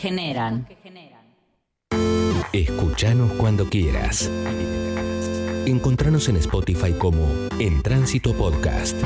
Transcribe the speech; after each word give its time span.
generan. 0.00 0.66
Escuchanos 2.52 3.30
cuando 3.32 3.68
quieras. 3.68 4.30
Encontranos 5.66 6.28
en 6.28 6.36
Spotify 6.36 6.92
como 6.92 7.28
En 7.58 7.82
Tránsito 7.82 8.34
Podcast. 8.34 8.96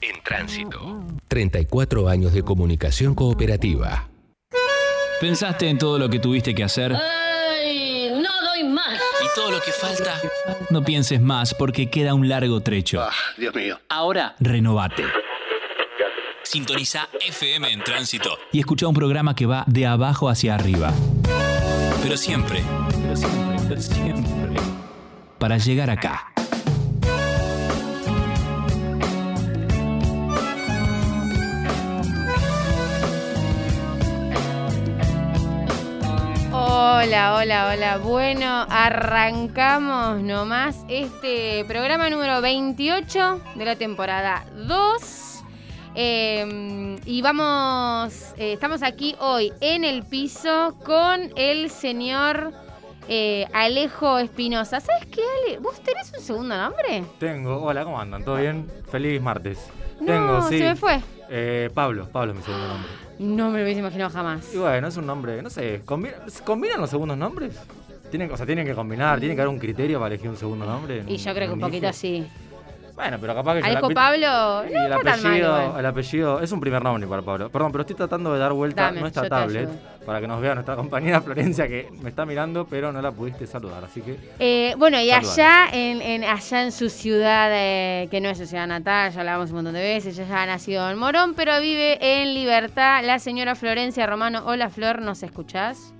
En 0.00 0.22
Tránsito. 0.22 1.02
34 1.28 2.08
años 2.08 2.34
de 2.34 2.42
comunicación 2.42 3.14
cooperativa. 3.14 4.08
¿Pensaste 5.20 5.68
en 5.68 5.78
todo 5.78 5.98
lo 5.98 6.10
que 6.10 6.18
tuviste 6.18 6.54
que 6.54 6.62
hacer? 6.62 6.94
¡Ay! 6.94 8.10
No 8.10 8.30
doy 8.42 8.64
más. 8.64 9.00
¿Y 9.24 9.34
todo 9.34 9.50
lo 9.50 9.60
que 9.60 9.72
falta? 9.72 10.20
No 10.68 10.84
pienses 10.84 11.20
más 11.20 11.54
porque 11.54 11.88
queda 11.88 12.12
un 12.12 12.28
largo 12.28 12.60
trecho. 12.60 13.00
Ah, 13.00 13.12
Dios 13.38 13.54
mío. 13.54 13.80
Ahora, 13.88 14.36
renovate. 14.40 15.04
Sintoniza 16.52 17.08
FM 17.18 17.72
en 17.72 17.82
tránsito 17.82 18.36
y 18.52 18.60
escucha 18.60 18.86
un 18.86 18.92
programa 18.92 19.34
que 19.34 19.46
va 19.46 19.64
de 19.66 19.86
abajo 19.86 20.28
hacia 20.28 20.54
arriba. 20.54 20.92
Pero 22.02 22.14
siempre, 22.18 22.62
pero 23.00 23.16
siempre, 23.16 23.56
pero 23.66 23.80
siempre, 23.80 24.60
para 25.38 25.56
llegar 25.56 25.88
acá. 25.88 26.30
Hola, 36.52 37.34
hola, 37.34 37.72
hola. 37.72 37.96
Bueno, 37.96 38.66
arrancamos 38.68 40.20
nomás 40.20 40.76
este 40.90 41.64
programa 41.64 42.10
número 42.10 42.42
28 42.42 43.40
de 43.54 43.64
la 43.64 43.76
temporada 43.76 44.44
2. 44.66 45.31
Eh, 45.94 46.96
y 47.04 47.20
vamos, 47.22 48.32
eh, 48.38 48.54
estamos 48.54 48.82
aquí 48.82 49.14
hoy 49.20 49.52
en 49.60 49.84
el 49.84 50.04
piso 50.04 50.74
con 50.84 51.30
el 51.36 51.68
señor 51.70 52.52
eh, 53.08 53.46
Alejo 53.52 54.18
Espinosa. 54.18 54.80
¿Sabes 54.80 55.06
qué, 55.06 55.20
Ale? 55.46 55.58
¿Vos 55.58 55.80
tenés 55.82 56.12
un 56.16 56.22
segundo 56.24 56.56
nombre? 56.56 57.04
Tengo, 57.18 57.62
hola, 57.62 57.84
¿cómo 57.84 58.00
andan? 58.00 58.24
¿Todo 58.24 58.36
bien? 58.36 58.70
Feliz 58.90 59.20
martes. 59.20 59.58
No, 60.00 60.06
Tengo, 60.06 60.48
sí. 60.48 60.58
se 60.58 60.64
me 60.64 60.76
fue. 60.76 61.00
Eh, 61.28 61.70
Pablo, 61.74 62.08
Pablo 62.10 62.32
es 62.32 62.38
mi 62.38 62.44
segundo 62.44 62.68
nombre. 62.68 62.90
No 63.18 63.50
me 63.50 63.58
lo 63.58 63.64
hubiese 63.64 63.80
imaginado 63.80 64.10
jamás. 64.10 64.52
Y 64.54 64.56
bueno, 64.58 64.88
es 64.88 64.96
un 64.96 65.06
nombre, 65.06 65.42
no 65.42 65.50
sé, 65.50 65.84
¿combi- 65.84 66.14
¿combinan 66.44 66.80
los 66.80 66.90
segundos 66.90 67.16
nombres? 67.18 67.54
Tienen, 68.10 68.30
o 68.32 68.36
sea, 68.36 68.44
tienen 68.46 68.66
que 68.66 68.74
combinar, 68.74 69.18
tiene 69.20 69.34
que 69.34 69.40
haber 69.42 69.52
un 69.52 69.58
criterio 69.60 69.98
para 69.98 70.14
elegir 70.14 70.28
un 70.30 70.36
segundo 70.36 70.66
nombre. 70.66 71.00
en 71.00 71.08
Y 71.08 71.16
yo 71.18 71.32
creo 71.34 71.48
que 71.48 71.52
un 71.54 71.60
hijo? 71.60 71.68
poquito 71.68 71.92
sí. 71.92 72.26
Bueno, 72.94 73.16
pero 73.20 73.34
capaz 73.34 73.54
que 73.54 73.60
yo 73.60 73.66
Alejo 73.66 73.88
la- 73.88 73.94
Pablo, 73.94 74.68
Y 74.68 74.72
no 74.74 74.86
el 74.86 74.92
está 74.92 75.02
tan 75.12 75.22
mal 75.22 75.32
apellido, 75.32 75.78
el 75.78 75.86
apellido 75.86 76.40
es 76.40 76.52
un 76.52 76.60
primer 76.60 76.82
nombre 76.84 77.06
para 77.06 77.22
Pablo. 77.22 77.48
Perdón, 77.50 77.72
pero 77.72 77.82
estoy 77.82 77.96
tratando 77.96 78.32
de 78.34 78.38
dar 78.38 78.52
vuelta 78.52 78.82
Dame, 78.84 79.00
nuestra 79.00 79.28
tablet 79.28 79.68
para 80.04 80.20
que 80.20 80.28
nos 80.28 80.40
vea 80.42 80.54
nuestra 80.54 80.76
compañera 80.76 81.20
Florencia 81.22 81.66
que 81.66 81.88
me 82.02 82.10
está 82.10 82.26
mirando, 82.26 82.66
pero 82.66 82.92
no 82.92 83.00
la 83.00 83.10
pudiste 83.10 83.46
saludar. 83.46 83.82
Así 83.84 84.02
que 84.02 84.18
Eh, 84.38 84.74
bueno, 84.76 85.00
y 85.00 85.08
Saludar. 85.08 85.32
allá 85.32 85.68
en, 85.72 86.02
en- 86.02 86.24
allá 86.24 86.62
en 86.62 86.70
su 86.72 86.90
ciudad, 86.90 87.48
eh, 87.52 88.08
que 88.10 88.20
no 88.20 88.28
es 88.28 88.36
su 88.38 88.46
ciudad 88.46 88.66
natal, 88.66 89.10
ya 89.10 89.20
hablamos 89.20 89.48
un 89.50 89.56
montón 89.56 89.72
de 89.74 89.80
veces, 89.82 90.18
ella 90.18 90.28
ya 90.28 90.42
ha 90.42 90.46
nacido 90.46 90.90
en 90.90 90.98
Morón, 90.98 91.32
pero 91.34 91.58
vive 91.60 91.98
en 92.00 92.34
Libertad, 92.34 93.02
la 93.04 93.18
señora 93.18 93.54
Florencia 93.54 94.06
Romano. 94.06 94.42
Hola 94.44 94.68
Flor, 94.68 95.00
¿nos 95.00 95.22
escuchás? 95.22 95.94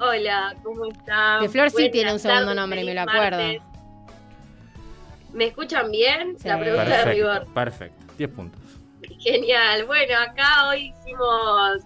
Hola, 0.00 0.54
¿cómo 0.62 0.86
están? 0.86 1.40
Que 1.42 1.48
Flor 1.48 1.70
sí 1.70 1.90
tiene 1.90 2.12
un 2.12 2.20
segundo 2.20 2.42
tardes, 2.44 2.56
nombre, 2.56 2.84
me 2.84 2.94
lo 2.94 3.00
acuerdo. 3.00 3.38
martes. 3.42 3.62
¿Me 5.38 5.44
escuchan 5.44 5.88
bien? 5.92 6.36
Sí. 6.36 6.48
La 6.48 6.58
pregunta 6.58 6.82
de 6.82 6.90
perfecto, 6.90 7.12
rigor. 7.12 7.54
perfecto. 7.54 8.12
10 8.18 8.30
puntos. 8.30 8.60
Genial. 9.20 9.84
Bueno, 9.84 10.18
acá 10.18 10.68
hoy 10.68 10.92
hicimos 10.98 11.84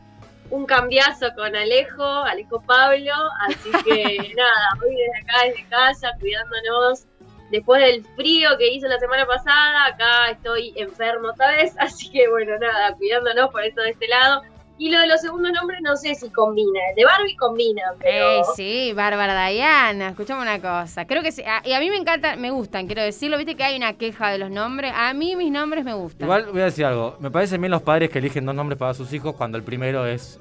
un 0.48 0.64
cambiazo 0.64 1.26
con 1.36 1.54
Alejo, 1.54 2.02
Alejo 2.02 2.62
Pablo, 2.62 3.12
así 3.46 3.70
que 3.84 4.16
nada, 4.36 4.68
hoy 4.82 4.96
desde 4.96 5.18
acá, 5.20 5.44
desde 5.44 5.68
casa, 5.68 6.10
cuidándonos. 6.18 7.04
Después 7.50 7.82
del 7.82 8.02
frío 8.16 8.56
que 8.56 8.72
hizo 8.72 8.88
la 8.88 8.98
semana 8.98 9.26
pasada, 9.26 9.84
acá 9.84 10.30
estoy 10.30 10.72
enfermo 10.76 11.28
otra 11.28 11.48
vez, 11.50 11.74
así 11.78 12.10
que 12.10 12.30
bueno, 12.30 12.56
nada, 12.58 12.94
cuidándonos 12.94 13.50
por 13.50 13.62
eso 13.62 13.82
de 13.82 13.90
este 13.90 14.08
lado. 14.08 14.40
Y 14.78 14.90
lo 14.90 14.98
de 15.00 15.06
los 15.06 15.20
segundos 15.20 15.52
nombres 15.52 15.80
no 15.82 15.94
sé 15.96 16.14
si 16.14 16.28
combina. 16.30 16.80
El 16.90 16.96
de 16.96 17.04
Barbie 17.04 17.36
combina, 17.36 17.82
pero... 18.00 18.40
Eh, 18.40 18.42
sí, 18.56 18.92
Bárbara 18.94 19.46
Diana, 19.48 20.08
escuchame 20.08 20.42
una 20.42 20.60
cosa. 20.60 21.04
Creo 21.06 21.22
que 21.22 21.30
sí, 21.30 21.42
a- 21.42 21.62
y 21.64 21.72
a 21.72 21.78
mí 21.78 21.88
me 21.90 21.96
encantan, 21.96 22.40
me 22.40 22.50
gustan, 22.50 22.86
quiero 22.86 23.02
decirlo, 23.02 23.36
viste 23.36 23.54
que 23.54 23.62
hay 23.62 23.76
una 23.76 23.92
queja 23.92 24.30
de 24.30 24.38
los 24.38 24.50
nombres. 24.50 24.92
A 24.96 25.12
mí 25.14 25.36
mis 25.36 25.52
nombres 25.52 25.84
me 25.84 25.94
gustan. 25.94 26.26
Igual 26.26 26.46
voy 26.50 26.62
a 26.62 26.64
decir 26.64 26.84
algo. 26.84 27.16
Me 27.20 27.30
parecen 27.30 27.60
bien 27.60 27.70
los 27.70 27.82
padres 27.82 28.10
que 28.10 28.18
eligen 28.18 28.44
dos 28.44 28.54
nombres 28.54 28.78
para 28.78 28.92
sus 28.94 29.12
hijos 29.12 29.36
cuando 29.36 29.56
el 29.58 29.62
primero 29.62 30.04
es. 30.06 30.40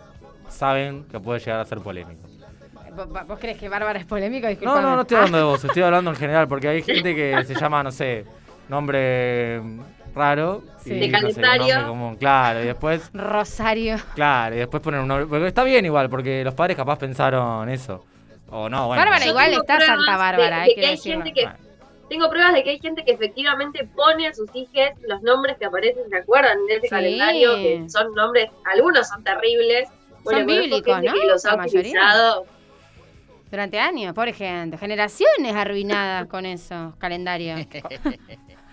saben 0.50 1.04
que 1.06 1.20
puede 1.20 1.40
llegar 1.40 1.60
a 1.60 1.66
ser 1.66 1.80
polémico. 1.80 2.22
¿Vos, 2.96 3.08
vos 3.28 3.40
crees 3.40 3.58
que 3.58 3.70
Bárbara 3.70 4.00
es 4.00 4.06
polémico? 4.06 4.46
No, 4.48 4.50
Disculpame. 4.50 4.82
no, 4.82 4.96
no 4.96 5.02
estoy 5.04 5.18
hablando 5.18 5.38
de 5.38 5.44
vos, 5.52 5.64
estoy 5.64 5.82
hablando 5.84 6.10
en 6.10 6.18
general, 6.18 6.48
porque 6.48 6.68
hay 6.68 6.82
gente 6.82 7.16
que 7.16 7.44
se 7.46 7.54
llama, 7.56 7.84
no 7.84 7.92
sé, 7.92 8.26
nombre 8.68 9.62
raro. 10.16 10.64
Sí. 10.84 10.94
y, 10.94 11.00
De 11.00 11.08
no 11.10 11.20
sé, 11.30 11.90
un. 11.90 12.16
Claro, 12.18 12.62
y 12.62 12.66
después. 12.66 13.10
Rosario. 13.14 13.98
Claro, 14.16 14.56
y 14.56 14.60
después 14.60 14.82
poner 14.82 15.00
un 15.02 15.08
nombre. 15.08 15.28
Porque 15.28 15.48
está 15.48 15.64
bien 15.64 15.86
igual, 15.86 16.10
porque 16.10 16.44
los 16.44 16.54
padres 16.54 16.76
capaz 16.78 16.98
pensaron 17.00 17.70
eso. 17.70 18.04
O 18.50 18.68
no, 18.70 18.88
bueno. 18.88 19.02
Bárbara 19.04 19.26
igual 19.26 19.54
está 19.54 19.80
Santa 19.80 20.18
Bárbara, 20.18 20.62
de- 20.64 20.68
que 20.70 20.76
que 20.76 20.86
hay 20.88 20.92
decirlo. 20.96 21.24
gente 21.24 21.40
que 21.40 21.46
Bueno. 21.48 21.60
Tengo 22.10 22.30
pruebas 22.30 22.54
de 22.54 22.64
que 22.64 22.72
hay 22.72 22.80
gente 22.80 23.06
que 23.06 23.14
efectivamente 23.14 23.88
pone 23.96 24.28
a 24.28 24.34
sus 24.34 24.50
hijos 24.54 24.90
los 25.08 25.22
nombres 25.22 25.56
que 25.58 25.64
aparecen, 25.66 26.10
¿se 26.10 26.18
acuerdan? 26.18 26.58
En 26.68 26.72
ese 26.78 26.82
Sí. 26.82 26.90
calendario, 26.90 27.56
que 27.56 27.86
son 27.90 28.14
nombres, 28.14 28.50
algunos 28.66 29.08
son 29.08 29.24
terribles. 29.24 29.88
Son 30.26 30.46
bíblicos, 30.46 31.02
¿no? 31.02 31.14
Que 31.14 31.26
los 31.26 31.44
La 31.46 31.52
ha 31.52 31.56
mayoría. 31.58 31.80
utilizado. 31.92 32.46
Durante 33.50 33.80
años, 33.80 34.14
pobre 34.14 34.34
gente. 34.34 34.78
Generaciones 34.78 35.56
arruinadas 35.56 36.28
con 36.28 36.46
esos 36.46 36.96
calendarios. 36.98 37.62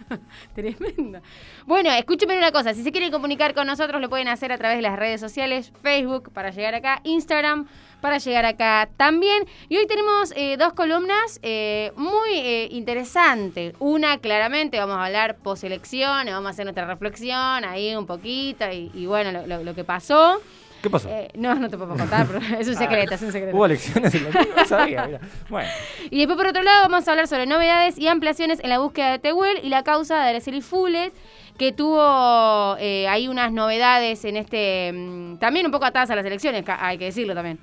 Tremendo. 0.55 1.21
Bueno, 1.67 1.91
escúcheme 1.93 2.37
una 2.37 2.53
cosa. 2.53 2.75
Si 2.75 2.83
se 2.83 2.93
quieren 2.93 3.11
comunicar 3.11 3.55
con 3.55 3.67
nosotros, 3.67 4.01
lo 4.01 4.09
pueden 4.09 4.29
hacer 4.29 4.53
a 4.53 4.59
través 4.59 4.79
de 4.79 4.83
las 4.83 4.99
redes 4.99 5.21
sociales, 5.21 5.73
Facebook 5.83 6.31
para 6.33 6.51
llegar 6.51 6.75
acá, 6.75 7.01
Instagram 7.05 7.67
para 8.01 8.19
llegar 8.19 8.45
acá 8.45 8.89
también. 8.97 9.45
Y 9.69 9.77
hoy 9.77 9.87
tenemos 9.87 10.33
eh, 10.37 10.57
dos 10.57 10.73
columnas 10.73 11.41
eh, 11.43 11.93
muy 11.97 12.31
eh, 12.35 12.69
interesantes. 12.71 13.75
Una, 13.81 14.19
claramente, 14.19 14.79
vamos 14.79 14.97
a 14.99 15.07
hablar 15.07 15.37
poselecciones, 15.39 16.33
vamos 16.33 16.47
a 16.49 16.51
hacer 16.51 16.65
nuestra 16.65 16.87
reflexión 16.87 17.65
ahí 17.65 17.95
un 17.97 18.07
poquito 18.07 18.71
y, 18.71 18.91
y 18.95 19.07
bueno, 19.07 19.33
lo, 19.33 19.47
lo- 19.47 19.65
lo 19.65 19.75
que 19.75 19.85
pasó. 19.85 20.41
¿Qué 20.83 20.89
pasó? 20.91 21.09
Eh, 21.09 21.29
no, 21.35 21.55
no 21.57 21.69
te 21.69 21.77
puedo 21.77 21.97
contar, 21.97 22.27
pero 22.27 22.39
es 22.59 22.69
un 22.69 22.75
secreto, 22.77 23.15
es 23.15 23.23
un 23.23 23.33
secreto. 23.33 23.57
Hubo 23.57 23.67
elecciones 23.67 24.15
en 24.15 24.25
la 24.25 24.47
no 24.57 24.65
sabía, 24.65 25.07
mira. 25.07 25.21
Bueno, 25.49 25.69
Y 26.11 26.19
después, 26.19 26.37
por 26.37 26.47
otro 26.47 26.63
lado, 26.63 26.83
vamos 26.89 27.07
a 27.09 27.11
hablar 27.11 27.27
sobre 27.27 27.47
novedades 27.47 27.99
y 27.99 28.07
ampliaciones 28.09 28.61
en 28.63 28.71
la 28.71 28.79
búsqueda 28.79 29.11
de 29.13 29.19
Tehuel 29.19 29.59
y 29.63 29.69
la 29.71 29.83
causa 29.83 30.23
de 30.23 30.31
Araceli 30.31 30.61
Fules, 30.61 31.13
que 31.59 31.73
tuvo 31.73 32.77
eh, 32.79 33.09
ahí 33.09 33.27
unas 33.29 33.51
novedades 33.53 34.25
en 34.25 34.37
este. 34.37 34.93
mm, 34.95 35.39
también 35.39 35.67
un 35.67 35.73
poco 35.73 35.85
atadas 35.87 36.11
a 36.11 36.17
las 36.17 36.25
elecciones, 36.25 36.65
hay 36.69 36.99
que 36.99 37.07
decirlo 37.07 37.35
también. 37.35 37.59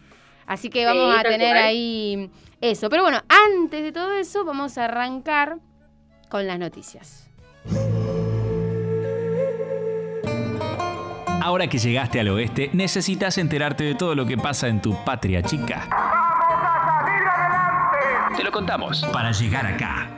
Así 0.46 0.70
que 0.70 0.86
vamos 0.86 1.14
Sí, 1.14 1.20
a 1.20 1.24
tener 1.24 1.54
cual. 1.54 1.64
ahí 1.64 2.30
eso. 2.62 2.90
Pero 2.90 3.02
bueno, 3.04 3.22
antes 3.30 3.82
de 3.82 3.92
todo 3.92 4.14
eso, 4.14 4.44
vamos 4.46 4.78
a 4.78 4.86
arrancar 4.86 5.58
con 6.30 6.46
las 6.46 6.60
noticias. 6.60 7.28
Ahora 11.46 11.68
que 11.68 11.78
llegaste 11.78 12.20
al 12.20 12.30
oeste, 12.30 12.72
necesitas 12.74 13.38
enterarte 13.38 13.84
de 13.84 13.94
todo 13.94 14.16
lo 14.16 14.26
que 14.26 14.36
pasa 14.36 14.68
en 14.68 14.82
tu 14.82 14.96
patria 15.06 15.44
chica. 15.44 15.88
Te 18.36 18.44
lo 18.44 18.52
contamos 18.52 19.06
para 19.14 19.32
llegar 19.32 19.68
acá. 19.68 20.10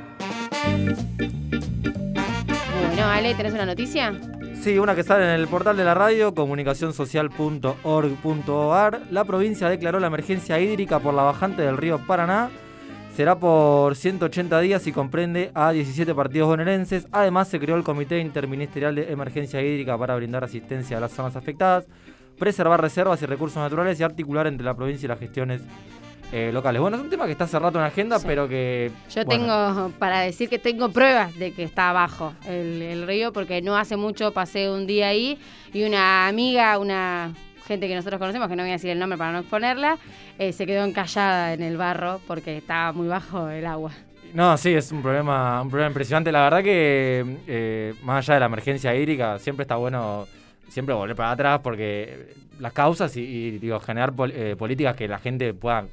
Bueno, 2.88 3.08
Ale, 3.12 3.36
¿tenés 3.36 3.52
una 3.52 3.66
noticia? 3.66 4.18
Sí, 4.62 4.80
una 4.80 4.96
que 4.96 5.04
sale 5.04 5.26
en 5.26 5.32
el 5.32 5.50
portal 5.50 5.76
de 5.76 5.84
la 5.84 5.94
radio, 5.94 6.34
comunicacionsocial.org.ar. 6.34 9.02
La 9.12 9.26
provincia 9.26 9.68
declaró 9.68 10.00
la 10.00 10.08
emergencia 10.08 10.58
hídrica 10.62 11.00
por 11.00 11.14
la 11.14 11.24
bajante 11.24 11.62
del 11.62 11.76
río 11.76 12.00
Paraná. 12.08 12.50
Será 13.18 13.40
por 13.40 13.96
180 13.96 14.60
días 14.60 14.86
y 14.86 14.92
comprende 14.92 15.50
a 15.56 15.72
17 15.72 16.14
partidos 16.14 16.50
bonaerenses. 16.50 17.08
Además, 17.12 17.48
se 17.48 17.60
creó 17.60 17.76
el 17.76 17.84
Comité 17.84 18.20
Interministerial 18.20 18.94
de 18.94 19.12
Emergencia 19.12 19.60
Hídrica 19.60 19.98
para 19.98 20.16
brindar 20.16 20.44
asistencia 20.44 20.98
a 20.98 21.00
las 21.00 21.14
zonas 21.14 21.36
afectadas, 21.36 21.88
preservar 22.38 22.80
reservas 22.80 23.20
y 23.24 23.26
recursos 23.26 23.58
naturales 23.58 24.00
y 24.00 24.04
articular 24.04 24.46
entre 24.46 24.64
la 24.64 24.76
provincia 24.76 25.08
y 25.08 25.08
las 25.08 25.18
gestiones 25.18 25.62
eh, 26.32 26.52
locales. 26.54 26.80
Bueno, 26.80 26.98
es 26.98 27.04
un 27.04 27.10
tema 27.10 27.26
que 27.26 27.32
está 27.32 27.46
hace 27.46 27.58
rato 27.58 27.80
en 27.80 27.82
la 27.82 27.88
agenda, 27.88 28.20
Sí. 28.20 28.26
pero 28.28 28.48
que... 28.48 28.92
Yo 29.10 29.26
bueno, 29.26 29.46
tengo 29.46 29.90
para 29.98 30.20
decir 30.20 30.48
que 30.48 30.60
tengo 30.60 30.90
pruebas 30.90 31.34
de 31.40 31.54
que 31.54 31.64
está 31.64 31.90
abajo 31.90 32.36
el, 32.48 32.84
el 32.84 33.08
río, 33.08 33.34
porque 33.34 33.64
no 33.64 33.76
hace 33.78 33.98
mucho 33.98 34.32
pasé 34.32 34.70
un 34.70 34.86
día 34.86 35.08
ahí 35.08 35.40
y 35.74 35.86
una 35.86 36.28
amiga, 36.28 36.78
una 36.78 37.34
gente 37.68 37.88
que 37.88 37.96
nosotros 37.96 38.20
conocemos, 38.20 38.48
que 38.48 38.56
no 38.56 38.64
voy 38.64 38.72
a 38.72 38.74
decir 38.74 38.90
el 38.90 39.00
nombre 39.00 39.18
para 39.18 39.34
no 39.34 39.40
exponerla, 39.40 39.98
eh, 40.40 40.54
se 40.54 40.66
quedó 40.66 40.86
encallada 40.86 41.54
en 41.54 41.62
el 41.62 41.78
barro 41.78 42.22
porque 42.26 42.58
estaba 42.58 42.94
muy 42.94 43.08
bajo 43.08 43.50
el 43.50 43.66
agua. 43.66 43.92
No, 44.34 44.58
sí, 44.58 44.74
es 44.74 44.92
un 44.92 45.02
problema, 45.02 45.62
un 45.62 45.70
problema 45.70 45.90
impresionante. 45.90 46.32
La 46.32 46.44
verdad 46.44 46.64
que, 46.64 47.38
eh, 47.48 47.94
más 48.04 48.26
allá 48.26 48.36
de 48.36 48.40
la 48.42 48.46
emergencia 48.48 48.96
hídrica, 48.96 49.40
siempre 49.40 49.64
está 49.64 49.76
bueno 49.76 50.28
siempre 50.70 50.94
volver 50.94 51.16
para 51.16 51.32
atrás 51.32 51.60
porque 51.64 52.34
las 52.60 52.74
causas 52.74 53.16
y, 53.16 53.58
digo, 53.60 53.80
generar 53.80 54.14
eh, 54.34 54.56
políticas 54.58 54.96
que 54.96 55.08
la 55.08 55.20
gente 55.20 55.54
pueda, 55.54 55.86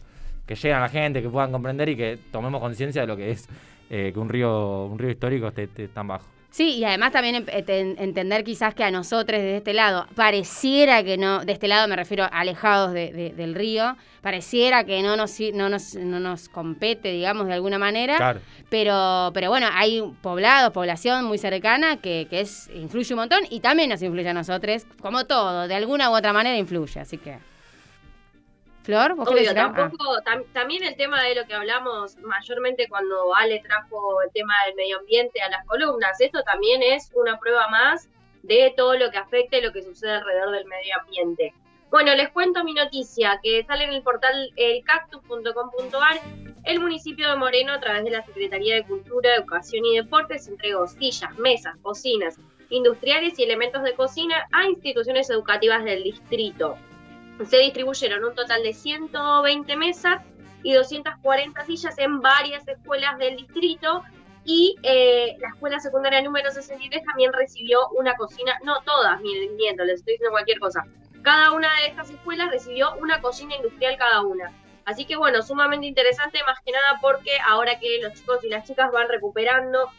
que 0.47 0.55
lleguen 0.55 0.79
a 0.79 0.81
la 0.81 0.89
gente, 0.89 1.23
que 1.23 1.29
puedan 1.29 1.53
comprender 1.53 1.89
y 1.89 1.97
que 1.97 2.19
tomemos 2.31 2.61
conciencia 2.61 3.03
de 3.03 3.07
lo 3.07 3.17
que 3.17 3.31
es 3.31 3.49
eh, 3.91 4.11
que 4.13 4.19
un 4.19 4.29
río, 4.29 4.87
un 4.87 4.99
río 4.99 5.11
histórico 5.11 5.49
esté 5.49 5.89
tan 5.89 6.09
bajo. 6.09 6.34
Sí, 6.55 6.77
y 6.77 6.85
además 6.85 7.11
también 7.11 7.45
entender 7.49 8.45
quizás 8.45 8.77
que 8.77 8.85
a 8.85 8.91
nosotros 8.93 9.41
desde 9.41 9.57
este 9.57 9.75
lado, 9.75 10.07
pareciera 10.15 11.03
que 11.03 11.19
no, 11.19 11.45
de 11.45 11.51
este 11.51 11.67
lado 11.67 11.89
me 11.89 11.97
refiero 11.97 12.29
alejados 12.31 12.93
del 12.93 13.57
río, 13.57 13.97
pareciera 14.21 14.85
que 14.85 15.03
no 15.03 15.17
nos, 15.17 15.37
no 15.53 15.69
nos, 15.69 15.97
no 15.97 16.21
nos 16.21 16.49
compete, 16.49 17.11
digamos, 17.11 17.49
de 17.49 17.55
alguna 17.55 17.77
manera. 17.77 18.19
Claro. 18.19 18.41
Pero, 18.69 19.33
pero 19.35 19.49
bueno, 19.49 19.67
hay 19.73 20.01
poblados, 20.23 20.73
población 20.73 21.25
muy 21.25 21.39
cercana 21.39 21.97
que, 21.97 22.29
que 22.31 22.43
es, 22.43 22.71
influye 22.73 23.15
un 23.15 23.19
montón 23.19 23.41
y 23.51 23.59
también 23.59 23.91
nos 23.91 24.01
influye 24.01 24.29
a 24.29 24.33
nosotros, 24.33 24.87
como 25.01 25.25
todo, 25.25 25.67
de 25.67 25.75
alguna 25.75 26.09
u 26.11 26.15
otra 26.15 26.33
manera 26.33 26.57
influye, 26.57 27.01
así 27.01 27.19
que... 27.19 27.37
Flor, 28.85 29.15
¿vos 29.15 29.27
Obvio, 29.27 29.55
tampoco, 29.55 30.21
también 30.53 30.85
el 30.85 30.95
tema 30.95 31.23
de 31.23 31.35
lo 31.35 31.47
que 31.47 31.55
hablamos 31.55 32.19
mayormente 32.19 32.87
cuando 32.87 33.35
Ale 33.35 33.61
trajo 33.61 34.21
el 34.21 34.31
tema 34.33 34.53
del 34.67 34.75
medio 34.75 34.99
ambiente 34.99 35.41
a 35.41 35.49
las 35.49 35.65
columnas, 35.65 36.21
esto 36.21 36.43
también 36.43 36.83
es 36.83 37.11
una 37.15 37.39
prueba 37.39 37.67
más 37.69 38.11
de 38.43 38.75
todo 38.77 38.99
lo 38.99 39.11
que 39.11 39.17
afecta 39.17 39.57
y 39.57 39.63
lo 39.63 39.73
que 39.73 39.83
sucede 39.83 40.13
alrededor 40.13 40.51
del 40.51 40.67
medio 40.67 40.93
ambiente. 41.01 41.55
Bueno, 41.91 42.15
les 42.15 42.29
cuento 42.29 42.63
mi 42.63 42.75
noticia 42.75 43.41
que 43.43 43.65
sale 43.65 43.85
en 43.85 43.95
el 43.95 44.03
portal 44.03 44.53
elcactus.com.ar. 44.57 46.21
El 46.65 46.81
municipio 46.81 47.31
de 47.31 47.37
Moreno, 47.37 47.73
a 47.73 47.81
través 47.81 48.05
de 48.05 48.11
la 48.11 48.23
Secretaría 48.23 48.75
de 48.75 48.85
Cultura, 48.85 49.35
Educación 49.35 49.87
y 49.87 49.97
Deportes, 49.97 50.47
entregó 50.47 50.87
sillas, 50.89 51.35
mesas, 51.39 51.75
cocinas, 51.81 52.39
industriales 52.69 53.39
y 53.39 53.45
elementos 53.45 53.83
de 53.83 53.95
cocina 53.95 54.47
a 54.53 54.65
instituciones 54.65 55.31
educativas 55.31 55.85
del 55.85 56.03
distrito 56.03 56.77
se 57.49 57.59
distribuyeron 57.59 58.25
un 58.25 58.35
total 58.35 58.63
de 58.63 58.73
120 58.73 59.77
mesas 59.77 60.23
y 60.63 60.73
240 60.73 61.65
sillas 61.65 61.99
en 61.99 62.21
varias 62.21 62.67
escuelas 62.67 63.19
del 63.19 63.37
distrito 63.37 64.03
y 64.45 64.77
eh, 64.83 65.37
la 65.41 65.49
escuela 65.49 65.81
secundaria 65.81 66.23
número 66.23 66.51
63 66.51 67.03
también 67.05 67.33
recibió 67.33 67.89
una 67.91 68.15
cocina, 68.15 68.59
no 68.63 68.81
todas, 68.83 69.21
miren, 69.21 69.57
miento, 69.57 69.85
les 69.85 70.01
estoy 70.01 70.15
diciendo 70.15 70.33
cualquier 70.33 70.59
cosa. 70.59 70.85
Cada 71.23 71.53
una 71.53 71.69
de 71.81 71.89
estas 71.89 72.11
escuelas 72.11 72.51
recibió 72.51 72.95
una 72.97 73.21
cocina 73.21 73.57
industrial 73.57 73.97
cada 73.97 74.21
una. 74.23 74.53
Así 74.85 75.07
que 75.07 75.17
bueno, 75.17 75.41
sumamente 75.43 75.87
interesante, 75.87 76.41
más 76.47 76.59
que 76.65 76.73
nada 76.73 76.99
porque 77.01 77.31
ahora 77.47 77.79
que 77.81 78.01
los 78.03 78.13
chicos 78.13 78.45
y 78.45 78.51
las 78.51 78.67
chicas 78.67 78.93
van 78.93 79.09
recuperando 79.09 79.91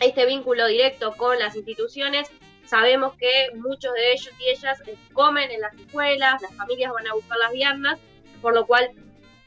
este 0.00 0.24
vínculo 0.24 0.66
directo 0.66 1.12
con 1.12 1.38
las 1.38 1.54
instituciones, 1.54 2.30
Sabemos 2.72 3.12
que 3.18 3.54
muchos 3.56 3.92
de 3.92 4.12
ellos 4.12 4.30
y 4.40 4.48
ellas 4.48 4.80
eh, 4.86 4.96
comen 5.12 5.50
en 5.50 5.60
las 5.60 5.74
escuelas, 5.74 6.40
las 6.40 6.54
familias 6.54 6.90
van 6.90 7.06
a 7.06 7.12
buscar 7.12 7.36
las 7.36 7.52
viandas, 7.52 7.98
por 8.40 8.54
lo 8.54 8.64
cual 8.64 8.88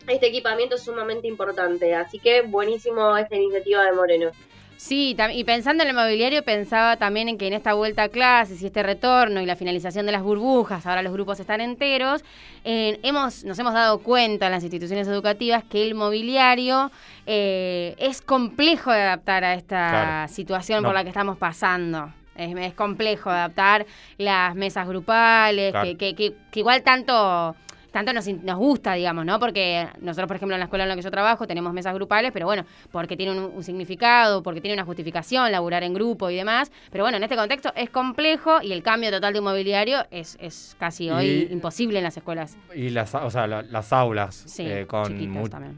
este 0.07 0.27
equipamiento 0.27 0.75
es 0.75 0.83
sumamente 0.83 1.27
importante. 1.27 1.95
Así 1.95 2.19
que 2.19 2.43
buenísimo 2.43 3.17
esta 3.17 3.35
iniciativa 3.35 3.83
de 3.83 3.93
Moreno. 3.93 4.29
Sí, 4.77 5.17
y 5.33 5.43
pensando 5.43 5.81
en 5.81 5.89
el 5.89 5.95
mobiliario, 5.95 6.43
pensaba 6.43 6.97
también 6.97 7.27
en 7.27 7.39
que 7.39 7.47
en 7.47 7.53
esta 7.53 7.73
vuelta 7.73 8.03
a 8.03 8.09
clases 8.09 8.61
y 8.61 8.67
este 8.67 8.83
retorno 8.83 9.41
y 9.41 9.47
la 9.47 9.55
finalización 9.55 10.05
de 10.05 10.11
las 10.11 10.21
burbujas, 10.21 10.85
ahora 10.85 11.01
los 11.01 11.11
grupos 11.11 11.39
están 11.39 11.61
enteros, 11.61 12.23
hemos, 12.63 13.43
nos 13.43 13.57
hemos 13.57 13.73
dado 13.73 14.03
cuenta 14.03 14.45
en 14.45 14.51
las 14.51 14.61
instituciones 14.61 15.07
educativas 15.07 15.63
que 15.63 15.81
el 15.81 15.95
mobiliario 15.95 16.91
eh, 17.25 17.95
es 17.97 18.21
complejo 18.21 18.91
de 18.91 19.01
adaptar 19.01 19.43
a 19.43 19.55
esta 19.55 20.27
situación 20.27 20.83
por 20.83 20.93
la 20.93 21.01
que 21.01 21.09
estamos 21.09 21.39
pasando. 21.39 22.13
Es, 22.35 22.73
complejo 22.73 23.29
adaptar 23.29 23.85
las 24.17 24.55
mesas 24.55 24.87
grupales, 24.87 25.73
que, 25.97 26.35
igual 26.53 26.83
tanto 26.83 27.55
tanto 27.95 28.11
nos, 28.11 28.27
nos 28.27 28.57
gusta, 28.57 28.93
digamos, 28.93 29.25
¿no? 29.25 29.39
Porque 29.39 29.87
nosotros, 30.01 30.27
por 30.27 30.35
ejemplo, 30.35 30.53
en 30.53 30.59
la 30.59 30.65
escuela 30.65 30.83
en 30.83 30.89
la 30.89 30.97
que 30.97 31.01
yo 31.01 31.09
trabajo 31.09 31.47
tenemos 31.47 31.71
mesas 31.71 31.93
grupales, 31.93 32.31
pero 32.33 32.45
bueno, 32.45 32.65
porque 32.91 33.15
tiene 33.15 33.39
un, 33.39 33.63
significado, 33.63 34.43
porque 34.43 34.59
tiene 34.59 34.73
una 34.73 34.83
justificación, 34.83 35.49
laburar 35.49 35.81
en 35.83 35.93
grupo 35.93 36.29
y 36.29 36.35
demás. 36.35 36.73
Pero 36.91 37.05
bueno, 37.05 37.15
en 37.15 37.23
este 37.23 37.37
contexto 37.37 37.71
es 37.73 37.89
complejo 37.89 38.61
y 38.61 38.73
el 38.73 38.83
cambio 38.83 39.11
total 39.11 39.31
de 39.31 39.39
mobiliario 39.39 39.99
es, 40.11 40.37
es 40.41 40.75
casi 40.77 41.09
hoy 41.09 41.47
imposible 41.49 41.99
en 41.99 42.03
las 42.03 42.17
escuelas. 42.17 42.57
Y 42.75 42.89
las, 42.89 43.15
o 43.15 43.29
sea, 43.29 43.47
las 43.47 43.93
aulas. 43.93 44.43
Sí, 44.45 44.65
eh, 44.67 44.85
con 44.85 45.17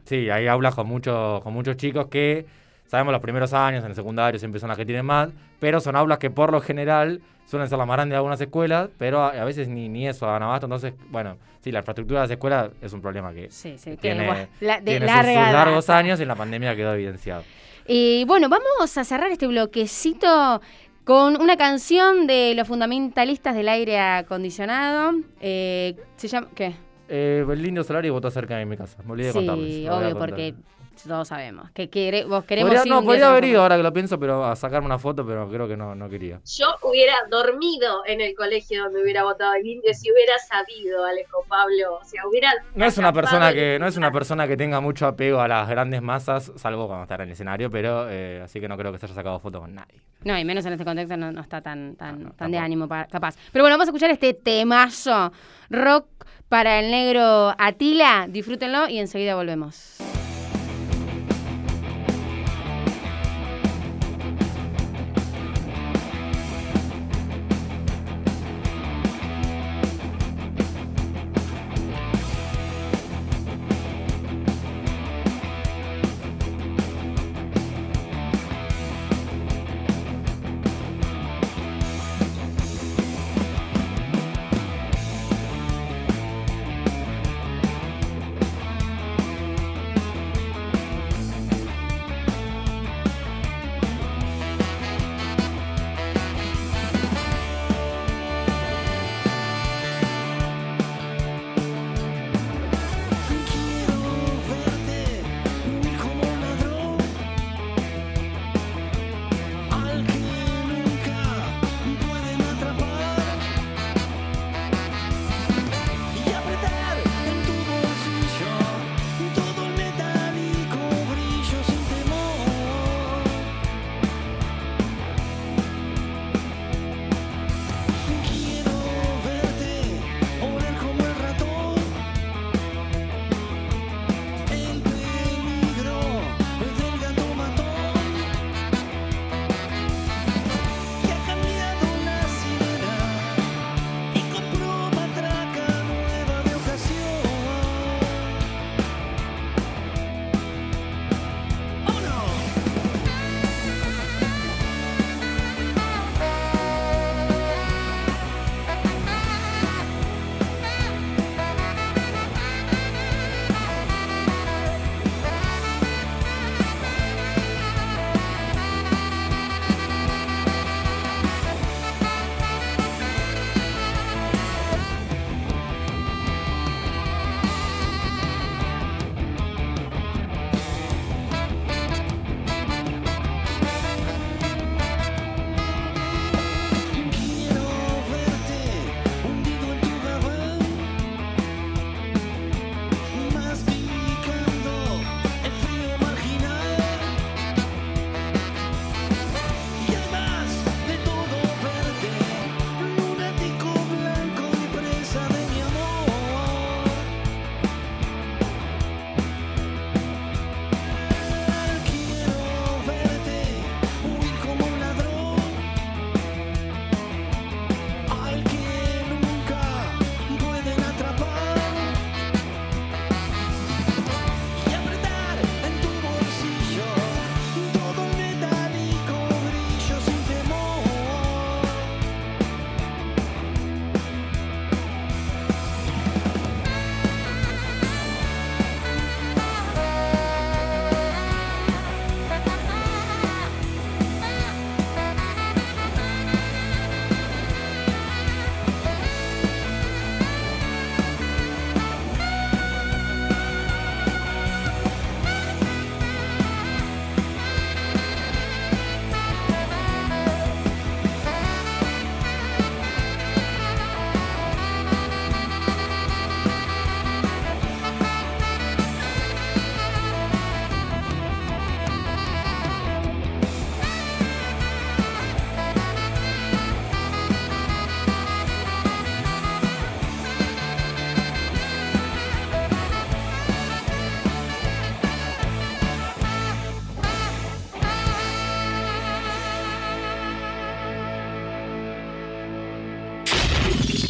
Sí, 0.06 0.32
hay 0.32 0.48
aulas 0.48 0.74
con, 0.74 0.88
muchos 0.88 1.44
con 1.44 1.54
muchos 1.54 1.78
chicos 1.78 2.08
que 2.08 2.48
Sabemos 2.88 3.12
los 3.12 3.22
primeros 3.22 3.54
años, 3.54 3.84
en 3.84 3.90
el 3.90 3.96
secundario 3.96 4.40
siempre 4.40 4.60
son 4.60 4.70
las 4.70 4.78
que 4.78 4.86
tienen 4.86 5.06
más, 5.06 5.30
pero 5.60 5.80
son 5.80 5.96
aulas 5.96 6.20
que 6.20 6.30
por 6.30 6.52
lo 6.52 6.62
general 6.62 7.22
suelen 7.46 7.68
ser 7.68 7.78
las 7.78 7.88
más 7.88 7.98
grandes 7.98 8.14
de 8.14 8.18
algunas 8.18 8.40
escuelas, 8.40 8.90
pero 8.98 9.22
a, 9.24 9.44
veces 9.44 9.68
ni, 9.68 9.90
ni 9.90 10.08
eso 10.08 10.26
dan 10.26 10.44
abasto. 10.44 10.68
Entonces, 10.68 10.94
bueno, 11.10 11.38
sí, 11.62 11.72
la 11.72 11.80
infraestructura 11.80 12.22
de 12.22 12.24
las 12.26 12.32
escuelas 12.32 12.72
es 12.82 12.94
un 12.94 13.02
problema 13.02 13.34
que 13.34 13.50
tiene, 14.00 14.48
sus, 14.60 14.72
largos 15.54 15.90
años 15.90 16.20
y 16.20 16.24
en 16.24 16.28
la 16.30 16.36
pandemia 16.36 16.76
quedó 16.76 16.94
evidenciado. 16.94 17.44
Y 17.86 18.26
bueno, 18.26 18.50
vamos 18.50 18.98
a 18.98 19.04
cerrar 19.04 19.32
este 19.32 19.48
bloquecito 19.48 20.62
con 21.04 21.42
una 21.42 21.56
canción 21.56 22.28
de 22.28 22.54
los 22.56 22.68
fundamentalistas 22.68 23.56
del 23.56 23.70
aire 23.70 24.00
acondicionado. 24.00 25.14
Eh, 25.40 25.96
¿Se 26.18 26.28
llama 26.28 26.50
qué? 26.54 26.74
Eh, 27.08 27.46
el 27.50 27.62
lindo 27.62 27.84
salario 27.84 28.12
votó 28.12 28.30
cerca 28.30 28.58
de 28.58 28.66
mi 28.66 28.76
casa. 28.76 29.02
Me 29.06 29.14
olvidé 29.14 29.28
de 29.28 29.34
contarles. 29.34 29.74
Sí, 29.74 29.88
obvio, 29.88 30.18
porque 30.18 30.54
todos 31.04 31.28
sabemos. 31.28 31.70
Que 31.72 31.90
quiere, 31.90 32.26
vos 32.26 32.44
queremos 32.46 32.86
No, 32.86 33.04
podría 33.04 33.30
haber 33.30 33.46
ido 33.46 33.62
ahora 33.62 33.78
que 33.78 33.84
lo 33.84 33.94
pienso, 33.94 34.20
pero 34.20 34.46
a 34.46 34.56
sacarme 34.56 34.86
una 34.86 35.00
foto, 35.00 35.26
pero 35.26 35.50
creo 35.50 35.68
que 35.68 35.78
no, 35.78 35.96
no 35.96 36.10
quería. 36.10 36.40
Yo 36.46 36.68
hubiera 36.84 37.16
dormido 37.30 38.04
en 38.06 38.22
el 38.22 38.36
colegio 38.36 38.84
donde 38.84 39.02
hubiera 39.02 39.24
votado 39.24 39.54
el 39.56 39.66
indio 39.66 39.94
si 39.94 40.12
hubiera 40.12 40.38
sabido, 40.40 41.06
Alejo 41.06 41.44
Pablo. 41.48 42.00
O 42.02 42.06
sea, 42.06 42.28
hubiera. 42.28 42.52
No 42.76 42.86
es 42.86 42.98
una 42.98 43.14
persona 43.14 43.54
que, 43.54 43.78
no 43.80 43.88
es 43.88 43.98
una 43.98 44.12
persona 44.12 44.48
que 44.48 44.58
tenga 44.58 44.80
mucho 44.80 45.08
apego 45.08 45.40
a 45.40 45.48
las 45.48 45.68
grandes 45.68 46.02
masas, 46.02 46.52
salvo 46.56 46.88
cuando 46.88 47.04
está 47.04 47.16
en 47.16 47.22
el 47.22 47.32
escenario, 47.32 47.70
pero 47.70 48.10
eh, 48.10 48.42
así 48.44 48.60
que 48.60 48.68
no 48.68 48.78
creo 48.78 48.92
que 48.92 48.98
se 48.98 49.06
haya 49.06 49.16
sacado 49.16 49.40
foto 49.40 49.60
con 49.60 49.76
nadie. 49.76 50.02
No, 50.24 50.38
y 50.38 50.44
menos 50.44 50.66
en 50.66 50.74
este 50.74 50.86
contexto 50.86 51.16
no, 51.16 51.40
está 51.40 51.62
tan, 51.62 51.96
tan, 51.96 52.32
tan 52.32 52.52
de 52.52 52.58
ánimo 52.58 52.88
capaz. 52.88 53.36
Pero 53.52 53.64
bueno, 53.64 53.76
vamos 53.76 53.88
a 53.88 53.92
escuchar 53.92 54.12
este 54.12 54.34
temazo 54.34 55.32
rock 55.70 56.08
para 56.50 56.80
el 56.80 56.92
negro 56.92 57.54
Atila. 57.58 58.28
Disfrútenlo 58.30 58.90
y 58.90 59.00
enseguida 59.00 59.36
volvemos. 59.36 59.98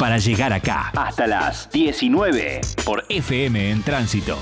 Para 0.08 0.16
llegar 0.16 0.54
acá. 0.54 0.90
Hasta 0.96 1.26
las 1.26 1.70
19 1.70 2.62
por 2.82 3.04
FM 3.10 3.70
en 3.72 3.82
Tránsito. 3.82 4.38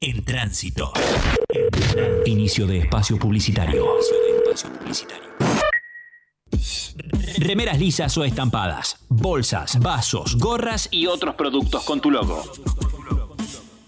En 0.00 0.24
Tránsito. 0.24 0.90
Inicio 2.24 2.66
de 2.66 2.78
espacio 2.78 3.18
publicitario. 3.18 3.84
Remeras 7.36 7.78
lisas 7.78 8.16
o 8.16 8.24
estampadas, 8.24 9.04
bolsas, 9.10 9.78
vasos, 9.80 10.38
gorras 10.38 10.88
y 10.90 11.08
otros 11.08 11.34
productos 11.34 11.84
con 11.84 12.00
tu 12.00 12.10
logo. 12.10 12.42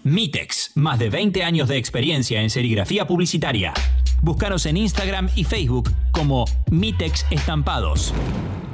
Mitex, 0.03 0.73
más 0.75 0.99
de 0.99 1.09
20 1.09 1.43
años 1.43 1.69
de 1.69 1.77
experiencia 1.77 2.39
en 2.43 2.51
serigrafía 2.51 3.07
publicitaria. 3.07 3.73
Búscanos 4.21 4.67
en 4.67 4.77
Instagram 4.77 5.27
y 5.35 5.43
Facebook 5.43 5.91
como 6.11 6.45
Mitex 6.69 7.25
Estampados. 7.31 8.13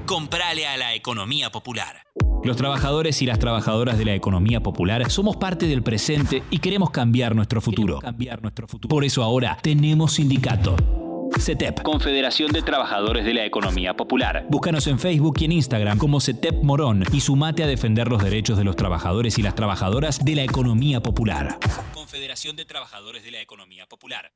Comprale 0.05 0.67
a 0.67 0.75
la 0.75 0.93
economía 0.93 1.49
popular. 1.49 2.03
Los 2.43 2.57
trabajadores 2.57 3.21
y 3.21 3.25
las 3.25 3.39
trabajadoras 3.39 3.97
de 3.97 4.03
la 4.03 4.13
economía 4.13 4.61
popular 4.61 5.09
somos 5.09 5.37
parte 5.37 5.65
del 5.65 5.81
presente 5.81 6.43
y 6.49 6.59
queremos 6.59 6.91
cambiar 6.91 7.35
nuestro 7.35 7.61
futuro. 7.61 7.99
Cambiar 7.99 8.41
nuestro 8.41 8.67
futuro. 8.67 8.89
Por 8.89 9.05
eso 9.05 9.23
ahora 9.23 9.57
tenemos 9.61 10.13
sindicato. 10.13 10.75
CETEP, 11.39 11.81
Confederación 11.83 12.51
de 12.51 12.61
Trabajadores 12.61 13.23
de 13.23 13.33
la 13.33 13.45
Economía 13.45 13.95
Popular. 13.95 14.45
Búscanos 14.49 14.85
en 14.87 14.99
Facebook 14.99 15.37
y 15.39 15.45
en 15.45 15.53
Instagram 15.53 15.97
como 15.97 16.19
CETEP 16.19 16.61
Morón 16.63 17.05
y 17.13 17.21
sumate 17.21 17.63
a 17.63 17.67
defender 17.67 18.09
los 18.09 18.21
derechos 18.21 18.57
de 18.57 18.65
los 18.65 18.75
trabajadores 18.75 19.39
y 19.39 19.41
las 19.41 19.55
trabajadoras 19.55 20.23
de 20.23 20.35
la 20.35 20.43
economía 20.43 21.01
popular. 21.01 21.57
Confederación 21.93 22.57
de 22.57 22.65
Trabajadores 22.65 23.23
de 23.23 23.31
la 23.31 23.41
Economía 23.41 23.85
Popular. 23.87 24.31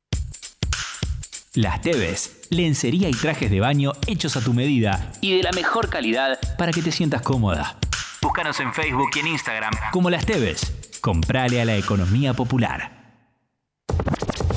Las 1.54 1.82
Teves, 1.82 2.48
lencería 2.50 3.10
y 3.10 3.14
trajes 3.14 3.50
de 3.50 3.60
baño 3.60 3.94
hechos 4.06 4.38
a 4.38 4.42
tu 4.42 4.54
medida 4.54 5.12
y 5.22 5.38
de 5.38 5.44
la 5.44 5.52
mejor 5.52 5.90
calidad 5.90 6.40
para 6.58 6.72
que 6.72 6.82
te 6.82 6.92
sientas 6.92 7.22
cómoda. 7.22 7.78
Búscanos 8.22 8.60
en 8.60 8.74
Facebook 8.74 9.10
y 9.16 9.20
en 9.20 9.28
Instagram 9.28 9.74
como 9.92 10.10
Las 10.10 10.26
Teves. 10.26 10.74
Comprale 11.02 11.62
a 11.62 11.66
la 11.66 11.76
economía 11.76 12.34
popular. 12.34 12.98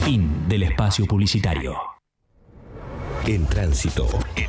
Fin 0.05 0.49
del 0.49 0.65
espacio 0.65 1.07
publicitario. 1.07 1.77
En 3.27 3.47
tránsito. 3.47 4.09
En, 4.37 4.49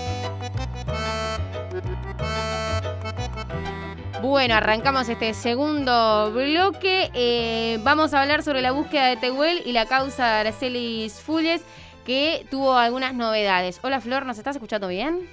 Bueno, 4.21 4.53
arrancamos 4.53 5.09
este 5.09 5.33
segundo 5.33 6.31
bloque. 6.31 7.09
Eh, 7.15 7.79
vamos 7.81 8.13
a 8.13 8.21
hablar 8.21 8.43
sobre 8.43 8.61
la 8.61 8.71
búsqueda 8.71 9.07
de 9.07 9.17
Tehuel 9.17 9.63
y 9.65 9.71
la 9.71 9.87
causa 9.87 10.25
de 10.25 10.39
Aracelis 10.41 11.19
Fulles, 11.19 11.63
que 12.05 12.45
tuvo 12.51 12.73
algunas 12.75 13.15
novedades. 13.15 13.79
Hola 13.81 13.99
Flor, 13.99 14.27
¿nos 14.27 14.37
estás 14.37 14.55
escuchando 14.55 14.89
bien? 14.89 15.27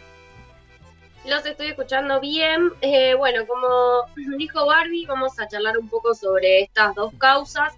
Los 1.26 1.45
estoy 1.45 1.66
escuchando 1.68 2.18
bien. 2.18 2.71
Eh, 2.80 3.12
bueno, 3.14 3.47
como 3.47 3.68
dijo 4.38 4.64
Barbie, 4.64 5.04
vamos 5.04 5.38
a 5.38 5.47
charlar 5.47 5.76
un 5.76 5.90
poco 5.90 6.14
sobre 6.14 6.62
estas 6.62 6.95
dos 6.95 7.12
causas. 7.18 7.75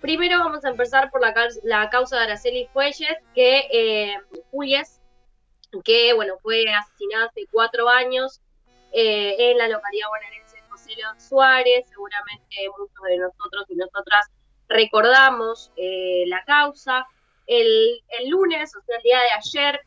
Primero 0.00 0.38
vamos 0.38 0.64
a 0.64 0.68
empezar 0.68 1.10
por 1.10 1.20
la, 1.22 1.34
la 1.64 1.90
causa 1.90 2.18
de 2.18 2.22
Araceli 2.22 2.68
Fuelles, 2.72 3.16
que 3.34 3.66
eh, 3.72 4.16
que 5.84 6.12
bueno, 6.14 6.34
fue 6.40 6.64
asesinada 6.72 7.26
hace 7.26 7.46
cuatro 7.50 7.88
años 7.88 8.40
eh, 8.92 9.50
en 9.50 9.56
la 9.56 9.68
localidad 9.68 10.08
bonaerense 10.08 10.41
Suárez, 11.18 11.86
seguramente 11.88 12.56
muchos 12.78 13.02
de 13.04 13.18
nosotros 13.18 13.64
y 13.68 13.76
nosotras 13.76 14.26
recordamos 14.68 15.70
eh, 15.76 16.24
la 16.26 16.42
causa. 16.44 17.06
El, 17.46 18.00
lunes, 18.28 18.74
o 18.76 18.80
sea, 18.82 18.96
el 18.96 19.02
día 19.02 19.18
de 19.18 19.30
ayer, 19.30 19.80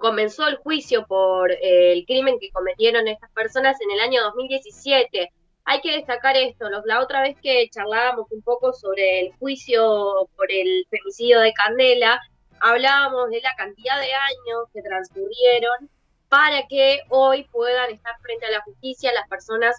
comenzó 0.00 0.48
el 0.48 0.56
juicio 0.56 1.06
por 1.06 1.52
eh, 1.52 1.92
el 1.92 2.04
crimen 2.04 2.38
que 2.40 2.50
cometieron 2.50 3.06
estas 3.06 3.30
personas 3.30 3.80
en 3.80 3.90
el 3.90 4.00
año 4.00 4.22
2017. 4.22 5.32
Hay 5.66 5.80
que 5.80 5.92
destacar 5.92 6.36
esto, 6.36 6.68
la 6.84 7.00
otra 7.00 7.22
vez 7.22 7.36
que 7.42 7.68
charlábamos 7.70 8.26
un 8.30 8.42
poco 8.42 8.72
sobre 8.72 9.20
el 9.20 9.32
juicio 9.38 10.28
por 10.36 10.50
el 10.50 10.86
femicidio 10.90 11.40
de 11.40 11.52
Candela, 11.54 12.20
hablábamos 12.60 13.30
de 13.30 13.40
la 13.40 13.54
cantidad 13.56 13.98
de 13.98 14.12
años 14.12 14.68
que 14.72 14.82
transcurrieron 14.82 15.90
para 16.28 16.66
que 16.68 17.00
hoy 17.08 17.44
puedan 17.52 17.90
estar 17.92 18.14
frente 18.20 18.46
a 18.46 18.50
la 18.50 18.62
justicia 18.62 19.12
las 19.12 19.28
personas 19.28 19.76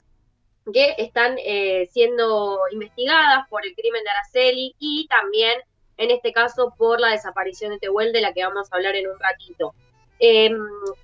que 0.73 0.95
están 0.97 1.37
eh, 1.39 1.87
siendo 1.91 2.59
investigadas 2.71 3.47
por 3.49 3.65
el 3.65 3.75
crimen 3.75 4.03
de 4.03 4.09
Araceli 4.09 4.75
y 4.79 5.07
también, 5.07 5.59
en 5.97 6.11
este 6.11 6.33
caso, 6.33 6.73
por 6.77 6.99
la 6.99 7.09
desaparición 7.09 7.71
de 7.71 7.79
Tehuel, 7.79 8.11
de 8.11 8.21
la 8.21 8.33
que 8.33 8.43
vamos 8.43 8.71
a 8.71 8.75
hablar 8.75 8.95
en 8.95 9.07
un 9.07 9.19
ratito. 9.19 9.73
Em, 10.19 10.57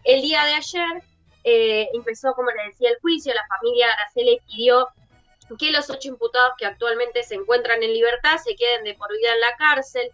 el 0.04 0.22
día 0.22 0.46
de 0.46 0.54
ayer 0.54 1.04
eh, 1.44 1.90
empezó, 1.94 2.34
como 2.34 2.50
les 2.52 2.68
decía, 2.68 2.90
el 2.90 3.00
juicio. 3.02 3.34
La 3.34 3.46
familia 3.48 3.88
de 3.88 3.94
Araceli 3.94 4.40
pidió 4.48 4.88
que 5.60 5.72
los 5.72 5.90
ocho 5.90 6.10
imputados 6.10 6.54
que 6.58 6.66
actualmente 6.66 7.24
se 7.24 7.36
encuentran 7.36 7.84
en 7.84 7.94
libertad 7.94 8.38
se 8.38 8.56
queden 8.56 8.84
de 8.84 8.94
por 8.96 9.12
vida 9.16 9.34
en 9.34 9.42
la 9.42 9.56
cárcel. 9.58 10.10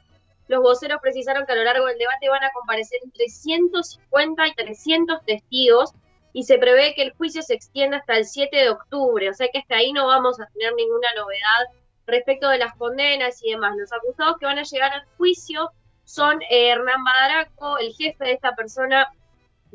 Los 0.47 0.61
voceros 0.61 0.99
precisaron 1.01 1.45
que 1.45 1.51
a 1.51 1.55
lo 1.55 1.63
largo 1.63 1.85
del 1.85 1.97
debate 1.97 2.29
van 2.29 2.43
a 2.43 2.51
comparecer 2.51 2.99
entre 3.03 3.27
150 3.27 4.47
y 4.47 4.55
300 4.55 5.25
testigos 5.25 5.93
y 6.37 6.43
se 6.43 6.59
prevé 6.59 6.93
que 6.93 7.01
el 7.01 7.13
juicio 7.13 7.41
se 7.41 7.55
extienda 7.55 7.97
hasta 7.97 8.15
el 8.15 8.23
7 8.23 8.55
de 8.55 8.69
octubre, 8.69 9.27
o 9.27 9.33
sea 9.33 9.47
que 9.51 9.57
hasta 9.57 9.77
ahí 9.77 9.91
no 9.91 10.05
vamos 10.05 10.39
a 10.39 10.45
tener 10.53 10.71
ninguna 10.75 11.07
novedad 11.15 11.65
respecto 12.05 12.47
de 12.47 12.59
las 12.59 12.75
condenas 12.75 13.43
y 13.43 13.53
demás. 13.53 13.75
Los 13.75 13.91
acusados 13.91 14.37
que 14.37 14.45
van 14.45 14.59
a 14.59 14.63
llegar 14.63 14.93
al 14.93 15.03
juicio 15.17 15.71
son 16.03 16.39
eh, 16.43 16.69
Hernán 16.69 17.03
Badaraco, 17.03 17.79
el 17.79 17.91
jefe 17.91 18.23
de 18.23 18.33
esta 18.33 18.55
persona, 18.55 19.07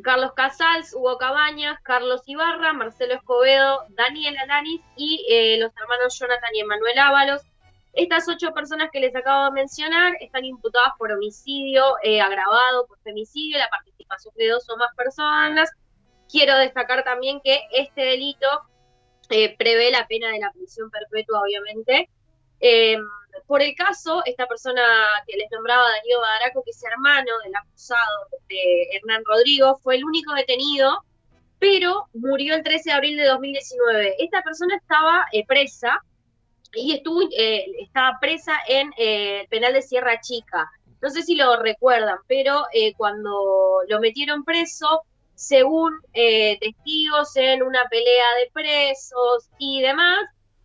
Carlos 0.05 0.35
Casals, 0.35 0.95
Hugo 0.95 1.19
Cabañas, 1.19 1.81
Carlos 1.83 2.23
Ibarra, 2.27 2.73
Marcelo 2.73 3.15
Escobedo, 3.15 3.81
Daniel 3.89 4.39
Alanis 4.39 4.83
y 4.97 5.27
eh, 5.29 5.59
los 5.59 5.73
hermanos 5.77 6.17
Jonathan 6.17 6.51
y 6.55 6.61
Emanuel 6.61 6.99
Ábalos. 7.01 7.43
Estas 7.93 8.29
ocho 8.29 8.53
personas 8.53 8.91
que 8.93 9.01
les 9.01 9.17
acabo 9.17 9.47
de 9.47 9.51
mencionar 9.51 10.13
están 10.21 10.45
imputadas 10.45 10.93
por 10.97 11.11
homicidio 11.11 11.97
eh, 12.05 12.21
agravado, 12.21 12.87
por 12.87 13.01
femicidio, 13.01 13.59
la 13.59 13.69
participación 13.69 14.33
de 14.37 14.47
dos 14.47 14.71
o 14.71 14.77
más 14.77 14.95
personas, 14.95 15.69
Quiero 16.33 16.57
destacar 16.57 17.05
también 17.05 17.43
que 17.45 17.61
este 17.73 18.01
delito 18.01 18.49
eh, 19.29 19.55
prevé 19.59 19.91
la 19.91 20.07
pena 20.07 20.31
de 20.31 20.39
la 20.39 20.51
prisión 20.51 20.91
perpetua, 20.91 21.43
obviamente. 21.43 22.09
Eh, 22.59 22.97
por 23.47 23.61
el 23.61 23.75
caso, 23.75 24.23
esta 24.25 24.47
persona 24.47 24.83
que 25.27 25.37
les 25.37 25.51
nombraba 25.51 25.91
Darío 25.91 26.21
Badaraco, 26.21 26.63
que 26.65 26.71
es 26.71 26.83
hermano 26.85 27.31
del 27.45 27.55
acusado 27.55 28.29
de 28.49 28.89
Hernán 28.95 29.23
Rodrigo, 29.27 29.77
fue 29.83 29.97
el 29.97 30.07
único 30.07 30.33
detenido, 30.33 31.05
pero 31.59 32.09
murió 32.15 32.55
el 32.55 32.63
13 32.63 32.89
de 32.89 32.97
abril 32.97 33.17
de 33.19 33.27
2019. 33.27 34.17
Esta 34.19 34.41
persona 34.41 34.77
estaba 34.77 35.27
eh, 35.33 35.45
presa 35.47 36.03
y 36.73 36.95
estuvo, 36.95 37.29
estaba 37.31 38.19
presa 38.23 38.55
en 38.69 38.91
el 38.97 39.47
penal 39.49 39.75
de 39.75 39.83
Sierra 39.83 40.19
Chica. 40.23 40.71
No 41.03 41.11
sé 41.11 41.23
si 41.23 41.35
lo 41.35 41.57
recuerdan, 41.57 42.17
pero 42.27 42.65
cuando 42.97 43.81
lo 43.87 44.01
metieron 44.01 44.45
preso, 44.45 45.03
según 45.35 46.01
eh, 46.13 46.59
testigos 46.61 47.37
en 47.37 47.63
una 47.63 47.89
pelea 47.89 48.35
de 48.41 48.51
presos 48.53 49.49
y 49.59 49.83
demás, 49.83 50.21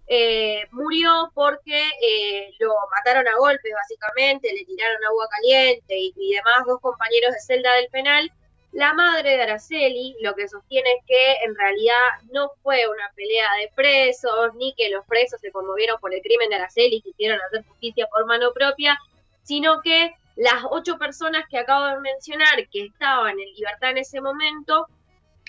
eh, 0.10 0.66
murió 0.72 1.32
porque 1.34 1.90
eh, 2.02 2.54
lo 2.60 2.74
mataron 2.96 3.28
a 3.28 3.38
golpes 3.38 3.74
básicamente, 3.74 4.54
le 4.54 4.64
tiraron 4.66 5.04
agua 5.06 5.28
caliente 5.30 5.96
y, 5.98 6.34
demás 6.34 6.66
dos 6.66 6.80
compañeros 6.80 7.34
de 7.34 7.42
celda 7.42 7.76
del 7.76 7.90
penal. 7.90 8.32
La 8.72 8.94
madre 8.94 9.36
de 9.36 9.44
Araceli 9.44 10.16
lo 10.22 10.36
que 10.36 10.48
sostiene 10.48 10.90
es 10.92 11.06
que 11.06 11.34
en 11.44 11.56
realidad 11.56 11.96
no 12.32 12.52
fue 12.64 12.88
una 12.88 13.12
pelea 13.16 13.48
de 13.60 13.72
presos, 13.76 14.54
ni 14.56 14.74
que 14.76 14.90
los 14.90 15.06
presos 15.06 15.42
se 15.42 15.52
conmovieron 15.52 16.00
por 16.00 16.14
el 16.14 16.22
crimen 16.22 16.50
de 16.50 16.56
Araceli 16.56 16.98
y 16.98 17.02
quisieron 17.02 17.40
hacer 17.42 17.66
justicia 17.66 18.08
por 18.08 18.26
mano 18.26 18.54
propia, 18.54 18.98
sino 19.44 19.82
que 19.82 20.14
las 20.38 20.64
ocho 20.70 20.98
personas 20.98 21.46
que 21.50 21.58
acabo 21.58 21.88
de 21.88 22.00
mencionar 22.00 22.68
que 22.72 22.86
estaban 22.86 23.40
en 23.40 23.54
libertad 23.56 23.92
en 23.92 23.98
ese 23.98 24.22
momento 24.22 24.88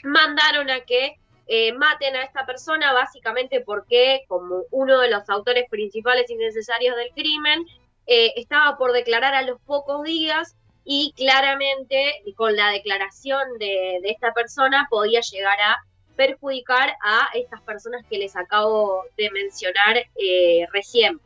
mandaron 0.02 0.70
a 0.70 0.80
que 0.80 1.16
eh, 1.46 1.72
maten 1.74 2.16
a 2.16 2.22
esta 2.22 2.46
persona 2.46 2.92
básicamente 2.92 3.60
porque 3.60 4.22
como 4.28 4.64
uno 4.70 5.00
de 5.00 5.10
los 5.10 5.28
autores 5.28 5.66
principales 5.68 6.30
y 6.30 6.36
necesarios 6.36 6.96
del 6.96 7.10
crimen 7.10 7.66
eh, 8.06 8.32
estaba 8.36 8.78
por 8.78 8.92
declarar 8.92 9.34
a 9.34 9.42
los 9.42 9.60
pocos 9.60 10.02
días 10.04 10.56
y 10.84 11.12
claramente 11.16 12.22
con 12.34 12.56
la 12.56 12.70
declaración 12.70 13.58
de, 13.58 14.00
esta 14.04 14.32
persona 14.32 14.86
podía 14.88 15.20
llegar 15.20 15.60
a 15.60 15.76
perjudicar 16.16 16.96
a 17.04 17.28
estas 17.34 17.60
personas 17.60 18.06
que 18.08 18.16
les 18.16 18.34
acabo 18.36 19.04
de 19.18 19.30
mencionar 19.30 19.98
eh, 20.16 20.66
recién. 20.72 21.20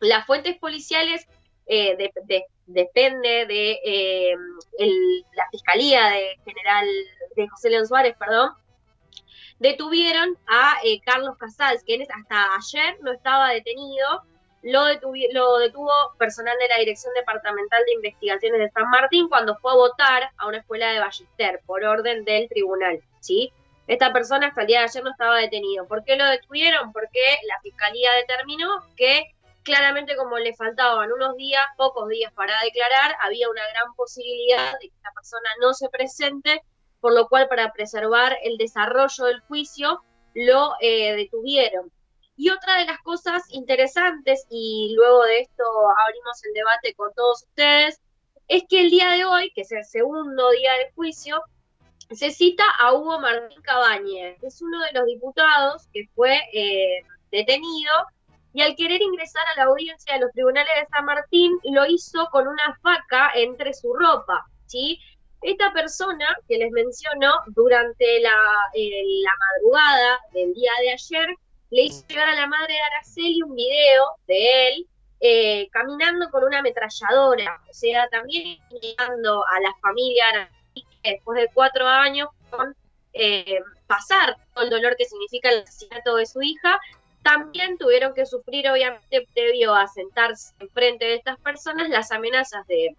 Las 0.00 0.26
fuentes 0.26 0.56
policiales 0.58 1.26
eh, 1.66 1.96
depende 2.66 3.46
de 3.46 3.80
eh, 3.84 4.34
la 5.34 5.48
Fiscalía 5.50 6.08
de 6.08 6.36
General 6.44 6.86
de 7.36 7.48
José 7.48 7.70
León 7.70 7.86
Suárez, 7.86 8.16
perdón, 8.18 8.52
detuvieron 9.58 10.36
a 10.46 10.74
Carlos 11.04 11.36
Casals, 11.38 11.82
quien 11.84 12.02
hasta 12.02 12.54
ayer 12.56 12.98
no 13.00 13.12
estaba 13.12 13.50
detenido, 13.50 14.22
lo, 14.62 14.82
lo 15.32 15.58
detuvo 15.58 15.92
personal 16.18 16.56
de 16.58 16.68
la 16.68 16.78
Dirección 16.78 17.12
Departamental 17.14 17.82
de 17.84 17.92
Investigaciones 17.92 18.60
de 18.60 18.70
San 18.70 18.88
Martín 18.88 19.28
cuando 19.28 19.56
fue 19.56 19.72
a 19.72 19.76
votar 19.76 20.30
a 20.38 20.46
una 20.46 20.58
escuela 20.58 20.90
de 20.90 21.00
Ballester 21.00 21.60
por 21.66 21.84
orden 21.84 22.24
del 22.24 22.48
tribunal, 22.48 23.00
¿sí? 23.20 23.52
Esta 23.86 24.12
persona 24.14 24.46
hasta 24.46 24.62
el 24.62 24.66
día 24.66 24.78
de 24.78 24.84
ayer 24.86 25.04
no 25.04 25.10
estaba 25.10 25.36
detenido. 25.36 25.86
¿Por 25.86 26.02
qué 26.04 26.16
lo 26.16 26.24
detuvieron? 26.24 26.92
Porque 26.92 27.20
la 27.46 27.60
fiscalía 27.60 28.12
determinó 28.14 28.82
que 28.96 29.34
claramente 29.64 30.16
como 30.16 30.38
le 30.38 30.54
faltaban 30.54 31.10
unos 31.10 31.36
días, 31.36 31.64
pocos 31.76 32.08
días 32.08 32.32
para 32.34 32.54
declarar, 32.62 33.16
había 33.20 33.48
una 33.48 33.66
gran 33.70 33.94
posibilidad 33.94 34.72
de 34.80 34.88
que 34.88 34.94
esta 34.94 35.10
persona 35.12 35.48
no 35.60 35.74
se 35.74 35.88
presente, 35.88 36.62
por 37.00 37.14
lo 37.14 37.28
cual 37.28 37.48
para 37.48 37.72
preservar 37.72 38.36
el 38.42 38.56
desarrollo 38.56 39.24
del 39.24 39.40
juicio 39.40 40.04
lo 40.34 40.74
eh, 40.80 41.16
detuvieron. 41.16 41.90
Y 42.36 42.50
otra 42.50 42.78
de 42.78 42.84
las 42.84 43.00
cosas 43.00 43.42
interesantes, 43.50 44.46
y 44.50 44.92
luego 44.96 45.22
de 45.24 45.40
esto 45.40 45.64
abrimos 46.04 46.44
el 46.44 46.52
debate 46.52 46.94
con 46.94 47.12
todos 47.14 47.44
ustedes, 47.44 48.00
es 48.48 48.64
que 48.68 48.82
el 48.82 48.90
día 48.90 49.10
de 49.10 49.24
hoy, 49.24 49.52
que 49.54 49.62
es 49.62 49.72
el 49.72 49.84
segundo 49.84 50.50
día 50.50 50.72
del 50.74 50.92
juicio, 50.94 51.42
se 52.10 52.30
cita 52.30 52.64
a 52.78 52.92
Hugo 52.92 53.18
Martín 53.20 53.62
Cabañez, 53.62 54.38
que 54.40 54.48
es 54.48 54.60
uno 54.60 54.80
de 54.80 54.92
los 54.92 55.06
diputados 55.06 55.88
que 55.92 56.08
fue 56.14 56.38
eh, 56.52 57.02
detenido 57.30 57.92
y 58.54 58.62
al 58.62 58.76
querer 58.76 59.02
ingresar 59.02 59.42
a 59.48 59.56
la 59.56 59.64
audiencia 59.64 60.14
de 60.14 60.20
los 60.20 60.32
tribunales 60.32 60.72
de 60.80 60.86
San 60.86 61.04
Martín 61.04 61.58
lo 61.64 61.84
hizo 61.86 62.28
con 62.30 62.46
una 62.46 62.78
faca 62.80 63.32
entre 63.34 63.74
su 63.74 63.92
ropa, 63.92 64.46
¿sí? 64.66 65.00
Esta 65.42 65.72
persona 65.72 66.24
que 66.48 66.56
les 66.56 66.70
menciono 66.70 67.32
durante 67.48 68.20
la, 68.20 68.30
eh, 68.74 69.02
madrugada 69.58 70.20
del 70.32 70.54
día 70.54 70.70
de 70.80 70.92
ayer 70.92 71.34
le 71.70 71.82
hizo 71.82 72.06
llegar 72.06 72.28
a 72.28 72.34
la 72.36 72.46
madre 72.46 72.74
de 72.74 72.80
Araceli 72.80 73.42
un 73.42 73.56
video 73.56 74.04
de 74.28 74.68
él 74.68 74.86
eh, 75.20 75.68
caminando 75.72 76.30
con 76.30 76.44
una 76.44 76.60
ametralladora, 76.60 77.60
o 77.68 77.74
sea, 77.74 78.08
también 78.08 78.58
invitando 78.70 79.44
a 79.46 79.60
la 79.60 79.74
familia 79.80 80.48
que 80.74 81.10
después 81.10 81.40
de 81.40 81.50
cuatro 81.52 81.86
años 81.88 82.28
con 82.50 82.74
eh, 83.14 83.58
pasar 83.86 84.36
todo 84.54 84.64
el 84.64 84.70
dolor 84.70 84.96
que 84.96 85.06
significa 85.06 85.50
el 85.50 85.62
asesinato 85.62 86.16
de 86.16 86.26
su 86.26 86.40
hija, 86.40 86.78
también 87.24 87.78
tuvieron 87.78 88.14
que 88.14 88.26
sufrir, 88.26 88.70
obviamente, 88.70 89.26
previo 89.34 89.74
a 89.74 89.88
sentarse 89.88 90.54
enfrente 90.60 91.06
de 91.06 91.14
estas 91.14 91.40
personas, 91.40 91.88
las 91.88 92.12
amenazas 92.12 92.64
de, 92.68 92.96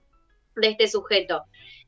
de 0.55 0.67
este 0.67 0.88
sujeto. 0.88 1.43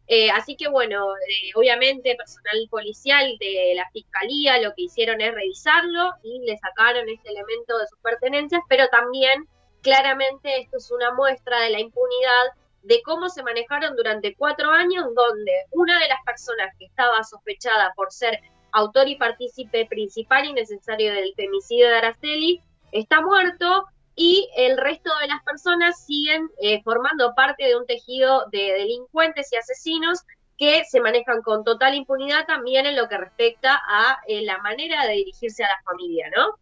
Eh, 0.10 0.30
así 0.32 0.56
que 0.56 0.70
bueno, 0.70 1.14
eh, 1.16 1.52
obviamente 1.56 2.16
personal 2.16 2.66
policial 2.70 3.36
de 3.40 3.74
la 3.76 3.90
fiscalía 3.92 4.58
lo 4.62 4.74
que 4.74 4.84
hicieron 4.84 5.20
es 5.20 5.34
revisarlo 5.34 6.14
y 6.24 6.40
le 6.46 6.58
sacaron 6.58 7.10
este 7.10 7.30
elemento 7.30 7.78
de 7.78 7.88
sus 7.88 8.00
pertenencias, 8.00 8.62
pero 8.70 8.88
también 8.88 9.46
claramente 9.82 10.62
esto 10.62 10.78
es 10.78 10.92
una 10.92 11.14
muestra 11.14 11.60
de 11.60 11.72
la 11.72 11.82
impunidad 11.82 12.46
de 12.84 13.02
cómo 13.02 13.28
se 13.28 13.44
manejaron 13.44 13.98
durante 13.98 14.34
cuatro 14.36 14.72
años, 14.72 15.08
donde 15.14 15.52
una 15.72 16.00
de 16.00 16.08
las 16.08 16.24
personas 16.26 16.74
que 16.80 16.86
estaba 16.86 17.22
sospechada 17.26 17.92
por 17.98 18.14
ser 18.14 18.40
autor 18.78 19.08
y 19.08 19.16
partícipe 19.16 19.86
principal 19.86 20.46
y 20.46 20.54
necesario 20.54 21.12
del 21.14 21.34
femicidio 21.36 21.90
de 21.90 21.96
Araceli 21.96 22.62
está 22.92 23.22
muerto 23.22 23.86
y 24.16 24.50
el 24.58 24.78
resto 24.78 25.12
de 25.22 25.28
las 25.28 25.44
personas 25.44 26.06
siguen 26.06 26.50
eh, 26.62 26.82
formando 26.84 27.34
parte 27.36 27.66
de 27.66 27.76
un 27.76 27.86
tejido 27.86 28.46
de 28.52 28.74
delincuentes 28.74 29.52
y 29.52 29.58
asesinos 29.58 30.22
que 30.58 30.84
se 30.86 31.02
manejan 31.02 31.42
con 31.44 31.64
total 31.64 31.94
impunidad 31.94 32.46
también 32.48 32.88
en 32.88 32.96
lo 32.96 33.08
que 33.08 33.18
respecta 33.18 33.80
a 33.88 34.18
eh, 34.28 34.42
la 34.42 34.58
manera 34.60 35.06
de 35.06 35.14
dirigirse 35.14 35.64
a 35.64 35.68
la 35.68 35.82
familia, 35.84 36.28
¿no? 36.36 36.56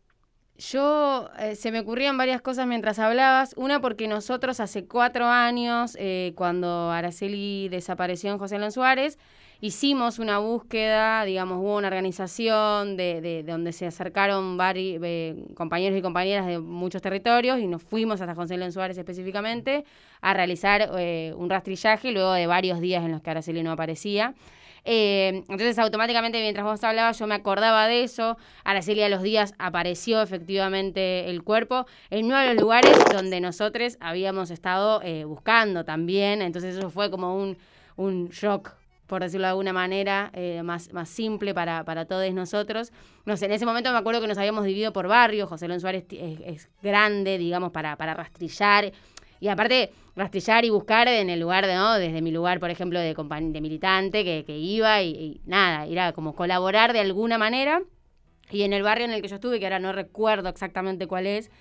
Yo, 0.58 1.30
eh, 1.40 1.56
se 1.56 1.72
me 1.72 1.82
ocurrían 1.82 2.18
varias 2.18 2.42
cosas 2.42 2.66
mientras 2.66 3.00
hablabas. 3.00 3.54
Una, 3.58 3.82
porque 3.82 4.08
nosotros 4.08 4.62
hace 4.62 4.88
cuatro 4.88 5.26
años, 5.26 5.98
cuando 6.36 6.92
Araceli 6.92 7.68
desapareció 7.68 8.32
en 8.32 8.38
José 8.38 8.58
León 8.58 8.72
Suárez, 8.72 9.18
hicimos 9.62 10.20
una 10.20 10.40
búsqueda, 10.40 11.24
digamos, 11.26 11.60
hubo 11.60 11.78
una 11.78 11.88
organización 11.88 12.98
de, 12.98 13.22
de, 13.22 13.44
donde 13.44 13.72
se 13.72 13.86
acercaron 13.86 14.58
varios 14.58 15.02
eh, 15.04 15.36
compañeros 15.56 15.98
y 15.98 16.02
compañeras 16.02 16.46
de 16.46 16.60
muchos 16.60 17.02
territorios 17.02 17.60
y 17.60 17.68
nos 17.68 17.82
fuimos 17.84 18.22
hasta 18.22 18.36
José 18.36 18.72
Suárez 18.72 18.98
específicamente 18.98 19.86
a 20.22 20.34
realizar 20.34 20.90
eh, 20.98 21.34
un 21.38 21.50
rastrillaje 21.50 22.12
luego 22.12 22.34
de 22.34 22.48
varios 22.48 22.80
días 22.80 23.04
en 23.04 23.12
los 23.12 23.22
que 23.22 23.30
Araceli 23.30 23.64
no 23.64 23.72
aparecía. 23.72 24.34
Eh, 24.88 25.44
entonces, 25.50 25.80
automáticamente, 25.80 26.40
mientras 26.42 26.64
vos 26.64 26.84
hablabas, 26.84 27.18
yo 27.18 27.26
me 27.26 27.34
acordaba 27.34 27.88
de 27.88 28.04
eso. 28.04 28.38
Araceli 28.64 29.02
a 29.02 29.10
los 29.10 29.24
días 29.24 29.56
apareció 29.58 30.22
efectivamente 30.22 31.28
el 31.32 31.44
cuerpo 31.44 31.88
en 32.12 32.28
uno 32.28 32.38
de 32.38 32.54
los 32.54 32.62
lugares 32.62 32.96
donde 33.12 33.42
nosotros 33.42 33.98
habíamos 34.00 34.52
estado 34.52 35.02
buscando 35.28 35.86
también. 35.86 36.44
Entonces, 36.44 36.76
eso 36.76 36.92
fue 36.92 37.10
como 37.10 37.36
un, 37.36 37.58
un 37.96 38.30
shock 38.30 38.76
por 39.08 39.22
decirlo 39.22 39.46
de 39.46 39.52
alguna 39.52 39.74
manera, 39.74 40.32
eh, 40.34 40.62
más, 40.64 40.92
más 40.94 41.10
simple 41.10 41.54
para, 41.54 41.84
para 41.84 42.06
todos 42.06 42.32
nosotros. 42.34 42.92
No 43.26 43.38
sé, 43.38 43.46
en 43.46 43.52
ese 43.52 43.66
momento 43.66 43.92
me 43.92 43.98
acuerdo 43.98 44.22
que 44.22 44.28
nos 44.28 44.38
habíamos 44.38 44.66
dividido 44.66 44.94
por 44.94 45.08
barrios, 45.08 45.48
José 45.50 45.68
Luis 45.68 45.82
Suárez 45.82 46.06
es, 46.10 46.70
grande, 46.82 47.38
digamos, 47.38 47.72
para, 47.72 47.96
para 47.96 48.14
rastrillar. 48.14 48.92
Y 49.40 49.48
aparte, 49.50 49.92
rastrillar 50.16 50.66
y 50.66 50.70
buscar 50.70 51.08
en 51.08 51.30
el 51.30 51.40
lugar 51.40 51.68
de, 51.68 51.76
¿no? 51.76 51.96
Desde 51.96 52.22
mi 52.22 52.32
lugar, 52.32 52.60
por 52.60 52.70
ejemplo, 52.70 53.00
de, 53.00 53.14
de 53.14 53.62
militante, 53.62 54.24
que, 54.24 54.44
que 54.46 54.58
iba 54.58 55.02
y, 55.02 55.42
nada, 55.46 55.86
era 55.86 56.14
como 56.14 56.34
colaborar 56.34 56.94
de 56.94 57.00
alguna 57.00 57.38
manera. 57.38 57.82
Y 58.52 58.64
en 58.64 58.74
el 58.74 58.84
barrio 58.84 59.06
en 59.06 59.12
el 59.12 59.22
que 59.22 59.28
yo 59.28 59.36
estuve, 59.36 59.60
que 59.60 59.66
ahora 59.66 59.80
no 59.80 59.92
recuerdo 59.92 60.50
exactamente 60.50 61.08
cuál 61.08 61.26
es, 61.28 61.52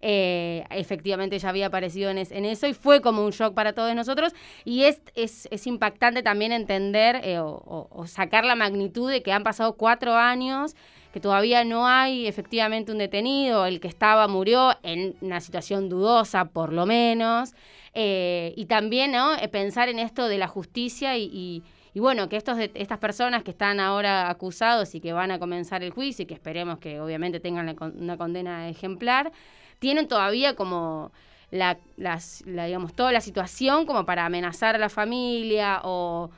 eh, 0.00 0.64
efectivamente 0.70 1.38
ya 1.40 1.48
había 1.48 1.66
aparecido 1.66 2.10
en, 2.10 2.18
eso 2.18 2.68
y 2.68 2.74
fue 2.74 3.00
como 3.00 3.24
un 3.24 3.32
shock 3.32 3.52
para 3.52 3.72
todos 3.72 3.92
nosotros 3.96 4.32
y 4.64 4.84
es, 4.84 5.00
es, 5.16 5.66
impactante 5.66 6.22
también 6.22 6.52
entender 6.52 7.20
eh, 7.24 7.40
o, 7.40 8.04
sacar 8.06 8.44
la 8.44 8.54
magnitud 8.54 9.10
de 9.10 9.24
que 9.24 9.32
han 9.32 9.42
pasado 9.42 9.72
cuatro 9.74 10.14
años 10.14 10.76
que 11.12 11.18
todavía 11.18 11.64
no 11.64 11.88
hay 11.88 12.28
efectivamente 12.28 12.92
un 12.92 12.98
detenido, 12.98 13.66
el 13.66 13.80
que 13.80 13.88
estaba 13.88 14.28
murió 14.28 14.76
en 14.84 15.16
una 15.20 15.40
situación 15.40 15.88
dudosa 15.88 16.44
por 16.44 16.72
lo 16.72 16.86
menos, 16.86 17.54
eh, 17.94 18.52
y 18.56 18.66
también 18.66 19.12
¿no? 19.12 19.32
pensar 19.50 19.88
en 19.88 19.98
esto 19.98 20.28
de 20.28 20.38
la 20.38 20.46
justicia 20.46 21.16
y, 21.16 21.64
bueno, 21.94 22.28
que 22.28 22.36
estos, 22.36 22.56
estas 22.74 22.98
personas 22.98 23.42
que 23.42 23.50
están 23.50 23.80
ahora 23.80 24.30
acusados 24.30 24.94
y 24.94 25.00
que 25.00 25.12
van 25.12 25.32
a 25.32 25.40
comenzar 25.40 25.82
el 25.82 25.90
juicio 25.90 26.22
y 26.22 26.26
que 26.26 26.34
esperemos 26.34 26.78
que 26.78 27.00
obviamente 27.00 27.40
tengan 27.40 27.74
una 27.80 28.16
condena 28.16 28.68
ejemplar, 28.68 29.32
tienen 29.78 30.08
todavía 30.08 30.54
como 30.54 31.12
la, 31.50 31.78
digamos, 31.96 32.94
toda 32.94 33.12
la 33.12 33.20
situación 33.20 33.86
como 33.86 34.04
para 34.04 34.26
amenazar 34.26 34.74
a 34.74 34.78
la 34.78 34.88
familia 34.88 35.80
o, 35.84 36.30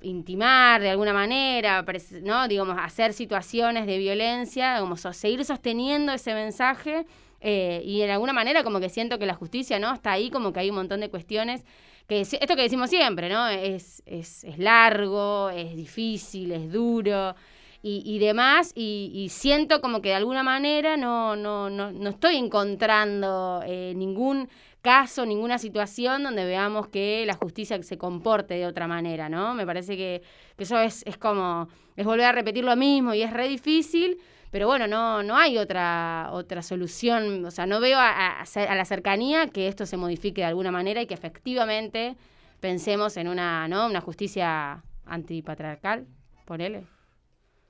intimar 0.00 0.80
de 0.80 0.90
alguna 0.90 1.12
manera, 1.12 1.84
¿no? 2.22 2.48
Digamos, 2.48 2.76
hacer 2.80 3.12
situaciones 3.12 3.86
de 3.86 3.96
violencia, 3.98 4.80
como 4.80 4.96
seguir 4.96 5.44
sosteniendo 5.44 6.12
ese 6.12 6.34
mensaje 6.34 7.06
eh, 7.40 7.80
y 7.84 8.00
de 8.00 8.10
alguna 8.10 8.32
manera 8.32 8.64
como 8.64 8.80
que 8.80 8.88
siento 8.88 9.20
que 9.20 9.26
la 9.26 9.34
justicia, 9.34 9.78
¿no? 9.78 9.94
Está 9.94 10.12
ahí 10.12 10.30
como 10.30 10.52
que 10.52 10.58
hay 10.58 10.70
un 10.70 10.76
montón 10.76 10.98
de 10.98 11.10
cuestiones 11.10 11.64
que 12.08 12.20
esto 12.22 12.56
que 12.56 12.62
decimos 12.62 12.90
siempre, 12.90 13.28
¿no? 13.28 13.46
Es, 13.48 14.02
es, 14.04 14.42
es 14.42 14.58
largo, 14.58 15.50
es 15.50 15.76
difícil, 15.76 16.50
es 16.50 16.72
duro, 16.72 17.36
y, 17.84 18.18
demás, 18.20 18.72
y, 18.76 19.26
siento 19.30 19.80
como 19.80 20.00
que 20.02 20.10
de 20.10 20.14
alguna 20.14 20.44
manera 20.44 20.96
no, 20.96 21.34
no, 21.34 21.68
no, 21.68 21.90
no 21.90 22.10
estoy 22.10 22.36
encontrando 22.36 23.60
eh, 23.66 23.92
ningún 23.96 24.48
caso, 24.82 25.26
ninguna 25.26 25.58
situación 25.58 26.22
donde 26.22 26.44
veamos 26.44 26.88
que 26.88 27.24
la 27.26 27.34
justicia 27.34 27.82
se 27.82 27.98
comporte 27.98 28.54
de 28.54 28.66
otra 28.66 28.86
manera, 28.86 29.28
¿no? 29.28 29.54
Me 29.54 29.66
parece 29.66 29.96
que, 29.96 30.22
eso 30.58 30.78
es, 30.78 31.02
es 31.06 31.18
como, 31.18 31.68
es 31.96 32.06
volver 32.06 32.26
a 32.26 32.32
repetir 32.32 32.64
lo 32.64 32.76
mismo 32.76 33.14
y 33.14 33.22
es 33.22 33.32
re 33.32 33.48
difícil, 33.48 34.18
pero 34.52 34.68
bueno, 34.68 34.86
no, 34.86 35.24
no 35.24 35.36
hay 35.36 35.58
otra, 35.58 36.28
otra 36.30 36.62
solución, 36.62 37.44
o 37.44 37.50
sea, 37.50 37.66
no 37.66 37.80
veo 37.80 37.98
a, 37.98 38.42
a, 38.42 38.74
la 38.74 38.84
cercanía 38.84 39.48
que 39.48 39.66
esto 39.66 39.86
se 39.86 39.96
modifique 39.96 40.42
de 40.42 40.46
alguna 40.46 40.70
manera 40.70 41.02
y 41.02 41.06
que 41.06 41.14
efectivamente 41.14 42.16
pensemos 42.60 43.16
en 43.16 43.26
una, 43.26 43.66
¿no? 43.66 43.86
una 43.86 44.00
justicia 44.00 44.84
antipatriarcal, 45.04 46.06
ponele. 46.44 46.91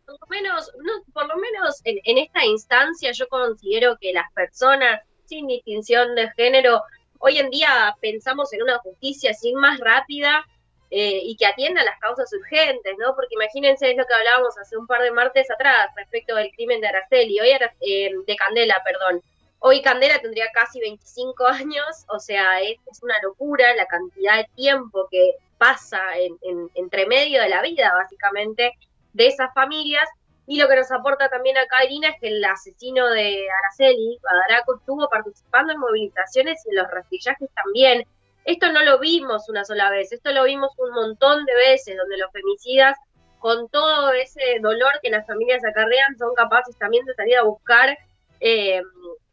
Por 0.06 0.18
lo 0.20 0.26
menos, 0.28 0.70
no, 0.78 0.92
por 1.12 1.26
lo 1.28 1.36
menos 1.36 1.80
en, 1.84 1.98
en 2.04 2.18
esta 2.18 2.44
instancia 2.44 3.12
yo 3.12 3.28
considero 3.28 3.96
que 4.00 4.12
las 4.12 4.30
personas 4.32 5.00
sin 5.26 5.46
distinción 5.46 6.14
de 6.14 6.30
género, 6.32 6.82
hoy 7.18 7.38
en 7.38 7.50
día 7.50 7.96
pensamos 8.00 8.52
en 8.52 8.62
una 8.62 8.78
justicia 8.78 9.30
así 9.30 9.54
más 9.54 9.78
rápida 9.80 10.44
eh, 10.90 11.20
y 11.24 11.36
que 11.36 11.46
atienda 11.46 11.82
las 11.84 11.98
causas 12.00 12.30
urgentes, 12.34 12.94
¿no? 12.98 13.14
Porque 13.14 13.34
imagínense, 13.34 13.90
es 13.90 13.96
lo 13.96 14.04
que 14.04 14.12
hablábamos 14.12 14.58
hace 14.58 14.76
un 14.76 14.86
par 14.86 15.00
de 15.00 15.10
martes 15.10 15.50
atrás 15.50 15.88
respecto 15.96 16.34
del 16.34 16.50
crimen 16.50 16.82
de 16.82 16.88
Araceli, 16.88 17.40
hoy 17.40 17.48
eh, 17.80 18.10
de 18.26 18.36
Candela, 18.36 18.82
perdón. 18.84 19.22
Hoy 19.60 19.80
Candela 19.80 20.18
tendría 20.18 20.50
casi 20.52 20.80
25 20.80 21.46
años, 21.46 22.04
o 22.08 22.18
sea, 22.18 22.60
es, 22.60 22.76
una 23.00 23.14
locura 23.22 23.74
la 23.74 23.86
cantidad 23.86 24.36
de 24.36 24.50
tiempo 24.54 25.08
que 25.10 25.36
pasa 25.56 26.00
en, 26.18 26.36
entre 26.74 27.06
medio 27.06 27.40
de 27.40 27.48
la 27.48 27.62
vida, 27.62 27.90
básicamente, 27.94 28.74
de 29.12 29.26
esas 29.26 29.52
familias. 29.54 30.08
Y 30.46 30.60
lo 30.60 30.68
que 30.68 30.76
nos 30.76 30.90
aporta 30.90 31.28
también 31.28 31.56
acá 31.56 31.84
Irina 31.84 32.08
es 32.08 32.20
que 32.20 32.28
el 32.28 32.44
asesino 32.44 33.08
de 33.10 33.46
Araceli, 33.62 34.18
Badaraco, 34.22 34.76
estuvo 34.76 35.08
participando 35.08 35.72
en 35.72 35.78
movilizaciones 35.78 36.60
y 36.66 36.70
en 36.70 36.76
los 36.76 36.90
rastrillajes 36.90 37.48
también. 37.54 38.04
Esto 38.44 38.72
no 38.72 38.82
lo 38.82 38.98
vimos 38.98 39.48
una 39.48 39.64
sola 39.64 39.90
vez, 39.90 40.10
esto 40.12 40.32
lo 40.32 40.44
vimos 40.44 40.72
un 40.78 40.90
montón 40.90 41.44
de 41.44 41.54
veces, 41.54 41.96
donde 41.96 42.16
los 42.16 42.32
femicidas, 42.32 42.98
con 43.38 43.68
todo 43.68 44.12
ese 44.12 44.58
dolor 44.60 44.92
que 45.00 45.10
las 45.10 45.26
familias 45.26 45.64
acarrean, 45.64 46.18
son 46.18 46.34
capaces 46.34 46.76
también 46.76 47.04
de 47.04 47.14
salir 47.14 47.36
a 47.38 47.44
buscar 47.44 47.96
eh, 48.40 48.80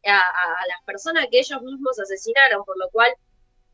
a, 0.05 0.67
las 0.67 0.83
personas 0.85 1.25
que 1.31 1.39
ellos 1.39 1.61
mismos 1.63 1.99
asesinaron, 1.99 2.63
por 2.63 2.77
lo 2.77 2.89
cual 2.91 3.11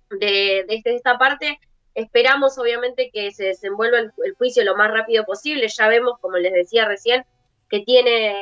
de, 0.09 0.63
desde 0.67 0.95
esta 0.95 1.17
parte 1.17 1.59
esperamos 1.95 2.57
obviamente 2.57 3.09
que 3.11 3.31
se 3.31 3.45
desenvuelva 3.45 3.99
el, 3.99 4.11
juicio 4.37 4.63
lo 4.63 4.75
más 4.75 4.91
rápido 4.91 5.25
posible. 5.25 5.67
Ya 5.67 5.87
vemos, 5.87 6.19
como 6.19 6.37
les 6.37 6.53
decía 6.53 6.85
recién, 6.85 7.25
que 7.69 7.79
tiene, 7.79 8.35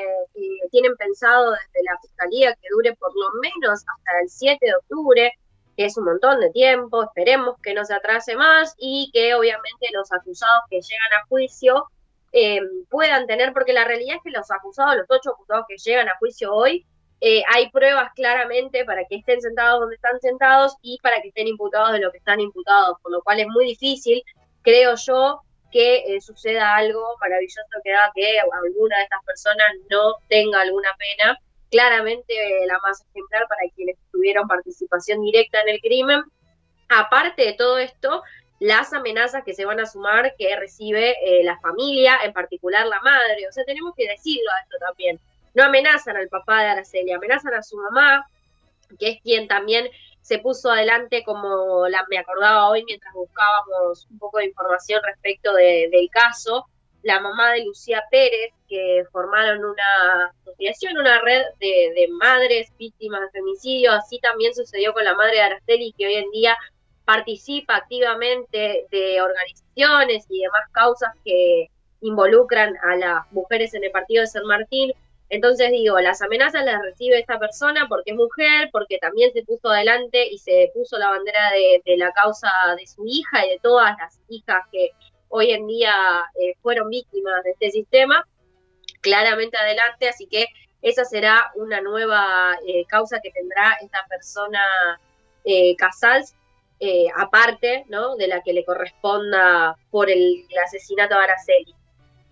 tienen 0.72 0.98
pensado 0.98 1.52
desde 1.52 1.84
la 1.86 1.98
Fiscalía 2.02 2.56
que 2.56 2.68
dure 2.72 2.94
por 2.96 3.14
lo 3.16 3.40
menos 3.42 3.80
hasta 3.80 4.20
el 4.22 4.30
7 4.30 4.66
de 4.66 4.76
octubre, 4.76 5.32
que 5.78 5.86
es 5.86 5.98
un 5.98 6.06
montón 6.06 6.40
de 6.40 6.50
tiempo, 6.50 7.04
esperemos 7.04 7.56
que 7.62 7.74
no 7.74 7.86
se 7.86 7.94
atrase 7.94 8.36
más 8.36 8.76
y 8.78 9.10
que 9.14 9.34
obviamente 9.34 9.88
los 9.94 10.12
acusados 10.12 10.64
que 10.70 10.82
llegan 10.82 11.14
a 11.22 11.26
juicio 11.28 11.86
eh, 12.32 12.60
puedan 12.90 13.28
tener, 13.28 13.54
porque 13.54 13.74
la 13.74 13.86
realidad 13.86 14.18
es 14.18 14.24
que 14.24 14.32
los 14.32 14.50
acusados, 14.52 14.98
los 14.98 15.06
ocho 15.10 15.32
acusados 15.32 15.66
que 15.68 15.78
llegan 15.78 16.10
a 16.10 16.18
juicio 16.18 16.54
hoy, 16.54 16.86
eh, 17.26 17.42
hay 17.48 17.70
pruebas 17.70 18.12
claramente 18.16 18.84
para 18.84 19.06
que 19.06 19.16
estén 19.16 19.40
sentados 19.40 19.80
donde 19.80 19.96
están 19.96 20.20
sentados 20.20 20.76
y 20.82 21.00
para 21.02 21.22
que 21.22 21.30
estén 21.30 21.48
imputados 21.48 21.94
de 21.94 22.00
lo 22.00 22.12
que 22.12 22.18
están 22.18 22.42
imputados, 22.42 22.98
por 23.02 23.14
lo 23.14 23.22
cual 23.22 23.40
es 23.40 23.48
muy 23.48 23.66
difícil, 23.66 24.22
creo 24.62 24.96
yo, 24.96 25.40
que 25.72 26.00
eh, 26.00 26.20
suceda 26.20 26.76
algo 26.76 27.16
maravilloso 27.22 27.62
que 27.82 27.94
haga 27.94 28.12
que 28.14 28.40
alguna 28.40 28.98
de 28.98 29.04
estas 29.04 29.24
personas 29.24 29.68
no 29.90 30.16
tenga 30.28 30.60
alguna 30.60 30.90
pena. 30.98 31.40
Claramente 31.72 32.34
la 32.68 32.78
más 32.80 33.02
ejemplar 33.10 33.48
para 33.48 33.62
quienes 33.74 33.96
tuvieron 34.12 34.46
participación 34.46 35.22
directa 35.22 35.62
en 35.62 35.70
el 35.70 35.80
crimen. 35.80 36.24
Aparte 36.90 37.46
de 37.46 37.54
todo 37.54 37.78
esto, 37.78 38.22
las 38.60 38.92
amenazas 38.92 39.46
que 39.46 39.54
se 39.54 39.64
van 39.64 39.80
a 39.80 39.86
sumar 39.86 40.36
que 40.38 40.54
recibe 40.58 41.16
eh, 41.24 41.42
la 41.46 41.58
familia, 41.62 42.20
en 42.26 42.34
particular 42.34 42.86
la 42.86 43.00
madre. 43.00 43.48
O 43.48 43.52
sea, 43.54 43.64
tenemos 43.64 43.94
que 43.96 44.10
decirlo 44.10 44.52
a 44.52 44.60
esto 44.60 44.78
también 44.86 45.22
no 45.54 45.64
amenazan 45.64 46.18
al 46.18 46.30
papá 46.30 46.62
de 46.62 46.70
Araceli, 46.70 47.12
amenazan 47.12 47.54
a 47.54 47.64
su 47.64 47.78
mamá, 47.78 48.26
que 49.00 49.10
es 49.10 49.22
quien 49.22 49.48
también 49.48 49.90
se 50.22 50.40
puso 50.40 50.72
adelante 50.72 51.24
como 51.24 51.88
la, 51.88 52.06
me 52.10 52.18
acordaba 52.18 52.70
hoy 52.70 52.84
mientras 52.86 53.14
buscábamos 53.14 54.08
un 54.10 54.20
poco 54.20 54.38
de 54.38 54.46
información 54.46 55.02
respecto 55.04 55.54
del 55.54 56.10
caso, 56.12 56.66
la 57.04 57.20
mamá 57.20 57.52
de 57.52 57.66
Lucía 57.66 58.02
Pérez, 58.10 58.54
que 58.70 59.04
formaron 59.12 59.64
una 59.66 60.34
asociación, 60.42 60.98
una 60.98 61.22
red 61.22 61.44
de, 61.60 62.08
madres 62.12 62.72
víctimas 62.78 63.20
de 63.22 63.40
femicidio, 63.40 63.92
así 63.92 64.20
también 64.20 64.56
sucedió 64.56 64.94
con 64.94 65.04
la 65.04 65.14
madre 65.14 65.36
de 65.36 65.42
Araceli, 65.42 65.94
que 65.98 66.08
hoy 66.08 66.16
en 66.16 66.32
día 66.32 66.58
participa 67.04 67.76
activamente 67.76 68.86
de 68.90 69.22
organizaciones 69.22 70.26
y 70.30 70.42
demás 70.42 70.64
causas 70.72 71.14
que 71.26 71.70
involucran 72.00 72.76
a 72.84 72.96
las 72.96 73.32
mujeres 73.34 73.74
en 73.74 73.84
el 73.84 73.92
partido 73.92 74.22
de 74.22 74.28
San 74.28 74.46
Martín. 74.46 74.94
Entonces 75.34 75.72
digo, 75.72 76.00
las 76.00 76.22
amenazas 76.22 76.64
las 76.64 76.80
recibe 76.84 77.18
esta 77.18 77.40
persona 77.40 77.88
porque 77.90 78.12
es 78.12 78.16
mujer, 78.16 78.70
porque 78.72 79.00
también 79.00 79.34
se 79.34 79.42
puso 79.42 79.70
adelante 79.70 80.28
y 80.28 80.38
se 80.38 80.70
puso 80.76 81.00
la 81.00 81.10
bandera 81.10 81.50
de, 81.84 81.98
la 81.98 82.12
causa 82.12 82.52
de 82.78 82.86
su 82.86 83.04
hija 83.08 83.44
y 83.44 83.50
de 83.50 83.60
todas 83.60 83.98
las 83.98 84.20
hijas 84.30 84.62
que 84.72 84.92
hoy 85.30 85.50
en 85.50 85.66
día 85.66 85.92
eh, 86.40 86.54
fueron 86.62 86.92
víctimas 86.92 87.44
de 87.44 87.50
este 87.50 87.72
sistema, 87.72 88.28
claramente 89.02 89.58
adelante, 89.58 90.08
así 90.08 90.28
que 90.28 90.46
esa 90.84 91.04
será 91.04 91.52
una 91.56 91.82
nueva 91.82 92.56
eh, 92.68 92.86
causa 92.86 93.20
que 93.20 93.32
tendrá 93.32 93.76
esta 93.82 94.06
persona 94.08 94.62
eh, 95.46 95.76
Casals, 95.78 96.36
eh, 96.80 97.08
aparte 97.18 97.86
¿no? 97.88 98.18
de 98.18 98.28
la 98.28 98.44
que 98.44 98.54
le 98.54 98.64
corresponda 98.64 99.76
por 99.90 100.12
el, 100.12 100.46
el 100.48 100.58
asesinato 100.64 101.16
de 101.16 101.24
Araceli. 101.24 101.76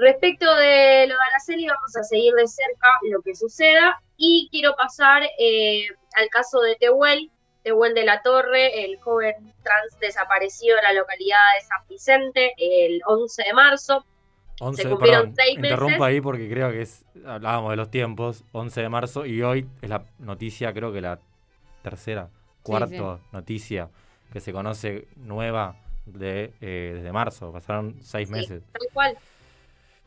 Respecto 0.01 0.47
de 0.55 1.05
lo 1.05 1.13
de 1.13 1.21
Araceli, 1.29 1.67
vamos 1.67 1.95
a 1.95 2.01
seguir 2.01 2.33
de 2.33 2.47
cerca 2.47 2.87
lo 3.07 3.21
que 3.21 3.35
suceda 3.35 4.01
y 4.17 4.47
quiero 4.49 4.75
pasar 4.75 5.21
eh, 5.37 5.85
al 6.15 6.27
caso 6.29 6.59
de 6.61 6.75
Tehuel, 6.75 7.29
Tehuel 7.61 7.93
de 7.93 8.03
la 8.03 8.23
Torre, 8.23 8.83
el 8.83 8.97
joven 8.97 9.53
trans 9.61 9.99
desaparecido 9.99 10.75
en 10.77 10.85
la 10.85 10.93
localidad 10.93 11.37
de 11.55 11.67
San 11.67 11.87
Vicente 11.87 12.53
el 12.57 12.99
11 13.05 13.43
de 13.43 13.53
marzo. 13.53 14.03
11, 14.59 14.81
Se 14.81 14.89
cumplieron 14.89 15.35
seis 15.35 15.59
meses. 15.59 15.77
Interrumpo 15.77 16.03
ahí 16.03 16.19
porque 16.19 16.49
creo 16.49 16.71
que 16.71 16.81
es, 16.81 17.05
hablábamos 17.23 17.69
de 17.69 17.75
los 17.75 17.91
tiempos, 17.91 18.43
11 18.53 18.81
de 18.81 18.89
marzo, 18.89 19.27
y 19.27 19.43
hoy 19.43 19.69
es 19.83 19.89
la 19.91 20.05
noticia, 20.17 20.73
creo 20.73 20.91
que 20.91 21.01
la 21.01 21.19
tercera, 21.83 22.29
cuarta 22.63 23.19
noticia 23.31 23.89
que 24.33 24.39
se 24.39 24.51
conoce 24.51 25.07
nueva 25.17 25.75
de, 26.07 26.53
eh, 26.59 26.93
desde 26.95 27.11
marzo, 27.11 27.51
pasaron 27.51 27.97
seis 28.01 28.31
meses. 28.31 28.63
Tal 28.71 28.87
cual. 28.93 29.17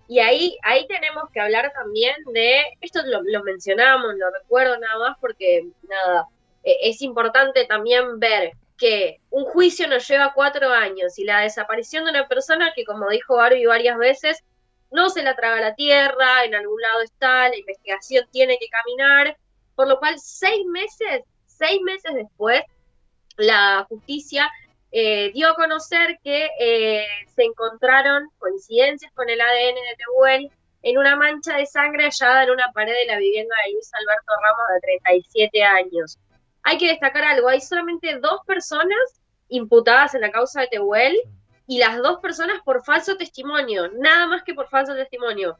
Y 0.06 0.18
ahí, 0.20 0.58
ahí 0.62 0.86
tenemos 0.86 1.24
que 1.32 1.40
hablar 1.40 1.72
también 1.74 2.14
de, 2.32 2.62
esto 2.80 3.00
lo, 3.06 3.22
lo 3.22 3.42
mencionamos, 3.42 4.14
lo 4.16 4.30
recuerdo 4.30 4.78
nada 4.78 4.98
más 4.98 5.16
porque, 5.20 5.66
nada, 5.88 6.28
e, 6.62 6.90
es 6.90 7.00
importante 7.02 7.64
también 7.64 8.18
ver 8.18 8.52
que 8.76 9.20
un 9.30 9.44
juicio 9.44 9.86
nos 9.88 10.06
lleva 10.08 10.32
cuatro 10.34 10.70
años 10.72 11.18
y 11.18 11.24
la 11.24 11.40
desaparición 11.40 12.04
de 12.04 12.10
una 12.10 12.28
persona 12.28 12.72
que, 12.74 12.84
como 12.84 13.08
dijo 13.08 13.36
Barbie 13.36 13.66
varias 13.66 13.96
veces, 13.96 14.44
no 14.90 15.10
se 15.10 15.22
la 15.22 15.34
traga 15.34 15.60
la 15.60 15.74
tierra, 15.74 16.44
en 16.44 16.54
algún 16.54 16.80
lado 16.80 17.02
está, 17.02 17.48
la 17.48 17.56
investigación 17.56 18.26
tiene 18.30 18.58
que 18.58 18.68
caminar, 18.68 19.36
por 19.74 19.88
lo 19.88 19.98
cual 19.98 20.18
seis 20.18 20.64
meses, 20.66 21.22
seis 21.46 21.80
meses 21.82 22.14
después, 22.14 22.62
la 23.36 23.86
justicia 23.88 24.50
eh, 24.96 25.32
dio 25.34 25.48
a 25.48 25.56
conocer 25.56 26.20
que 26.22 26.48
eh, 26.60 27.04
se 27.34 27.42
encontraron 27.42 28.28
coincidencias 28.38 29.10
con 29.12 29.28
el 29.28 29.40
ADN 29.40 29.74
de 29.74 29.96
Tehuel 29.98 30.50
en 30.82 30.98
una 30.98 31.16
mancha 31.16 31.56
de 31.56 31.66
sangre 31.66 32.04
hallada 32.04 32.44
en 32.44 32.52
una 32.52 32.70
pared 32.72 32.92
de 32.92 33.06
la 33.06 33.18
vivienda 33.18 33.56
de 33.66 33.72
Luis 33.72 33.90
Alberto 33.92 34.32
Ramos 34.40 34.66
de 34.74 34.98
37 35.02 35.64
años. 35.64 36.18
Hay 36.62 36.78
que 36.78 36.86
destacar 36.86 37.24
algo, 37.24 37.48
hay 37.48 37.60
solamente 37.60 38.20
dos 38.20 38.42
personas 38.46 39.20
imputadas 39.48 40.14
en 40.14 40.20
la 40.20 40.30
causa 40.30 40.60
de 40.60 40.68
Tehuel 40.68 41.20
y 41.66 41.78
las 41.78 41.96
dos 41.96 42.20
personas 42.20 42.62
por 42.64 42.84
falso 42.84 43.16
testimonio, 43.16 43.90
nada 43.94 44.28
más 44.28 44.44
que 44.44 44.54
por 44.54 44.68
falso 44.68 44.94
testimonio. 44.94 45.58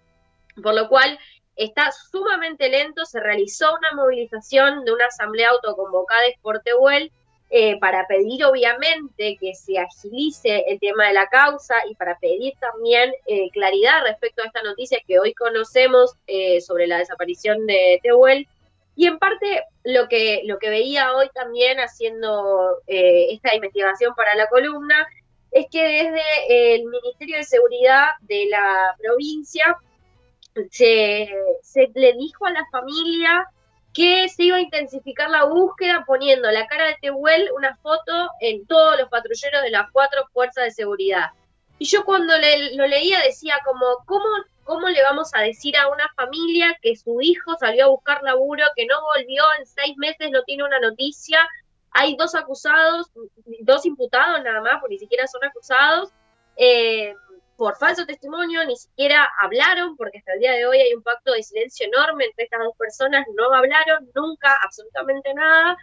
Por 0.63 0.75
lo 0.75 0.89
cual 0.89 1.19
está 1.57 1.91
sumamente 1.91 2.69
lento, 2.69 3.05
se 3.05 3.19
realizó 3.19 3.75
una 3.75 3.95
movilización 3.95 4.85
de 4.85 4.93
una 4.93 5.07
asamblea 5.07 5.51
autoconvocada 5.51 6.23
por 6.41 6.61
Tehuel 6.61 7.11
eh, 7.57 7.79
para 7.79 8.05
pedir 8.09 8.45
obviamente 8.45 9.37
que 9.39 9.55
se 9.55 9.79
agilice 9.79 10.65
el 10.67 10.81
tema 10.81 11.07
de 11.07 11.13
la 11.13 11.29
causa 11.29 11.77
y 11.89 11.95
para 11.95 12.19
pedir 12.19 12.55
también 12.59 13.15
eh, 13.27 13.49
claridad 13.51 14.03
respecto 14.03 14.43
a 14.43 14.47
esta 14.47 14.61
noticia 14.65 14.99
que 15.07 15.21
hoy 15.21 15.35
conocemos 15.35 16.17
eh, 16.27 16.61
sobre 16.61 16.89
la 16.89 16.99
desaparición 16.99 17.65
de 17.65 18.01
Tehuel. 18.03 18.49
Y 18.97 19.07
en 19.07 19.21
parte 19.21 19.63
lo 19.85 20.09
que, 20.09 20.43
lo 20.47 20.59
que 20.59 20.69
veía 20.69 21.15
hoy 21.15 21.29
también 21.33 21.79
haciendo 21.79 22.79
esta 22.89 23.55
investigación 23.55 24.17
para 24.17 24.35
la 24.35 24.49
columna 24.49 25.07
es 25.53 25.67
que 25.71 25.81
desde 25.81 26.75
el 26.75 26.87
Ministerio 26.87 27.37
de 27.37 27.45
Seguridad 27.45 28.07
de 28.23 28.47
la 28.51 28.97
provincia 28.99 29.77
se, 30.73 31.33
se 31.63 31.89
le 31.95 32.15
dijo 32.15 32.47
a 32.47 32.51
la 32.51 32.67
familia 32.73 33.47
que 33.95 34.29
se 34.29 34.43
iba 34.43 34.57
a 34.57 34.61
intensificar 34.61 35.31
la 35.31 35.45
búsqueda 35.45 36.05
poniendo 36.05 36.51
la 36.51 36.67
cara 36.67 36.87
de 36.89 36.99
Tehuel 37.01 37.49
una 37.57 37.77
foto 37.77 38.29
en 38.41 38.67
todos 38.67 38.99
los 38.99 39.09
patrulleros 39.09 39.63
de 39.63 39.71
las 39.71 39.91
cuatro 39.93 40.27
fuerzas 40.33 40.65
de 40.65 40.71
seguridad. 40.73 41.31
Y 41.79 41.87
yo 41.87 42.05
cuando 42.05 42.35
lo 42.37 42.87
leía 42.87 43.21
decía 43.21 43.55
como, 43.65 43.87
¿cómo, 44.05 44.25
¿cómo 44.65 44.89
le 44.89 45.01
vamos 45.03 45.31
a 45.35 45.43
decir 45.43 45.77
a 45.77 45.89
una 45.89 46.09
familia 46.17 46.77
que 46.83 46.97
su 46.97 47.21
hijo 47.21 47.57
salió 47.59 47.85
a 47.85 47.89
buscar 47.89 48.23
laburo, 48.23 48.65
que 48.75 48.85
no 48.87 48.97
volvió 49.03 49.45
en 49.59 49.67
seis 49.67 49.97
meses, 49.97 50.31
no 50.33 50.43
tiene 50.43 50.65
una 50.65 50.81
noticia? 50.81 51.49
Hay 51.93 52.17
dos 52.17 52.35
acusados, 52.35 53.13
dos 53.61 53.87
imputados 53.87 54.43
nada 54.43 54.61
más, 54.61 54.81
porque 54.81 54.95
ni 54.95 54.99
siquiera 54.99 55.29
son 55.29 55.45
acusados. 55.45 56.11
Eh, 56.57 57.15
por 57.57 57.77
falso 57.77 58.07
testimonio, 58.07 58.65
ni 58.65 58.77
siquiera 58.77 59.29
hablaron, 59.41 59.97
porque 59.97 60.19
hasta 60.19 60.35
el 60.35 60.41
día 60.41 60.53
de 60.53 60.67
hoy 60.67 60.79
hay 60.79 60.95
un 60.95 61.03
pacto 61.03 61.33
de 61.33 61.43
silencio 61.43 61.87
enorme 61.87 62.25
entre 62.25 62.45
estas 62.45 62.61
dos 62.61 62.77
personas, 62.77 63.27
no 63.35 63.53
hablaron 63.53 64.11
nunca, 64.15 64.59
absolutamente 64.63 65.33
nada. 65.35 65.77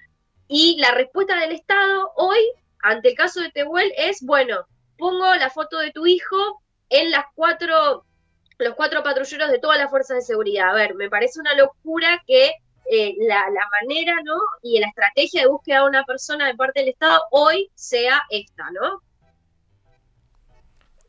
Y 0.48 0.78
la 0.80 0.92
respuesta 0.92 1.40
del 1.40 1.54
Estado 1.54 2.12
hoy, 2.16 2.40
ante 2.82 3.10
el 3.10 3.16
caso 3.16 3.42
de 3.42 3.52
Tehuel, 3.52 3.94
es, 3.98 4.22
bueno, 4.22 4.66
pongo 4.98 5.34
la 5.36 5.50
foto 5.50 5.80
de 5.80 5.92
tu 5.92 6.06
hijo 6.06 6.62
en 6.90 7.10
las 7.12 7.26
cuatro, 7.36 8.06
los 8.58 8.76
cuatro 8.76 9.02
patrulleros 9.04 9.50
de 9.50 9.60
todas 9.60 9.78
las 9.78 9.90
fuerzas 9.90 10.18
de 10.18 10.24
seguridad. 10.24 10.70
A 10.70 10.74
ver, 10.74 10.96
me 10.96 11.10
parece 11.10 11.40
una 11.40 11.56
locura 11.56 12.22
que 12.28 12.52
eh, 12.92 13.16
la, 13.20 13.46
la, 13.50 13.70
manera, 13.82 14.18
¿no? 14.24 14.36
Y 14.62 14.80
la 14.80 14.88
estrategia 14.88 15.44
de 15.44 15.48
búsqueda 15.48 15.80
de 15.84 15.90
una 15.90 16.04
persona 16.04 16.48
de 16.48 16.56
parte 16.56 16.82
del 16.82 16.90
Estado 16.90 17.22
hoy 17.32 17.72
sea 17.74 18.22
esta, 18.30 18.70
¿no? 18.72 19.02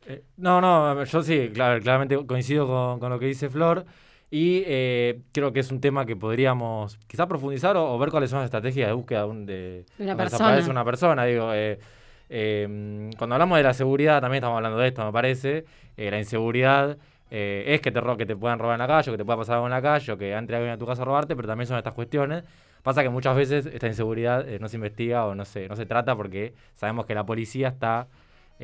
Eh, 0.07 0.23
no, 0.37 0.61
no, 0.61 1.03
yo 1.03 1.23
sí, 1.23 1.49
claro, 1.53 1.81
claramente 1.81 2.17
coincido 2.25 2.99
con, 2.99 3.09
lo 3.09 3.19
que 3.19 3.25
dice 3.27 3.49
Flor. 3.49 3.85
Y 4.29 4.63
eh, 4.65 5.21
creo 5.31 5.53
que 5.53 5.59
es 5.59 5.71
un 5.71 5.79
tema 5.79 6.05
que 6.05 6.15
podríamos 6.15 6.97
quizás 7.07 7.27
profundizar 7.27 7.77
o, 7.77 7.97
ver 7.99 8.09
cuáles 8.09 8.31
son 8.31 8.39
las 8.39 8.45
estrategias 8.45 8.87
de 8.87 8.93
búsqueda 8.93 9.27
de 9.27 9.85
una 9.99 10.17
persona. 10.17 10.59
una 10.67 10.83
persona. 10.83 11.25
Digo, 11.25 11.51
eh, 11.53 11.77
cuando 13.15 13.35
hablamos 13.35 13.57
de 13.57 13.63
la 13.63 13.73
seguridad, 13.75 14.21
también 14.21 14.41
estamos 14.41 14.57
hablando 14.57 14.79
de 14.79 14.87
esto, 14.87 15.05
me 15.05 15.11
parece. 15.11 15.65
la 15.97 16.17
inseguridad 16.17 16.97
es 17.29 17.81
que 17.81 17.91
te, 17.91 18.01
que 18.17 18.25
te 18.25 18.35
puedan 18.35 18.59
robar 18.59 18.75
en 18.75 18.79
la 18.79 18.87
calle, 18.87 19.11
o 19.11 19.13
que 19.13 19.17
te 19.19 19.25
pueda 19.25 19.37
pasar 19.37 19.55
algo 19.55 19.67
en 19.67 19.71
la 19.71 19.81
calle, 19.81 20.11
o 20.11 20.17
que 20.17 20.33
entre 20.33 20.55
alguien 20.55 20.73
a 20.73 20.77
tu 20.77 20.87
casa 20.87 21.03
a 21.03 21.05
robarte, 21.05 21.35
pero 21.35 21.47
también 21.47 21.67
son 21.67 21.77
estas 21.77 21.93
cuestiones. 21.93 22.43
Pasa 22.81 23.03
que 23.03 23.09
muchas 23.09 23.35
veces 23.35 23.67
esta 23.67 23.87
inseguridad 23.87 24.45
no 24.59 24.67
se 24.67 24.77
investiga 24.77 25.25
o 25.25 25.35
no 25.35 25.45
se, 25.45 25.67
no 25.69 25.75
se 25.75 25.85
trata 25.85 26.15
porque 26.15 26.53
sabemos 26.73 27.05
que 27.05 27.13
la 27.13 27.25
policía 27.25 27.67
está 27.69 28.07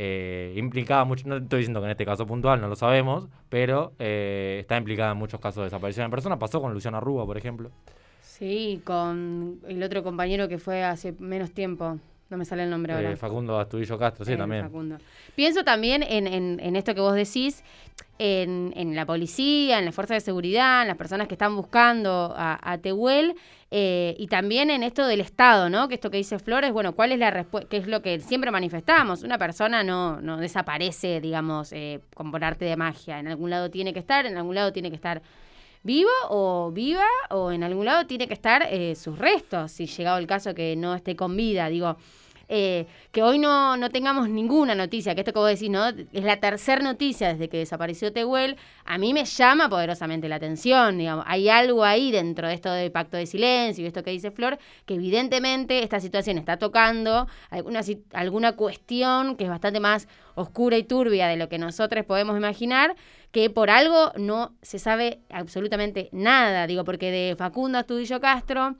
eh, 0.01 0.53
implicada 0.55 1.03
mucho, 1.03 1.27
no 1.27 1.35
estoy 1.35 1.59
diciendo 1.59 1.81
que 1.81 1.87
en 1.87 1.91
este 1.91 2.05
caso 2.05 2.25
puntual, 2.25 2.61
no 2.61 2.69
lo 2.69 2.77
sabemos, 2.77 3.27
pero 3.49 3.91
eh, 3.99 4.59
está 4.61 4.77
implicada 4.77 5.11
en 5.11 5.17
muchos 5.17 5.41
casos 5.41 5.57
de 5.57 5.63
desaparición 5.65 6.05
de 6.05 6.09
personas. 6.09 6.39
Pasó 6.39 6.61
con 6.61 6.73
Luciana 6.73 7.01
Rúa, 7.01 7.25
por 7.25 7.37
ejemplo. 7.37 7.69
Sí, 8.21 8.81
con 8.85 9.59
el 9.67 9.83
otro 9.83 10.01
compañero 10.01 10.47
que 10.47 10.57
fue 10.57 10.85
hace 10.85 11.11
menos 11.19 11.51
tiempo. 11.51 11.99
No 12.29 12.37
me 12.37 12.45
sale 12.45 12.63
el 12.63 12.69
nombre 12.69 12.93
ahora. 12.93 13.11
Eh, 13.11 13.15
Facundo 13.15 13.59
Astudillo 13.59 13.97
Castro, 13.97 14.23
sí, 14.23 14.37
también. 14.37 14.69
Pienso 15.35 15.63
también 15.63 16.03
en, 16.03 16.27
en, 16.27 16.75
esto 16.75 16.93
que 16.93 17.01
vos 17.01 17.15
decís, 17.15 17.63
en, 18.19 18.71
en, 18.75 18.95
la 18.95 19.05
policía, 19.05 19.79
en 19.79 19.85
las 19.85 19.95
fuerzas 19.95 20.17
de 20.17 20.21
seguridad, 20.21 20.83
en 20.83 20.89
las 20.89 20.97
personas 20.97 21.27
que 21.27 21.33
están 21.33 21.55
buscando 21.55 22.33
a, 22.37 22.59
a 22.61 22.77
Tehuel, 22.77 23.35
eh, 23.71 24.15
y 24.17 24.27
también 24.27 24.69
en 24.69 24.83
esto 24.83 25.07
del 25.07 25.21
Estado, 25.21 25.69
¿no? 25.69 25.87
Que 25.87 25.95
esto 25.95 26.09
que 26.11 26.17
dice 26.17 26.37
Flores, 26.39 26.71
bueno, 26.71 26.93
¿cuál 26.93 27.11
es 27.11 27.19
la 27.19 27.31
respuesta? 27.31 27.69
¿Qué 27.69 27.77
es 27.77 27.87
lo 27.87 28.01
que 28.01 28.19
siempre 28.19 28.51
manifestamos? 28.51 29.23
Una 29.23 29.37
persona 29.37 29.83
no, 29.83 30.21
no 30.21 30.37
desaparece, 30.37 31.21
digamos, 31.21 31.71
eh, 31.73 31.99
con 32.15 32.31
por 32.31 32.43
arte 32.43 32.65
de 32.65 32.75
magia. 32.75 33.19
En 33.19 33.27
algún 33.27 33.49
lado 33.49 33.69
tiene 33.69 33.93
que 33.93 33.99
estar, 33.99 34.25
en 34.25 34.37
algún 34.37 34.55
lado 34.55 34.73
tiene 34.73 34.89
que 34.89 34.95
estar 34.95 35.21
vivo 35.83 36.11
o 36.29 36.71
viva 36.71 37.05
o 37.29 37.51
en 37.51 37.63
algún 37.63 37.85
lado 37.85 38.05
tiene 38.05 38.27
que 38.27 38.33
estar 38.33 38.67
eh, 38.69 38.95
sus 38.95 39.17
restos, 39.17 39.71
si 39.71 39.85
llegado 39.85 40.17
el 40.17 40.27
caso 40.27 40.53
que 40.53 40.75
no 40.75 40.95
esté 40.95 41.15
con 41.15 41.35
vida. 41.35 41.69
Digo, 41.69 41.97
eh, 42.51 42.87
que 43.11 43.21
hoy 43.21 43.37
no, 43.37 43.77
no 43.77 43.91
tengamos 43.91 44.27
ninguna 44.27 44.73
noticia, 44.73 45.13
que 45.13 45.21
esto 45.21 45.33
que 45.33 45.39
vos 45.39 45.49
decís, 45.49 45.69
¿no? 45.69 45.87
Es 45.89 46.23
la 46.23 46.39
tercera 46.39 46.81
noticia 46.81 47.31
desde 47.31 47.47
que 47.47 47.57
desapareció 47.57 48.11
Tehuel, 48.11 48.57
a 48.85 48.97
mí 48.97 49.13
me 49.13 49.23
llama 49.23 49.69
poderosamente 49.69 50.27
la 50.27 50.37
atención, 50.37 50.97
digamos. 50.97 51.25
Hay 51.27 51.47
algo 51.47 51.83
ahí 51.83 52.11
dentro 52.11 52.47
de 52.47 52.55
esto 52.55 52.71
del 52.71 52.91
pacto 52.91 53.17
de 53.17 53.27
silencio 53.27 53.83
y 53.83 53.87
esto 53.87 54.01
que 54.01 54.09
dice 54.09 54.31
Flor, 54.31 54.57
que 54.87 54.95
evidentemente 54.95 55.83
esta 55.83 55.99
situación 55.99 56.39
está 56.39 56.57
tocando 56.57 57.27
alguna, 57.51 57.81
alguna 58.13 58.55
cuestión 58.55 59.35
que 59.35 59.43
es 59.43 59.49
bastante 59.51 59.79
más 59.79 60.07
oscura 60.33 60.75
y 60.77 60.83
turbia 60.83 61.27
de 61.27 61.37
lo 61.37 61.49
que 61.49 61.59
nosotros 61.59 62.03
podemos 62.03 62.35
imaginar, 62.35 62.95
que 63.31 63.49
por 63.49 63.69
algo 63.69 64.11
no 64.17 64.55
se 64.61 64.79
sabe 64.79 65.21
absolutamente 65.29 66.09
nada, 66.11 66.67
digo, 66.67 66.83
porque 66.83 67.11
de 67.11 67.35
Facundo 67.35 67.77
Astudillo 67.77 68.19
Castro 68.19 68.75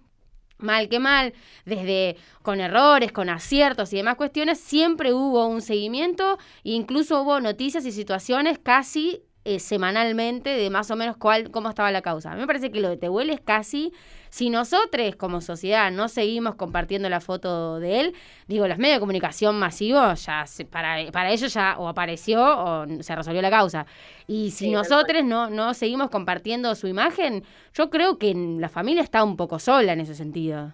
mal 0.60 0.90
que 0.90 1.00
mal, 1.00 1.34
desde 1.66 2.18
con 2.42 2.60
errores, 2.60 3.12
con 3.12 3.30
aciertos 3.30 3.94
y 3.94 3.98
demás 3.98 4.16
cuestiones, 4.16 4.60
siempre 4.60 5.14
hubo 5.14 5.48
un 5.48 5.62
seguimiento 5.62 6.38
e 6.64 6.72
incluso 6.72 7.22
hubo 7.22 7.40
noticias 7.40 7.86
y 7.86 7.92
situaciones 7.92 8.60
casi 8.60 9.24
eh, 9.46 9.60
semanalmente 9.60 10.50
de 10.50 10.70
más 10.70 10.92
o 10.92 10.96
menos 10.96 11.18
cuál, 11.18 11.50
cómo 11.50 11.70
estaba 11.70 11.92
la 11.92 12.02
causa. 12.02 12.32
A 12.32 12.36
mí 12.36 12.42
me 12.42 12.48
parece 12.48 12.72
que 12.72 12.82
lo 12.82 12.90
de 12.90 12.98
Tehuel 12.98 13.30
es 13.30 13.40
casi, 13.40 13.94
si 14.30 14.50
nosotros 14.50 15.16
como 15.16 15.42
sociedad 15.42 15.92
no 15.92 16.08
seguimos 16.10 16.56
compartiendo 16.56 17.10
la 17.10 17.22
foto 17.22 17.80
de 17.80 18.00
él, 18.00 18.16
digo, 18.48 18.68
los 18.68 18.78
medios 18.78 18.98
de 18.98 19.00
comunicación 19.00 19.58
masivos, 19.58 20.26
ya 20.26 20.46
para, 20.70 21.12
para 21.12 21.32
ellos 21.32 21.54
ya 21.54 21.76
o 21.78 21.88
apareció 21.88 22.42
o 22.42 22.86
se 23.02 23.16
resolvió 23.16 23.42
la 23.42 23.50
causa. 23.50 23.86
Y 24.28 24.52
si 24.52 24.72
nosotros 24.72 25.24
no, 25.24 25.50
no 25.50 25.74
seguimos 25.74 26.10
compartiendo 26.10 26.76
su 26.76 26.88
imagen, 26.88 27.44
yo 27.74 27.90
creo 27.90 28.18
que 28.18 28.34
la 28.36 28.70
familia 28.70 29.04
está 29.04 29.24
un 29.24 29.38
poco 29.38 29.58
sola 29.60 29.94
en 29.94 30.02
ese 30.02 30.16
sentido. 30.16 30.74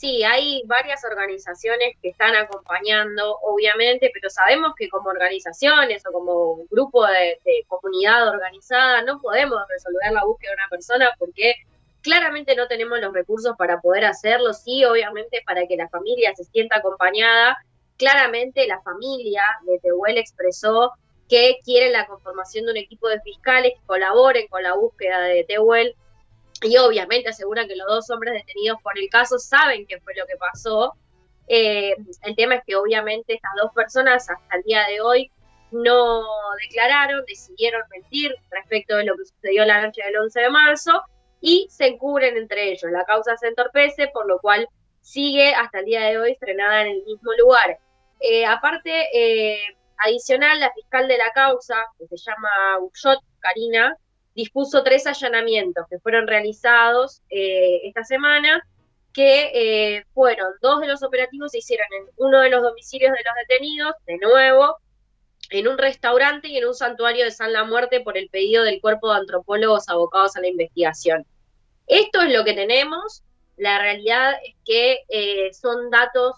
Sí, 0.00 0.24
hay 0.24 0.62
varias 0.64 1.04
organizaciones 1.04 1.94
que 2.00 2.08
están 2.08 2.34
acompañando, 2.34 3.36
obviamente, 3.42 4.10
pero 4.14 4.30
sabemos 4.30 4.72
que 4.74 4.88
como 4.88 5.10
organizaciones 5.10 6.02
o 6.06 6.12
como 6.12 6.64
grupo 6.70 7.06
de, 7.06 7.38
comunidad 7.68 8.30
organizada 8.30 9.02
no 9.02 9.20
podemos 9.20 9.60
resolver 9.68 10.10
la 10.12 10.24
búsqueda 10.24 10.52
de 10.52 10.54
una 10.54 10.68
persona 10.70 11.14
porque 11.18 11.52
claramente 12.00 12.56
no 12.56 12.66
tenemos 12.66 12.98
los 12.98 13.12
recursos 13.12 13.54
para 13.58 13.78
poder 13.82 14.06
hacerlo. 14.06 14.54
Sí, 14.54 14.86
obviamente, 14.86 15.42
para 15.44 15.66
que 15.66 15.76
la 15.76 15.90
familia 15.90 16.34
se 16.34 16.44
sienta 16.44 16.78
acompañada. 16.78 17.58
Claramente 17.98 18.66
la 18.66 18.80
familia 18.80 19.42
de 19.66 19.80
Tehuel 19.80 20.16
expresó 20.16 20.94
que 21.28 21.58
quiere 21.62 21.90
la 21.90 22.06
conformación 22.06 22.64
de 22.64 22.70
un 22.70 22.78
equipo 22.78 23.06
de 23.06 23.20
fiscales 23.20 23.74
que 23.74 23.86
colaboren 23.86 24.48
con 24.48 24.62
la 24.62 24.72
búsqueda 24.72 25.20
de 25.24 25.44
Tehuel 25.44 25.94
y 26.62 26.76
obviamente 26.76 27.30
aseguran 27.30 27.68
que 27.68 27.76
los 27.76 27.86
dos 27.86 28.10
hombres 28.10 28.34
detenidos 28.34 28.80
por 28.82 28.98
el 28.98 29.08
caso 29.08 29.38
saben 29.38 29.86
qué 29.86 30.00
fue 30.00 30.14
lo 30.14 30.26
que 30.26 30.36
pasó. 30.36 30.94
Eh, 31.48 31.96
el 32.22 32.36
tema 32.36 32.56
es 32.56 32.62
que 32.66 32.76
obviamente 32.76 33.34
estas 33.34 33.52
dos 33.60 33.72
personas 33.74 34.28
hasta 34.28 34.56
el 34.56 34.62
día 34.62 34.86
de 34.86 35.00
hoy 35.00 35.30
no 35.72 36.24
declararon, 36.62 37.24
decidieron 37.26 37.82
mentir 37.90 38.34
respecto 38.50 38.96
de 38.96 39.04
lo 39.04 39.16
que 39.16 39.24
sucedió 39.24 39.64
la 39.64 39.82
noche 39.82 40.02
del 40.04 40.16
11 40.16 40.40
de 40.40 40.50
marzo 40.50 41.02
y 41.40 41.66
se 41.70 41.86
encubren 41.86 42.36
entre 42.36 42.70
ellos. 42.70 42.90
La 42.90 43.04
causa 43.04 43.36
se 43.36 43.48
entorpece, 43.48 44.08
por 44.08 44.26
lo 44.26 44.38
cual 44.40 44.68
sigue 45.00 45.54
hasta 45.54 45.80
el 45.80 45.86
día 45.86 46.02
de 46.02 46.18
hoy 46.18 46.36
frenada 46.36 46.82
en 46.82 46.88
el 46.88 47.04
mismo 47.04 47.32
lugar. 47.38 47.78
Eh, 48.20 48.44
aparte, 48.44 49.08
eh, 49.14 49.62
adicional, 49.96 50.60
la 50.60 50.72
fiscal 50.72 51.08
de 51.08 51.18
la 51.18 51.30
causa, 51.32 51.86
que 51.98 52.06
se 52.06 52.16
llama 52.16 52.78
Ushot 52.80 53.20
Karina, 53.38 53.96
dispuso 54.34 54.82
tres 54.82 55.06
allanamientos 55.06 55.86
que 55.88 55.98
fueron 55.98 56.26
realizados 56.26 57.22
eh, 57.30 57.80
esta 57.84 58.04
semana, 58.04 58.66
que 59.12 59.50
eh, 59.98 60.04
fueron 60.14 60.52
dos 60.62 60.80
de 60.80 60.86
los 60.86 61.02
operativos 61.02 61.50
se 61.52 61.58
hicieron 61.58 61.86
en 61.98 62.06
uno 62.16 62.40
de 62.40 62.50
los 62.50 62.62
domicilios 62.62 63.12
de 63.12 63.24
los 63.24 63.34
detenidos, 63.48 63.94
de 64.06 64.18
nuevo, 64.18 64.76
en 65.50 65.66
un 65.66 65.78
restaurante 65.78 66.48
y 66.48 66.58
en 66.58 66.66
un 66.66 66.74
santuario 66.74 67.24
de 67.24 67.32
San 67.32 67.52
La 67.52 67.64
Muerte 67.64 68.00
por 68.00 68.16
el 68.16 68.28
pedido 68.28 68.62
del 68.62 68.80
cuerpo 68.80 69.10
de 69.10 69.18
antropólogos 69.18 69.88
abocados 69.88 70.36
a 70.36 70.40
la 70.40 70.46
investigación. 70.46 71.26
Esto 71.88 72.22
es 72.22 72.32
lo 72.32 72.44
que 72.44 72.54
tenemos. 72.54 73.24
La 73.56 73.80
realidad 73.80 74.34
es 74.46 74.54
que 74.64 75.00
eh, 75.08 75.52
son 75.52 75.90
datos 75.90 76.36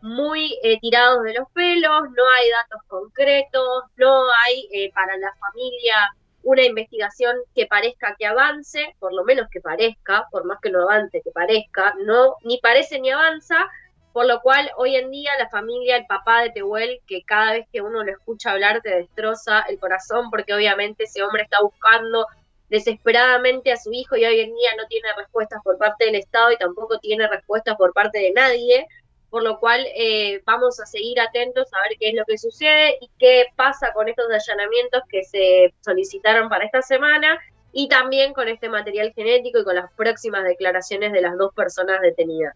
muy 0.00 0.58
tirados 0.80 1.22
de 1.24 1.34
los 1.34 1.48
pelos, 1.52 2.02
no 2.02 2.24
hay 2.38 2.50
datos 2.50 2.82
concretos, 2.88 3.84
no 3.96 4.24
hay 4.44 4.90
para 4.92 5.16
la 5.16 5.34
familia 5.36 6.14
una 6.44 6.62
investigación 6.62 7.36
que 7.54 7.66
parezca 7.66 8.14
que 8.18 8.26
avance, 8.26 8.94
por 9.00 9.12
lo 9.12 9.24
menos 9.24 9.48
que 9.50 9.60
parezca, 9.60 10.26
por 10.30 10.44
más 10.44 10.60
que 10.60 10.70
no 10.70 10.82
avance, 10.82 11.20
que 11.22 11.30
parezca, 11.30 11.94
no, 12.04 12.36
ni 12.42 12.58
parece 12.58 13.00
ni 13.00 13.10
avanza, 13.10 13.66
por 14.12 14.26
lo 14.26 14.40
cual 14.42 14.70
hoy 14.76 14.94
en 14.94 15.10
día 15.10 15.32
la 15.38 15.48
familia, 15.48 15.96
el 15.96 16.06
papá 16.06 16.42
de 16.42 16.50
Tehuel, 16.50 17.00
que 17.06 17.24
cada 17.24 17.52
vez 17.54 17.66
que 17.72 17.80
uno 17.80 18.04
lo 18.04 18.12
escucha 18.12 18.52
hablar 18.52 18.80
te 18.82 18.90
destroza 18.90 19.62
el 19.68 19.78
corazón, 19.80 20.30
porque 20.30 20.54
obviamente 20.54 21.04
ese 21.04 21.22
hombre 21.22 21.42
está 21.42 21.60
buscando 21.60 22.26
desesperadamente 22.68 23.72
a 23.72 23.76
su 23.76 23.92
hijo 23.92 24.16
y 24.16 24.24
hoy 24.24 24.40
en 24.40 24.54
día 24.54 24.70
no 24.76 24.86
tiene 24.86 25.08
respuestas 25.16 25.60
por 25.64 25.78
parte 25.78 26.06
del 26.06 26.14
Estado 26.14 26.52
y 26.52 26.56
tampoco 26.56 26.98
tiene 26.98 27.26
respuestas 27.26 27.76
por 27.76 27.92
parte 27.92 28.18
de 28.18 28.32
nadie 28.32 28.86
por 29.34 29.42
lo 29.42 29.58
cual 29.58 29.84
eh, 29.96 30.42
vamos 30.46 30.78
a 30.78 30.86
seguir 30.86 31.18
atentos 31.18 31.66
a 31.74 31.82
ver 31.88 31.98
qué 31.98 32.10
es 32.10 32.14
lo 32.14 32.24
que 32.24 32.38
sucede 32.38 32.98
y 33.00 33.10
qué 33.18 33.46
pasa 33.56 33.92
con 33.92 34.08
estos 34.08 34.26
allanamientos 34.30 35.02
que 35.08 35.24
se 35.24 35.74
solicitaron 35.80 36.48
para 36.48 36.64
esta 36.64 36.82
semana 36.82 37.40
y 37.72 37.88
también 37.88 38.32
con 38.32 38.46
este 38.46 38.68
material 38.68 39.12
genético 39.12 39.58
y 39.58 39.64
con 39.64 39.74
las 39.74 39.92
próximas 39.94 40.44
declaraciones 40.44 41.12
de 41.12 41.20
las 41.20 41.36
dos 41.36 41.52
personas 41.52 42.00
detenidas. 42.00 42.54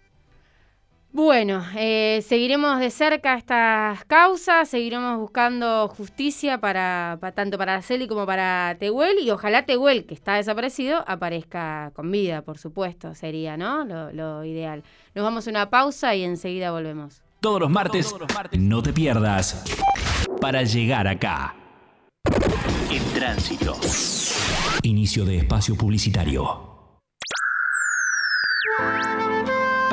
Bueno, 1.18 1.64
eh, 1.74 2.24
seguiremos 2.24 2.78
de 2.78 2.90
cerca 2.90 3.35
estas 3.35 4.04
causas, 4.04 4.68
seguiremos 4.68 5.18
buscando 5.18 5.88
justicia 5.88 6.61
para, 6.61 7.18
tanto 7.35 7.59
para 7.59 7.72
Araceli 7.72 8.07
como 8.07 8.24
para 8.24 8.76
Tehuel 8.78 9.18
y 9.18 9.28
ojalá 9.33 9.66
Tehuel, 9.66 10.07
que 10.07 10.14
está 10.14 10.35
desaparecido, 10.37 11.02
aparezca 11.09 11.90
con 11.94 12.09
vida, 12.12 12.42
por 12.42 12.57
supuesto, 12.57 13.16
sería 13.16 13.57
¿no? 13.57 13.85
lo, 13.85 14.12
lo 14.12 14.44
ideal. 14.44 14.85
Nos 15.16 15.24
vamos 15.24 15.48
a 15.48 15.50
una 15.50 15.70
pausa 15.70 16.14
y 16.14 16.22
enseguida 16.22 16.70
volvemos. 16.70 17.20
Todos 17.40 17.62
los 17.62 17.70
martes, 17.70 18.14
no 18.52 18.81
te 18.81 18.92
pierdas 18.92 19.64
para 20.40 20.62
llegar 20.62 21.09
acá. 21.09 21.57
En 22.92 23.02
tránsito. 23.12 23.76
Inicio 24.85 25.24
de 25.24 25.38
espacio 25.38 25.74
publicitario. 25.74 26.67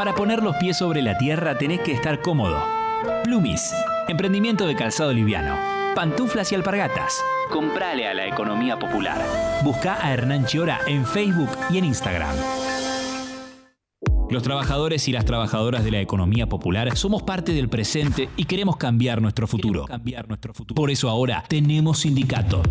Para 0.05 0.17
poner 0.17 0.43
los 0.43 0.55
pies 0.57 0.77
sobre 0.77 1.01
la 1.01 1.17
tierra 1.17 1.57
tenés 1.57 1.79
que 1.79 1.91
estar 1.91 2.21
cómodo. 2.21 2.63
Plumis, 3.23 3.73
emprendimiento 4.07 4.67
de 4.67 4.75
calzado 4.75 5.11
liviano. 5.11 5.57
Pantuflas 5.95 6.51
y 6.51 6.55
alpargatas. 6.55 7.23
Comprale 7.51 8.07
a 8.07 8.13
la 8.13 8.27
economía 8.27 8.77
popular. 8.77 9.19
Busca 9.63 9.97
a 9.99 10.13
Hernán 10.13 10.45
Chiora 10.45 10.81
en 10.85 11.07
Facebook 11.07 11.49
y 11.71 11.79
en 11.79 11.85
Instagram. 11.85 12.35
Los 14.29 14.43
trabajadores 14.43 15.07
y 15.07 15.11
las 15.11 15.25
trabajadoras 15.25 15.83
de 15.83 15.89
la 15.89 16.01
economía 16.01 16.47
popular 16.47 16.95
somos 16.95 17.23
parte 17.23 17.53
del 17.53 17.67
presente 17.67 18.29
y 18.37 18.45
queremos 18.45 18.77
cambiar 18.77 19.23
nuestro 19.23 19.47
futuro. 19.47 19.87
Por 20.75 20.91
eso 20.91 21.09
ahora 21.09 21.43
tenemos 21.47 22.01
sindicato. 22.01 22.61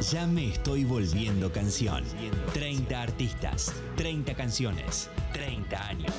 Ya 0.00 0.26
me 0.26 0.50
estoy 0.50 0.84
volviendo 0.84 1.50
canción. 1.50 2.04
30 2.52 3.02
artistas, 3.02 3.72
30 3.96 4.34
canciones, 4.34 5.08
30 5.32 5.88
años. 5.88 6.12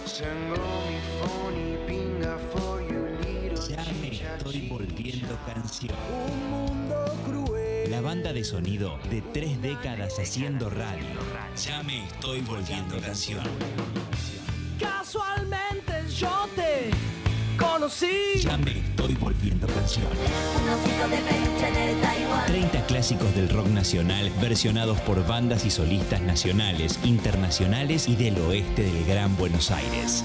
Ya 3.69 3.85
me 4.01 4.09
estoy 4.09 4.67
volviendo 4.67 5.37
canción. 5.45 5.95
La 7.89 8.01
banda 8.01 8.33
de 8.33 8.43
sonido 8.43 8.97
de 9.09 9.21
tres 9.21 9.61
décadas 9.61 10.17
haciendo 10.19 10.69
radio. 10.69 11.05
Ya 11.63 11.83
me 11.83 12.05
estoy 12.05 12.41
volviendo 12.41 12.99
canción. 12.99 13.43
Casualmente 14.79 15.93
yo 16.09 16.49
te 16.55 16.89
conocí. 17.57 18.39
Ya 18.39 18.57
me 18.57 18.79
estoy 18.79 19.15
volviendo 19.15 19.67
canción. 19.67 20.05
30 22.47 22.85
clásicos 22.85 23.35
del 23.35 23.49
rock 23.49 23.67
nacional 23.67 24.31
versionados 24.41 24.99
por 25.01 25.25
bandas 25.27 25.65
y 25.65 25.71
solistas 25.71 26.21
nacionales, 26.21 26.99
internacionales 27.03 28.07
y 28.07 28.15
del 28.15 28.37
oeste 28.39 28.83
del 28.83 29.05
Gran 29.05 29.35
Buenos 29.35 29.71
Aires. 29.71 30.23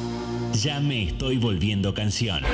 Ya 0.52 0.80
me 0.80 1.04
estoy 1.04 1.38
volviendo 1.38 1.94
canción. 1.94 2.42
No 2.42 2.48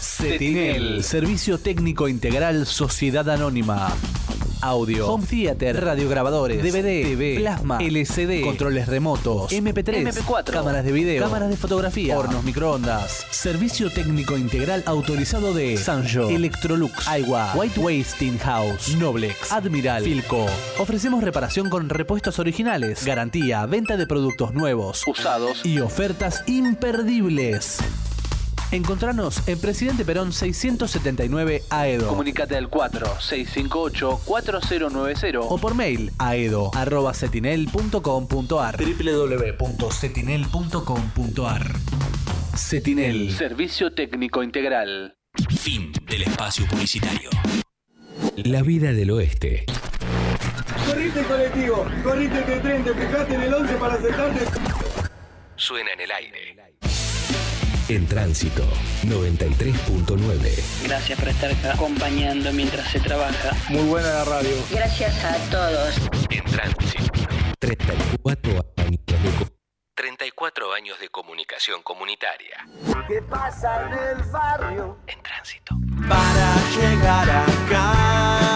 Cetinel, 0.00 1.04
Servicio 1.04 1.58
Técnico 1.58 2.08
Integral 2.08 2.66
Sociedad 2.66 3.30
Anónima. 3.30 3.94
Audio, 4.60 5.12
Home 5.12 5.24
Theater, 5.26 5.84
radiograbadores, 5.84 6.62
DVD, 6.62 7.02
TV, 7.02 7.36
plasma, 7.38 7.78
LCD, 7.80 8.42
controles 8.42 8.88
remotos, 8.88 9.52
MP3, 9.52 10.10
MP4, 10.12 10.50
cámaras 10.50 10.84
de 10.84 10.92
video, 10.92 11.22
cámaras 11.22 11.50
de 11.50 11.56
fotografía, 11.56 12.18
hornos 12.18 12.42
microondas. 12.44 13.26
Servicio 13.30 13.90
técnico 13.90 14.36
integral 14.36 14.82
autorizado 14.86 15.54
de 15.54 15.76
Sanjo, 15.76 16.28
Electrolux, 16.28 17.06
Aiwa, 17.06 17.52
White 17.54 17.78
Wasting 17.78 18.38
House, 18.38 18.96
Noblex, 18.96 19.52
Admiral, 19.52 20.02
Filco. 20.02 20.46
Ofrecemos 20.78 21.22
reparación 21.22 21.70
con 21.70 21.88
repuestos 21.88 22.38
originales, 22.38 23.04
garantía, 23.04 23.64
venta 23.66 23.96
de 23.96 24.06
productos 24.06 24.54
nuevos, 24.54 25.02
usados. 25.06 25.64
Y 25.64 25.80
ofertas 25.80 26.42
imperdibles. 26.46 27.78
Encontranos 28.70 29.48
en 29.48 29.58
Presidente 29.60 30.04
Perón 30.04 30.32
679 30.32 31.64
AEDO. 31.70 32.08
Comunicate 32.08 32.54
al 32.56 32.70
4658-4090 32.70 35.38
o 35.40 35.58
por 35.58 35.74
mail 35.74 36.12
aedo.cetinel.com.ar 36.18 38.76
www.cetinel.com.ar 38.76 41.72
Cetinel 42.56 43.32
Servicio 43.32 43.94
Técnico 43.94 44.42
Integral. 44.42 45.16
Fin 45.48 45.92
del 46.06 46.24
espacio 46.24 46.66
publicitario. 46.66 47.30
La 48.36 48.60
vida 48.62 48.92
del 48.92 49.12
oeste. 49.12 49.64
Corriste 50.86 51.20
el 51.20 51.26
colectivo, 51.26 51.86
corriste 52.02 52.52
el 52.52 52.60
tren, 52.62 52.82
te 52.84 52.92
fijaste 52.94 53.34
en 53.34 53.42
el 53.42 53.54
11 53.54 53.74
para 53.74 54.00
sentarte. 54.00 54.40
Suena 55.56 55.92
en 55.92 56.00
el 56.00 56.10
aire. 56.12 56.56
En 57.88 58.06
tránsito 58.06 58.64
93.9. 59.04 60.84
Gracias 60.84 61.18
por 61.18 61.28
estar 61.28 61.50
acá 61.50 61.72
acompañando 61.72 62.52
mientras 62.52 62.86
se 62.90 63.00
trabaja. 63.00 63.52
Muy 63.70 63.82
buena 63.84 64.08
la 64.08 64.24
radio. 64.24 64.54
Gracias 64.70 65.24
a 65.24 65.36
todos. 65.50 65.94
En 66.30 66.44
tránsito 66.44 67.04
34 67.58 68.50
años 68.76 69.00
de, 69.06 69.30
co- 69.38 69.52
34 69.94 70.72
años 70.74 71.00
de 71.00 71.08
comunicación 71.08 71.82
comunitaria. 71.82 72.66
¿Qué 73.08 73.22
pasa 73.22 73.86
en 73.86 74.18
el 74.18 74.22
barrio? 74.30 74.98
En 75.06 75.22
tránsito. 75.22 75.74
Para 76.08 76.54
llegar 76.76 77.30
acá 77.30 78.47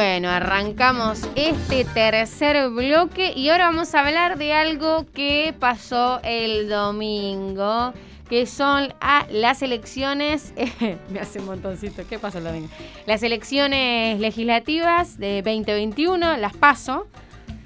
Bueno, 0.00 0.30
arrancamos 0.30 1.28
este 1.34 1.84
tercer 1.84 2.70
bloque 2.70 3.34
y 3.36 3.50
ahora 3.50 3.66
vamos 3.66 3.94
a 3.94 4.00
hablar 4.00 4.38
de 4.38 4.54
algo 4.54 5.04
que 5.12 5.54
pasó 5.60 6.20
el 6.24 6.70
domingo, 6.70 7.92
que 8.26 8.46
son 8.46 8.94
ah, 9.02 9.26
las 9.30 9.60
elecciones, 9.60 10.54
me 11.10 11.20
hace 11.20 11.40
un 11.40 11.44
montoncito, 11.44 12.02
¿qué 12.08 12.18
pasó 12.18 12.38
el 12.38 12.44
domingo? 12.44 12.68
Las 13.04 13.22
elecciones 13.22 14.18
legislativas 14.20 15.18
de 15.18 15.42
2021, 15.42 16.38
las 16.38 16.56
paso, 16.56 17.06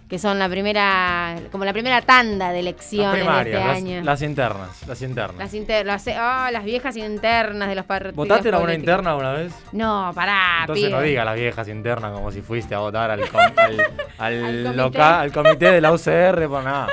que 0.08 0.18
son 0.18 0.38
la 0.38 0.48
primera, 0.48 1.34
como 1.50 1.64
la 1.64 1.72
primera 1.72 2.02
tanda 2.02 2.50
de 2.52 2.60
elecciones 2.60 3.24
de 3.26 3.38
este 3.40 3.52
las, 3.54 3.76
año. 3.76 4.02
las 4.02 4.22
internas, 4.22 4.86
las 4.86 5.02
internas. 5.02 5.36
Las, 5.38 5.54
inter- 5.54 5.86
las, 5.86 6.04
ah, 6.08 6.50
las 6.52 6.62
viejas 6.64 6.96
internas 6.96 7.68
de 7.68 7.74
los 7.74 7.84
partidos 7.86 8.14
¿Votaste 8.14 8.48
en 8.50 8.54
alguna 8.54 8.74
interna 8.74 9.10
alguna 9.10 9.32
vez? 9.32 9.52
No, 9.72 10.12
pará, 10.14 10.58
Entonces 10.60 10.84
pibe. 10.86 10.96
no 10.96 11.00
diga 11.02 11.24
las 11.24 11.34
viejas 11.36 11.68
internas 11.68 12.12
como 12.12 12.30
si 12.30 12.42
fuiste 12.42 12.74
a 12.74 12.78
votar 12.78 13.10
al, 13.10 13.28
com- 13.28 13.40
al, 13.56 13.80
al 14.18 14.34
Al 14.34 14.42
comité. 14.42 14.74
local, 14.76 15.14
al 15.20 15.32
comité 15.32 15.70
de 15.72 15.80
la 15.80 15.92
UCR 15.92 16.48
por 16.48 16.62
nada. 16.62 16.86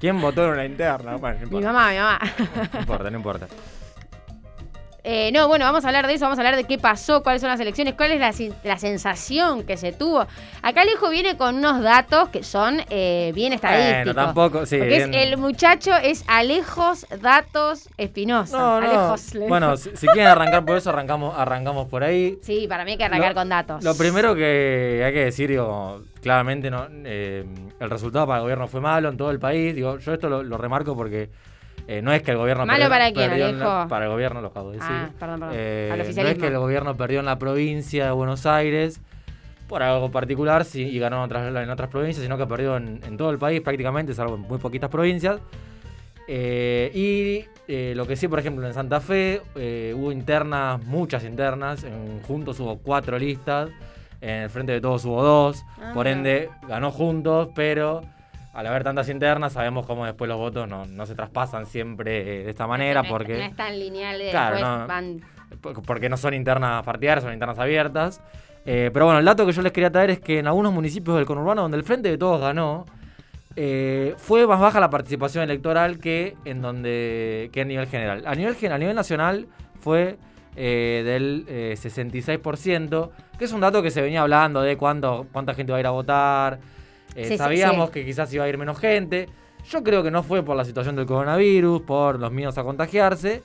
¿Quién 0.00 0.18
votó 0.20 0.46
en 0.46 0.50
una 0.52 0.64
interna? 0.64 1.16
Bueno, 1.16 1.38
no 1.50 1.58
Mi 1.58 1.64
mamá, 1.64 1.90
mi 1.90 1.96
mamá. 1.98 2.18
No 2.72 2.80
importa, 2.80 3.10
no 3.10 3.16
importa. 3.18 3.46
Eh, 5.02 5.30
no, 5.32 5.48
bueno, 5.48 5.64
vamos 5.64 5.84
a 5.84 5.88
hablar 5.88 6.06
de 6.06 6.14
eso, 6.14 6.24
vamos 6.26 6.38
a 6.38 6.42
hablar 6.42 6.56
de 6.56 6.64
qué 6.64 6.78
pasó, 6.78 7.22
cuáles 7.22 7.40
son 7.40 7.50
las 7.50 7.60
elecciones, 7.60 7.94
cuál 7.94 8.12
es 8.12 8.20
la, 8.20 8.32
la 8.64 8.78
sensación 8.78 9.64
que 9.64 9.76
se 9.76 9.92
tuvo. 9.92 10.26
Acá 10.62 10.82
Alejo 10.82 11.08
viene 11.08 11.36
con 11.36 11.56
unos 11.56 11.82
datos 11.82 12.28
que 12.28 12.42
son 12.42 12.82
eh, 12.90 13.32
bien 13.34 13.52
estadísticos. 13.52 14.14
Bueno, 14.14 14.26
tampoco, 14.26 14.66
sí. 14.66 14.76
Porque 14.78 14.96
es- 14.98 15.08
bien. 15.10 15.22
el 15.28 15.36
muchacho 15.38 15.96
es 15.96 16.24
Alejos 16.26 17.06
Datos 17.20 17.88
Espinosa. 17.96 18.56
No, 18.58 18.80
no. 18.80 18.86
Alejos, 18.88 19.34
le 19.34 19.48
Bueno, 19.48 19.76
si, 19.76 19.90
si 19.96 20.06
quieren 20.08 20.26
arrancar 20.26 20.64
por 20.64 20.76
eso, 20.76 20.90
arrancamos, 20.90 21.34
arrancamos 21.38 21.88
por 21.88 22.04
ahí. 22.04 22.38
Sí, 22.42 22.66
para 22.68 22.84
mí 22.84 22.92
hay 22.92 22.96
que 22.98 23.04
arrancar 23.04 23.30
Lo- 23.30 23.34
con 23.40 23.48
datos. 23.48 23.82
Lo 23.84 23.94
primero 23.96 24.34
que 24.34 25.02
hay 25.04 25.12
que 25.12 25.24
decir, 25.24 25.48
digo, 25.50 26.02
claramente 26.22 26.70
no, 26.70 26.86
eh, 27.04 27.44
el 27.80 27.90
resultado 27.90 28.26
para 28.26 28.38
el 28.38 28.42
gobierno 28.42 28.68
fue 28.68 28.80
malo 28.80 29.08
en 29.08 29.16
todo 29.16 29.30
el 29.30 29.38
país. 29.38 29.74
Digo, 29.74 29.98
yo 29.98 30.12
esto 30.12 30.28
lo, 30.28 30.42
lo 30.42 30.58
remarco 30.58 30.94
porque 30.94 31.30
eh, 31.90 32.02
no 32.02 32.12
es 32.12 32.22
que 32.22 32.30
el 32.30 32.36
gobierno 32.36 32.64
¿Malo 32.66 32.78
perdió- 32.84 32.88
para 32.90 33.12
quién, 33.12 33.30
perdió 33.30 33.48
en 33.48 33.58
la- 33.58 33.86
para 33.88 34.04
el 34.04 34.10
gobierno, 34.12 34.40
lo 34.40 34.48
acabo 34.48 34.70
de 34.70 34.76
decir. 34.78 34.92
Ah, 34.92 35.10
perdón, 35.18 35.40
perdón. 35.40 35.54
Eh, 35.58 35.88
Al 35.92 35.98
no 35.98 36.04
es 36.28 36.38
que 36.38 36.46
el 36.46 36.58
gobierno 36.58 36.96
perdió 36.96 37.20
en 37.20 37.26
la 37.26 37.38
provincia 37.38 38.04
de 38.06 38.10
Buenos 38.12 38.46
Aires 38.46 39.00
por 39.68 39.82
algo 39.82 40.10
particular 40.10 40.64
sí, 40.64 40.82
y 40.82 40.98
ganó 40.98 41.16
en 41.18 41.22
otras, 41.22 41.54
en 41.64 41.70
otras 41.70 41.88
provincias, 41.90 42.22
sino 42.22 42.36
que 42.38 42.46
perdió 42.46 42.76
en, 42.76 43.00
en 43.06 43.16
todo 43.16 43.30
el 43.30 43.38
país 43.38 43.60
prácticamente, 43.60 44.14
salvo 44.14 44.34
en 44.36 44.42
muy 44.42 44.58
poquitas 44.58 44.88
provincias. 44.90 45.40
Eh, 46.28 46.90
y 46.94 47.44
eh, 47.66 47.92
lo 47.96 48.06
que 48.06 48.14
sí, 48.16 48.28
por 48.28 48.38
ejemplo, 48.38 48.66
en 48.66 48.72
Santa 48.74 49.00
Fe 49.00 49.42
eh, 49.56 49.92
hubo 49.96 50.12
internas, 50.12 50.84
muchas 50.84 51.24
internas. 51.24 51.82
En 51.84 52.22
Juntos 52.22 52.60
hubo 52.60 52.78
cuatro 52.78 53.18
listas. 53.18 53.70
En 54.20 54.42
el 54.42 54.50
Frente 54.50 54.72
de 54.72 54.80
Todos 54.80 55.04
hubo 55.06 55.22
dos. 55.22 55.64
Por 55.94 56.06
Ah. 56.06 56.10
ende, 56.10 56.50
ganó 56.68 56.90
Juntos, 56.92 57.48
pero 57.54 58.02
al 58.60 58.66
haber 58.68 58.84
tantas 58.84 59.08
internas, 59.08 59.52
sabemos 59.54 59.86
cómo 59.86 60.04
después 60.06 60.28
los 60.28 60.38
votos 60.38 60.68
no, 60.68 60.86
no 60.86 61.06
se 61.06 61.14
traspasan 61.14 61.66
siempre 61.66 62.20
eh, 62.40 62.44
de 62.44 62.50
esta 62.50 62.66
manera. 62.66 63.02
no, 63.02 63.08
porque 63.08 63.36
no 63.38 63.44
es 63.44 63.56
tan 63.56 63.78
lineal 63.78 64.18
de 64.18 64.30
Claro, 64.30 64.58
no. 64.60 64.86
van... 64.86 65.20
por- 65.60 65.82
porque 65.82 66.08
no 66.08 66.16
son 66.16 66.34
internas 66.34 66.82
partidarias, 66.84 67.24
son 67.24 67.32
internas 67.32 67.58
abiertas. 67.58 68.20
Eh, 68.66 68.90
pero 68.92 69.06
bueno, 69.06 69.18
el 69.18 69.24
dato 69.24 69.46
que 69.46 69.52
yo 69.52 69.62
les 69.62 69.72
quería 69.72 69.90
traer 69.90 70.10
es 70.10 70.20
que 70.20 70.38
en 70.38 70.46
algunos 70.46 70.72
municipios 70.72 71.16
del 71.16 71.26
conurbano 71.26 71.62
donde 71.62 71.78
el 71.78 71.82
Frente 71.84 72.10
de 72.10 72.18
Todos 72.18 72.40
ganó, 72.40 72.84
eh, 73.56 74.14
fue 74.18 74.46
más 74.46 74.60
baja 74.60 74.78
la 74.80 74.90
participación 74.90 75.42
electoral 75.42 75.98
que 75.98 76.36
en 76.44 76.62
donde 76.62 77.48
que 77.52 77.62
a 77.62 77.64
nivel 77.64 77.86
general. 77.86 78.22
A 78.26 78.34
nivel, 78.34 78.54
a 78.72 78.78
nivel 78.78 78.94
nacional 78.94 79.46
fue 79.80 80.18
eh, 80.56 81.02
del 81.04 81.46
eh, 81.48 81.74
66%, 81.78 83.10
que 83.38 83.44
es 83.44 83.52
un 83.52 83.60
dato 83.60 83.82
que 83.82 83.90
se 83.90 84.02
venía 84.02 84.22
hablando 84.22 84.60
de 84.62 84.76
cuánto, 84.76 85.26
cuánta 85.32 85.54
gente 85.54 85.72
va 85.72 85.78
a 85.78 85.80
ir 85.80 85.86
a 85.86 85.90
votar. 85.90 86.58
Eh, 87.14 87.26
Sí, 87.28 87.36
sabíamos 87.38 87.86
sí. 87.88 87.92
que 87.94 88.04
quizás 88.04 88.32
iba 88.32 88.44
a 88.44 88.48
ir 88.48 88.56
menos 88.58 88.78
gente. 88.78 89.28
Yo 89.68 89.82
creo 89.82 90.02
que 90.02 90.10
no 90.10 90.22
fue 90.22 90.42
por 90.42 90.56
la 90.56 90.64
situación 90.64 90.96
del 90.96 91.06
coronavirus, 91.06 91.82
por 91.82 92.18
los 92.18 92.32
miedos 92.32 92.56
a 92.58 92.62
contagiarse. 92.64 93.42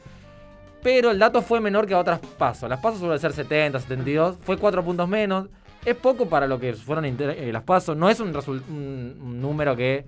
Pero 0.81 1.09
el 1.11 1.17
dato 1.19 1.41
fue 1.41 1.59
menor 1.59 1.87
que 1.87 1.93
a 1.95 1.99
otras 1.99 2.19
pasos. 2.19 2.69
Las 2.69 2.79
pasos 2.79 2.99
suelen 2.99 3.19
ser 3.19 3.33
70, 3.33 3.79
72. 3.79 4.37
Fue 4.41 4.57
4 4.57 4.83
puntos 4.83 5.07
menos. 5.09 5.47
Es 5.83 5.95
poco 5.95 6.27
para 6.27 6.47
lo 6.47 6.59
que 6.59 6.73
fueron 6.73 7.05
eh, 7.05 7.49
las 7.51 7.63
pasos. 7.63 7.97
No 7.97 8.09
es 8.09 8.19
un, 8.19 8.33
resul- 8.33 8.61
un- 8.69 9.17
un 9.21 9.41
número 9.41 9.75
que 9.75 10.05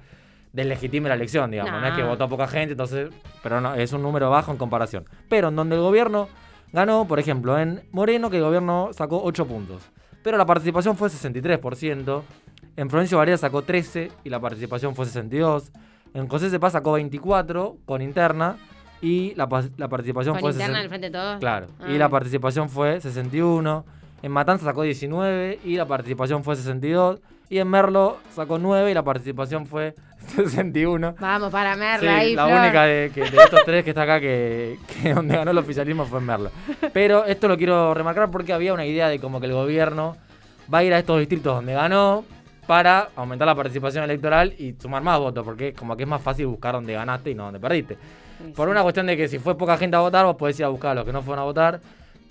deslegitime 0.54 1.10
la 1.10 1.16
elección, 1.16 1.52
digamos. 1.52 1.82
No. 1.82 1.88
es 1.88 1.94
que 1.94 2.02
No. 2.04 2.10
votó 2.10 2.30
poca 2.30 2.48
gente, 2.48 2.72
entonces. 2.74 3.10
Pero 3.44 3.60
no, 3.60 3.74
es 3.76 3.92
un 3.94 4.02
número 4.04 4.30
bajo 4.30 4.52
en 4.52 4.58
comparación. 4.58 5.06
Pero 5.30 5.50
en 5.50 5.56
donde 5.56 5.76
el 5.76 5.82
gobierno 5.82 6.30
ganó, 6.72 7.06
por 7.08 7.20
ejemplo, 7.20 7.58
en 7.60 7.82
Moreno, 7.92 8.30
que 8.30 8.38
el 8.38 8.44
gobierno 8.44 8.90
sacó 8.92 9.22
8 9.24 9.46
puntos. 9.48 9.82
Pero 10.24 10.38
la 10.38 10.46
participación 10.46 10.96
fue 10.96 11.10
63%. 11.10 12.22
En 12.78 12.88
Provincia 12.88 13.18
Varela 13.18 13.38
sacó 13.38 13.64
13 13.64 14.12
y 14.24 14.30
la 14.30 14.40
participación 14.40 14.96
fue 14.96 15.06
62. 15.06 15.72
En 16.14 16.28
José 16.28 16.50
Cepaz 16.50 16.74
sacó 16.74 16.94
24 16.94 17.78
con 17.86 18.02
interna 18.02 18.56
y 19.02 19.34
la, 19.36 19.48
la 19.78 19.88
participación 19.90 20.36
Con 20.36 20.42
fue 20.42 20.52
interna 20.52 20.78
60 20.78 20.80
del 20.80 20.90
Frente 20.90 21.08
de 21.08 21.12
Todos. 21.12 21.40
Claro. 21.40 21.68
Ah. 21.80 21.92
Y 21.92 21.98
la 21.98 22.08
participación 22.10 22.70
fue 22.70 23.02
61. 23.02 23.86
En 24.24 24.32
Matanza 24.32 24.66
sacó 24.66 24.84
19 24.84 25.60
y 25.66 25.76
la 25.76 25.86
participación 25.86 26.44
fue 26.44 26.56
62. 26.58 27.20
Y 27.50 27.60
en 27.60 27.68
Merlo 27.70 28.18
sacó 28.36 28.58
9 28.60 28.92
y 28.92 28.94
la 28.94 29.04
participación 29.04 29.66
fue 29.66 29.96
61. 30.36 31.16
Vamos 31.20 31.52
para 31.52 31.74
Sí, 31.74 31.80
Merla 31.80 32.18
ahí, 32.18 32.36
la 32.36 32.46
Flor. 32.46 32.60
única 32.62 32.84
de, 32.84 33.12
que- 33.14 33.22
de 33.22 33.38
estos 33.38 33.62
tres 33.66 33.84
que 33.84 33.92
está 33.92 34.04
acá 34.04 34.20
que, 34.20 34.78
que 35.02 35.14
donde 35.16 35.36
ganó 35.36 35.52
el 35.52 35.58
oficialismo 35.58 36.06
fue 36.06 36.20
en 36.20 36.26
Merlo. 36.26 36.52
Pero 36.94 37.26
esto 37.26 37.48
lo 37.48 37.58
quiero 37.58 37.94
remarcar 37.94 38.30
porque 38.30 38.54
había 38.54 38.74
una 38.74 38.86
idea 38.86 39.08
de 39.08 39.20
como 39.20 39.40
que 39.40 39.46
el 39.48 39.54
gobierno 39.54 40.18
va 40.74 40.80
a 40.80 40.84
ir 40.84 40.94
a 40.94 41.00
estos 41.00 41.20
distritos 41.20 41.56
donde 41.56 41.74
ganó 41.74 42.26
para 42.68 43.10
aumentar 43.16 43.46
la 43.48 43.56
participación 43.56 44.04
electoral 44.04 44.54
y 44.60 44.76
sumar 44.80 45.02
más 45.02 45.18
votos, 45.20 45.44
porque 45.46 45.74
como 45.74 45.96
que 45.96 46.04
es 46.04 46.10
más 46.10 46.22
fácil 46.22 46.48
buscar 46.48 46.74
donde 46.74 46.94
ganaste 46.94 47.32
y 47.32 47.36
no 47.36 47.46
donde 47.46 47.60
perdiste. 47.60 47.98
Por 48.56 48.70
una 48.70 48.84
cuestión 48.84 49.08
de 49.08 49.18
que 49.18 49.28
si 49.28 49.40
fue 49.40 49.58
poca 49.58 49.78
gente 49.78 49.96
a 49.96 50.02
votar, 50.02 50.26
vos 50.26 50.36
podés 50.36 50.60
ir 50.60 50.66
a 50.66 50.68
buscar 50.68 50.92
a 50.92 50.96
los 50.96 51.06
que 51.06 51.14
no 51.14 51.22
fueron 51.24 51.42
a 51.42 51.46
votar 51.46 51.80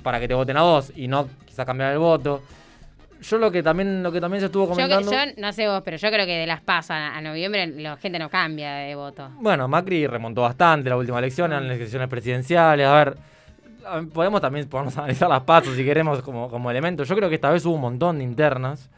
para 0.02 0.20
que 0.20 0.28
te 0.28 0.34
voten 0.34 0.56
a 0.56 0.62
vos 0.62 0.92
y 0.94 1.08
no 1.08 1.26
quizás 1.46 1.66
cambiar 1.66 1.92
el 1.92 1.98
voto. 1.98 2.42
Yo 3.22 3.38
lo 3.38 3.50
que 3.50 3.62
también, 3.62 4.02
lo 4.02 4.12
que 4.12 4.20
también 4.20 4.40
se 4.40 4.46
estuvo 4.46 4.64
Yo, 4.68 4.76
que- 4.76 4.82
comentando. 4.82 5.10
yo 5.10 5.18
no 5.38 5.52
sé 5.52 5.66
vos, 5.66 5.80
pero 5.84 5.96
yo 5.96 6.08
creo 6.10 6.26
que 6.26 6.36
de 6.36 6.46
las 6.46 6.60
PASO 6.60 6.92
a, 6.92 7.16
a 7.16 7.20
noviembre 7.22 7.66
la 7.66 7.96
gente 7.96 8.18
no 8.18 8.28
cambia 8.28 8.74
de 8.74 8.94
voto. 8.94 9.30
Bueno, 9.40 9.66
Macri 9.66 10.06
remontó 10.06 10.42
bastante 10.42 10.90
la 10.90 10.96
última 10.98 11.18
elección, 11.18 11.52
en 11.54 11.66
las 11.66 11.76
elecciones 11.76 12.08
presidenciales. 12.08 12.86
A 12.86 12.94
ver, 12.94 13.16
podemos 14.12 14.40
también 14.40 14.68
podemos 14.68 14.96
analizar 14.98 15.28
las 15.28 15.42
pasos 15.42 15.74
si 15.74 15.84
queremos 15.84 16.20
como, 16.22 16.48
como 16.50 16.70
elemento. 16.70 17.04
Yo 17.04 17.16
creo 17.16 17.28
que 17.30 17.36
esta 17.36 17.50
vez 17.50 17.64
hubo 17.64 17.74
un 17.74 17.80
montón 17.80 18.18
de 18.18 18.24
internas, 18.24 18.90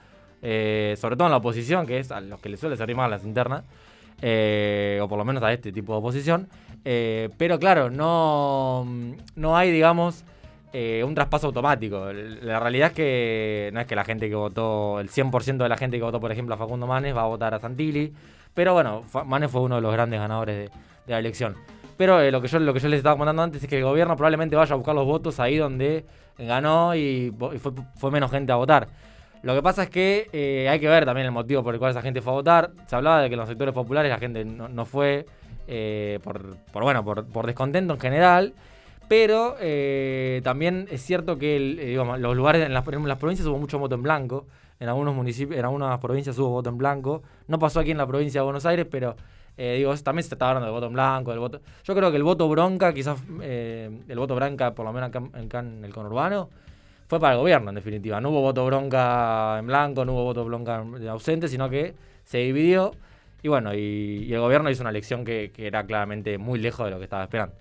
eh, 0.43 0.97
sobre 0.99 1.16
todo 1.16 1.26
en 1.26 1.32
la 1.32 1.39
oposición, 1.39 1.86
que 1.86 1.99
es 1.99 2.11
a 2.11 2.20
los 2.20 2.41
que 2.41 2.49
les 2.49 2.61
suele 2.61 2.76
servir 2.76 2.97
más 2.97 3.11
las 3.11 3.24
internas, 3.24 3.64
eh, 4.20 4.99
o 5.03 5.09
por 5.09 5.18
lo 5.18 5.24
menos 5.24 5.43
a 5.43 5.53
este 5.53 5.72
tipo 5.72 5.93
de 5.93 5.99
oposición. 5.99 6.49
Eh, 6.84 7.30
pero 7.36 7.59
claro, 7.59 7.91
no, 7.91 8.86
no 9.36 9.57
hay, 9.57 9.70
digamos, 9.70 10.24
un 10.72 11.14
traspaso 11.14 11.49
automático. 11.49 12.12
La 12.12 12.61
realidad 12.61 12.89
es 12.89 12.95
que 12.95 13.70
no 13.72 13.80
es 13.80 13.86
que 13.86 13.97
la 13.97 14.05
gente 14.05 14.28
que 14.28 14.34
votó, 14.34 15.01
el 15.01 15.11
100% 15.11 15.57
de 15.57 15.68
la 15.68 15.76
gente 15.76 15.97
que 15.97 16.05
votó, 16.05 16.20
por 16.20 16.30
ejemplo, 16.30 16.55
a 16.55 16.59
Facundo 16.59 16.86
Manes 16.86 17.16
va 17.16 17.22
a 17.22 17.26
votar 17.26 17.55
a 17.55 17.59
Santilli. 17.59 18.12
Pero 18.55 18.74
bueno, 18.74 19.03
Manes 19.26 19.51
fue 19.51 19.61
uno 19.61 19.76
de 19.76 19.80
los 19.80 19.93
grandes 19.93 20.20
ganadores 20.20 20.70
de, 20.70 21.12
la 21.12 21.18
elección. 21.18 21.57
Pero 21.97 22.30
lo, 22.30 22.41
que 22.41 22.49
yo, 22.49 22.61
lo 22.61 22.72
que 22.72 22.80
yo 22.80 22.89
les 22.89 22.99
estaba 22.99 23.16
comentando 23.16 23.43
antes 23.43 23.62
es 23.62 23.68
que 23.68 23.78
el 23.78 23.84
gobierno 23.84 24.14
probablemente 24.14 24.55
vaya 24.55 24.72
a 24.72 24.76
buscar 24.76 24.95
los 24.95 25.05
votos 25.05 25.41
ahí 25.41 25.57
donde 25.57 26.05
ganó 26.39 26.95
y, 26.95 27.34
fue 27.97 28.11
menos 28.11 28.30
gente 28.30 28.53
a 28.53 28.57
votar. 28.57 28.89
Lo 29.43 29.55
que 29.55 29.62
pasa 29.62 29.84
es 29.84 29.91
que 29.91 30.28
eh, 30.32 30.68
hay 30.68 30.80
que 30.80 30.89
ver 30.89 31.05
también 31.05 31.26
el 31.26 31.32
motivo 31.32 31.62
por 31.62 31.74
el 31.74 31.78
cual 31.78 31.93
esa 31.93 32.03
gente 32.03 32.20
fue 32.20 32.32
a 32.32 32.36
votar. 32.36 32.70
Se 32.86 32.97
hablaba 32.97 33.22
de 33.22 33.28
que 33.28 33.34
en 33.34 33.41
los 33.41 33.49
sectores 33.49 33.72
populares 33.72 34.11
la 34.11 34.18
gente 34.18 34.45
no, 34.45 34.68
no 34.68 34.84
fue 34.84 35.26
eh, 35.68 36.18
por, 36.22 36.57
por, 36.72 36.82
bueno, 36.82 37.05
por, 37.05 37.24
por 37.26 37.47
descontento 37.47 37.95
en 37.95 38.01
general. 38.01 38.55
Pero 39.09 39.57
eh, 39.61 40.41
también 40.45 40.86
es 40.91 41.03
cierto 41.03 41.39
que 41.39 41.59
los 42.18 42.36
lugares, 42.36 42.66
en 42.66 42.74
las, 42.74 42.84
provincias 42.84 43.47
hubo 43.47 43.59
mucho 43.59 43.78
voto 43.78 43.95
en 43.95 44.03
blanco. 44.03 44.47
En 44.80 44.89
algunos 44.89 45.14
municipios, 45.14 45.59
en 45.59 45.64
algunas 45.64 45.99
provincias 45.99 46.39
hubo 46.39 46.51
voto 46.51 46.68
en 46.68 46.78
blanco. 46.78 47.22
No 47.47 47.59
pasó 47.59 47.80
aquí 47.80 47.93
en 47.93 47.99
la 47.99 48.07
provincia 48.07 48.41
de 48.41 48.45
Buenos 48.45 48.66
Aires, 48.66 48.86
pero 48.91 49.16
digo, 49.57 49.93
también 49.97 50.22
se 50.22 50.34
está 50.34 50.49
hablando 50.49 50.66
del 50.66 50.74
voto 50.74 50.86
en 50.86 50.93
blanco, 50.93 51.30
del 51.30 51.41
voto. 51.41 51.61
Yo 51.82 51.95
creo 51.95 52.11
que 52.11 52.16
el 52.16 52.22
voto 52.22 52.49
bronca, 52.49 52.93
quizás 52.93 53.18
el 53.41 54.16
voto 54.16 54.36
bronca, 54.36 54.72
por 54.74 54.84
lo 54.84 54.93
menos 54.93 55.11
en 55.34 55.84
el 55.84 55.93
conurbano, 55.93 56.51
fue 57.09 57.18
para 57.18 57.32
el 57.32 57.38
gobierno, 57.38 57.70
en 57.70 57.74
definitiva. 57.74 58.20
No 58.20 58.30
hubo 58.30 58.42
voto 58.42 58.64
bronca 58.66 59.56
en 59.59 59.66
blanco, 59.66 60.04
no 60.04 60.12
hubo 60.12 60.24
voto 60.24 60.44
bronca 60.44 60.76
en- 60.76 61.09
ausente, 61.09 61.48
sino 61.48 61.70
que 61.70 61.94
se 62.24 62.38
dividió. 62.38 62.92
Y 63.42 63.48
bueno, 63.48 63.74
y, 63.74 64.32
el 64.32 64.40
gobierno 64.40 64.68
hizo 64.68 64.82
una 64.82 64.90
elección 64.90 65.24
que, 65.24 65.50
era 65.56 65.86
claramente 65.86 66.36
muy 66.36 66.59
lejos 66.59 66.84
de 66.84 66.90
lo 66.90 66.98
que 66.98 67.04
estaba 67.04 67.24
esperando. 67.24 67.54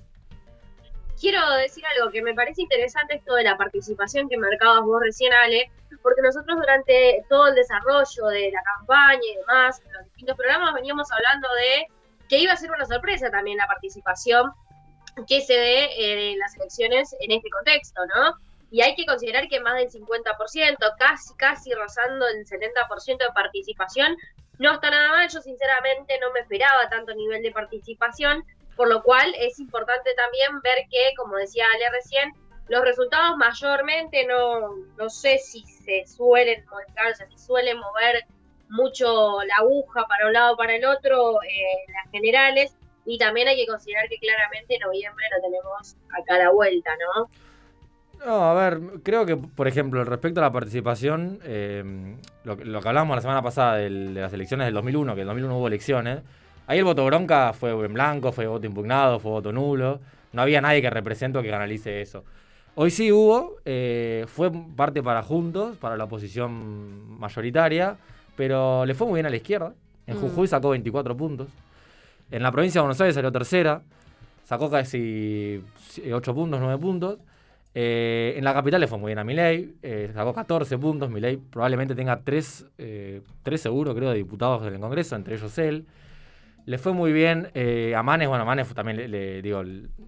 quiero 1.20 1.50
decir 1.54 1.84
algo 1.98 2.12
que 2.12 2.22
me 2.22 2.34
parece 2.34 2.62
interesante 2.62 3.16
esto 3.16 3.36
de 3.36 3.44
la 3.44 3.58
participación 3.58 4.28
que 4.28 4.38
marcabas 4.38 4.84
vos 4.84 5.02
recién, 5.02 5.32
Ale, 5.34 5.72
porque 6.04 6.22
nosotros 6.22 6.58
durante 6.58 7.24
todo 7.30 7.48
el 7.48 7.56
desarrollo 7.56 8.28
de 8.28 8.52
la 8.52 8.62
campaña 8.76 9.22
y 9.34 9.38
demás, 9.38 9.82
en 9.86 9.94
los 9.94 10.04
distintos 10.06 10.36
programas 10.36 10.74
veníamos 10.74 11.08
hablando 11.12 11.48
de 11.56 11.88
que 12.28 12.40
iba 12.40 12.52
a 12.52 12.58
ser 12.58 12.70
una 12.72 12.86
sorpresa 12.86 13.32
también 13.32 13.58
la 13.58 13.68
participación 13.68 14.52
que 15.28 15.42
se 15.42 15.54
dé 15.54 15.86
eh, 15.86 16.34
en 16.34 16.40
las 16.40 16.56
elecciones 16.56 17.16
en 17.20 17.32
este 17.32 17.50
contexto, 17.50 18.02
¿no? 18.08 18.36
Y 18.70 18.82
hay 18.82 18.96
que 18.96 19.06
considerar 19.06 19.48
que 19.48 19.60
más 19.60 19.76
del 19.76 19.90
50%, 19.90 20.78
casi, 20.98 21.34
casi 21.36 21.74
rozando 21.74 22.28
el 22.28 22.46
70% 22.46 23.18
de 23.18 23.34
participación, 23.34 24.18
no 24.60 24.74
está 24.74 24.90
nada 24.90 25.10
mal. 25.10 25.30
Yo 25.30 25.42
sinceramente 25.42 26.20
no 26.20 26.32
me 26.34 26.42
esperaba 26.42 26.90
tanto 26.90 27.14
nivel 27.14 27.42
de 27.42 27.52
participación, 27.52 28.44
por 28.76 28.90
lo 28.90 29.02
cual 29.04 29.34
es 29.40 29.60
importante 29.60 30.14
también 30.16 30.62
ver 30.62 30.86
que, 30.90 31.14
como 31.16 31.38
decía 31.38 31.66
Ale 31.74 31.90
recién, 31.92 32.34
los 32.68 32.82
resultados 32.82 33.38
mayormente 33.38 34.26
no, 34.26 34.76
no 34.98 35.10
sé 35.10 35.38
si 35.38 35.64
se 35.66 36.06
suelen 36.06 36.66
o 36.70 36.78
si 37.30 37.38
suelen 37.38 37.78
mover 37.78 38.26
mucho 38.70 39.42
la 39.44 39.56
aguja 39.60 40.06
para 40.08 40.28
un 40.28 40.34
lado 40.34 40.54
o 40.54 40.58
para 40.58 40.76
el 40.76 40.84
otro 40.84 41.42
eh, 41.44 41.92
las 41.94 42.12
generales, 42.12 42.76
y 43.06 43.18
también 43.18 43.48
hay 43.48 43.56
que 43.56 43.66
considerar 43.66 44.10
que 44.10 44.18
claramente 44.18 44.78
noviembre 44.80 45.26
lo 45.34 45.42
tenemos 45.42 45.96
a 46.10 46.38
la 46.38 46.52
vuelta, 46.52 46.92
¿no? 46.98 47.30
No, 48.26 48.50
a 48.50 48.54
ver, 48.54 48.82
creo 49.04 49.26
que, 49.26 49.38
por 49.38 49.68
ejemplo, 49.68 50.04
respecto 50.04 50.40
a 50.42 50.44
la 50.44 50.52
participación, 50.52 51.40
eh, 51.44 52.16
lo, 52.44 52.58
que- 52.58 52.66
lo 52.66 52.82
que 52.82 52.88
hablábamos 52.90 53.16
la 53.16 53.22
semana 53.22 53.42
pasada 53.42 53.76
del- 53.76 54.14
de 54.14 54.22
las 54.22 54.34
elecciones 54.34 54.66
del 54.66 54.74
2001, 54.74 55.14
que 55.16 55.22
en 55.22 55.28
el 55.28 55.28
2001 55.28 55.58
hubo 55.58 55.68
elecciones, 55.68 56.22
ahí 56.66 56.80
el 56.80 56.84
voto 56.84 57.06
bronca 57.06 57.54
fue 57.54 57.72
en 57.72 57.94
blanco, 57.94 58.32
fue 58.32 58.48
voto 58.48 58.66
impugnado, 58.66 59.20
fue 59.20 59.32
voto 59.32 59.52
nulo, 59.54 60.00
no 60.34 60.42
había 60.42 60.60
nadie 60.62 60.82
que 60.82 60.90
represente 60.90 61.38
o 61.38 61.42
que 61.42 61.50
canalice 61.50 62.02
eso. 62.02 62.24
Hoy 62.76 62.92
sí 62.92 63.12
hubo, 63.12 63.56
eh, 63.66 64.26
fue 64.28 64.52
parte 64.76 65.02
para 65.02 65.24
Juntos, 65.24 65.78
para 65.78 65.96
la 65.96 66.04
oposición 66.04 67.18
mayoritaria, 67.20 67.96
pero 68.36 68.86
le 68.86 68.94
fue 68.94 69.08
muy 69.08 69.16
bien 69.18 69.26
a 69.26 69.30
la 69.30 69.38
izquierda. 69.38 69.74
En 70.06 70.18
Mm. 70.18 70.22
Jujuy 70.22 70.48
sacó 70.48 70.70
24 70.70 71.16
puntos. 71.16 71.48
En 72.30 72.44
la 72.44 72.52
provincia 72.52 72.80
de 72.80 72.84
Buenos 72.84 73.00
Aires 73.02 73.16
salió 73.16 73.32
tercera, 73.32 73.82
sacó 74.44 74.70
casi 74.70 75.64
8 76.14 76.36
puntos, 76.36 76.60
9 76.60 76.78
puntos. 76.78 77.18
Eh, 77.80 78.34
en 78.36 78.44
la 78.44 78.56
capital 78.56 78.82
le 78.82 78.88
fue 78.88 78.98
muy 78.98 79.10
bien 79.10 79.20
a 79.20 79.24
Milei, 79.24 79.76
eh, 79.84 80.10
sacó 80.12 80.34
14 80.34 80.80
puntos. 80.80 81.12
Milei 81.12 81.38
probablemente 81.38 81.94
tenga 81.94 82.20
3, 82.24 82.66
eh, 82.80 83.22
tres 83.44 83.62
seguro, 83.62 83.94
creo, 83.94 84.10
de 84.10 84.18
diputados 84.18 84.66
en 84.66 84.74
el 84.74 84.80
Congreso, 84.80 85.16
entre 85.16 85.36
ellos 85.36 85.56
él. 85.60 85.86
Le 86.66 86.80
fue 86.80 86.94
muy 86.94 87.12
bien 87.14 87.50
eh, 87.54 87.94
a 87.96 88.02
Manes, 88.02 88.30
bueno, 88.30 88.42
a 88.42 88.46
Manes 88.46 88.74
también, 88.74 89.12
le, 89.12 89.44
digo, 89.44 89.62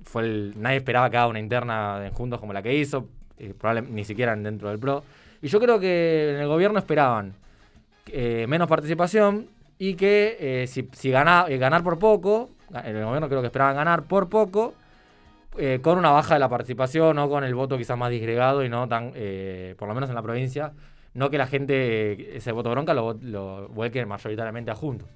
fue 0.04 0.52
nadie 0.56 0.78
esperaba 0.78 1.12
que 1.12 1.18
haga 1.18 1.28
una 1.28 1.40
interna 1.40 2.08
en 2.08 2.12
Juntos 2.12 2.40
como 2.40 2.54
la 2.54 2.64
que 2.64 2.74
hizo, 2.76 3.08
probablemente 3.60 3.94
ni 3.96 4.04
siquiera 4.04 4.36
dentro 4.36 4.70
del 4.70 4.80
PRO. 4.80 5.04
Y 5.44 5.48
yo 5.48 5.60
creo 5.60 5.80
que 5.80 6.32
en 6.34 6.42
el 6.42 6.48
gobierno 6.48 6.80
esperaban 6.80 7.36
menos 8.48 8.68
participación 8.68 9.46
y 9.78 9.94
que 9.94 10.66
si, 10.68 10.90
si 10.94 11.12
gana- 11.12 11.46
eh, 11.48 11.60
ganar 11.60 11.84
por 11.84 12.00
poco, 12.00 12.50
en 12.74 12.96
el 12.96 13.06
gobierno 13.06 13.30
creo 13.30 13.42
que 13.42 13.48
esperaban 13.48 13.76
ganar 13.76 14.04
por 14.06 14.28
poco, 14.28 14.74
eh, 15.58 15.80
con 15.82 15.98
una 15.98 16.12
baja 16.12 16.36
de 16.36 16.40
la 16.40 16.50
participación 16.50 17.18
o 17.20 17.30
con 17.30 17.44
el 17.44 17.56
voto 17.56 17.78
quizás 17.78 17.98
más 17.98 18.12
disgregado 18.12 18.64
y 18.64 18.70
no 18.70 18.88
tan, 18.88 19.12
eh, 19.16 19.76
por 19.78 19.88
lo 19.88 19.94
menos 19.94 20.10
en 20.10 20.16
la 20.16 20.22
provincia, 20.22 20.74
no 21.14 21.30
que 21.30 21.38
la 21.38 21.48
gente 21.48 22.14
eh, 22.14 22.32
ese 22.38 22.52
voto 22.52 22.70
bronca 22.72 22.94
lo, 22.94 23.14
lo 23.22 23.68
vuelque 23.70 24.06
mayoritariamente 24.06 24.72
a 24.72 24.76
Juntos. 24.76 25.08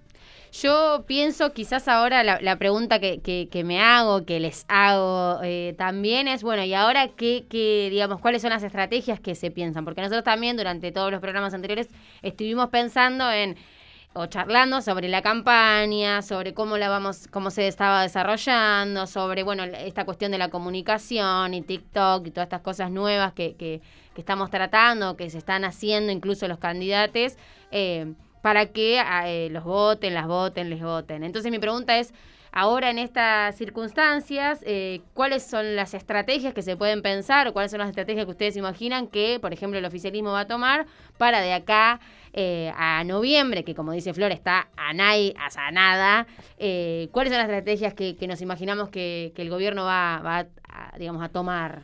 Yo 0.52 1.04
pienso 1.08 1.52
quizás 1.52 1.88
ahora 1.88 2.24
la, 2.24 2.56
pregunta 2.58 3.00
que, 3.00 3.22
que- 3.22 3.64
me 3.64 3.82
hago, 3.82 4.24
que 4.24 4.40
les 4.40 4.66
hago 4.68 5.40
eh, 5.44 5.74
también 5.80 6.28
es, 6.28 6.44
bueno, 6.44 6.64
¿y 6.64 6.76
ahora 6.76 7.08
qué, 7.08 7.46
qué, 7.50 7.88
digamos, 7.90 8.20
cuáles 8.20 8.44
son 8.44 8.52
las 8.52 8.62
estrategias 8.62 9.20
que 9.20 9.34
se 9.34 9.50
piensan? 9.50 9.84
Porque 9.84 10.02
nosotros 10.02 10.24
también 10.24 10.56
durante 10.56 10.92
todos 10.92 11.12
los 11.12 11.22
programas 11.22 11.56
anteriores 11.56 11.90
estuvimos 12.22 12.70
pensando 12.70 13.32
en 13.32 13.56
o 14.16 14.28
charlando 14.28 14.82
sobre 14.82 15.08
la 15.10 15.22
campaña, 15.22 16.22
sobre 16.22 16.54
cómo 16.54 16.78
la 16.78 16.88
vamos, 16.90 17.28
cómo 17.32 17.50
se 17.50 17.68
estaba 17.68 18.04
desarrollando, 18.04 19.08
sobre 19.08 19.44
bueno, 19.44 19.64
esta 19.64 20.06
cuestión 20.06 20.32
de 20.32 20.38
la 20.38 20.50
comunicación 20.50 21.54
y 21.54 21.62
TikTok 21.62 22.28
y 22.28 22.32
todas 22.32 22.46
estas 22.48 22.62
cosas 22.62 22.92
nuevas 22.92 23.34
que, 23.34 23.56
que- 23.56 23.82
que 24.14 24.22
estamos 24.22 24.52
tratando, 24.52 25.18
que 25.18 25.30
se 25.32 25.40
están 25.40 25.66
haciendo 25.66 26.12
incluso 26.12 26.48
los 26.48 26.60
candidatos, 26.60 27.36
eh, 27.72 28.14
para 28.44 28.68
que 28.68 29.02
eh, 29.26 29.50
los 29.50 29.64
voten, 29.64 30.14
las 30.14 30.28
voten, 30.28 30.70
les 30.70 30.84
voten. 30.84 31.24
Entonces 31.24 31.52
mi 31.52 31.58
pregunta 31.58 31.98
es, 31.98 32.14
ahora 32.54 32.92
en 32.92 33.00
estas 33.00 33.56
circunstancias, 33.58 34.64
eh, 34.66 35.02
¿cuáles 35.16 35.44
son 35.44 35.76
las 35.76 35.96
estrategias 35.96 36.54
que 36.54 36.62
se 36.62 36.78
pueden 36.78 37.02
pensar 37.02 37.48
o 37.48 37.54
cuáles 37.54 37.72
son 37.72 37.80
las 37.80 37.90
estrategias 37.90 38.26
que 38.26 38.32
ustedes 38.32 38.56
imaginan 38.56 39.08
que, 39.08 39.40
por 39.42 39.54
ejemplo, 39.54 39.80
el 39.80 39.86
oficialismo 39.86 40.32
va 40.32 40.42
a 40.42 40.48
tomar 40.48 40.86
para 41.18 41.42
de 41.42 41.52
acá 41.52 42.00
eh, 42.32 42.72
a 42.78 43.04
noviembre, 43.04 43.64
que 43.64 43.74
como 43.74 43.92
dice 43.92 44.14
Flor, 44.14 44.32
está 44.32 44.68
a, 44.78 44.94
nai- 44.94 45.34
a 45.36 45.72
nada, 45.72 46.28
eh, 46.60 47.10
¿cuáles 47.12 47.34
son 47.34 47.40
las 47.40 47.50
estrategias 47.50 47.96
que, 47.96 48.16
nos 48.28 48.40
imaginamos 48.42 48.90
que, 48.90 49.34
el 49.36 49.50
gobierno 49.50 49.84
va, 49.84 50.22
va 50.24 50.46
a, 50.70 50.98
digamos, 50.98 51.24
a 51.24 51.30
tomar? 51.30 51.82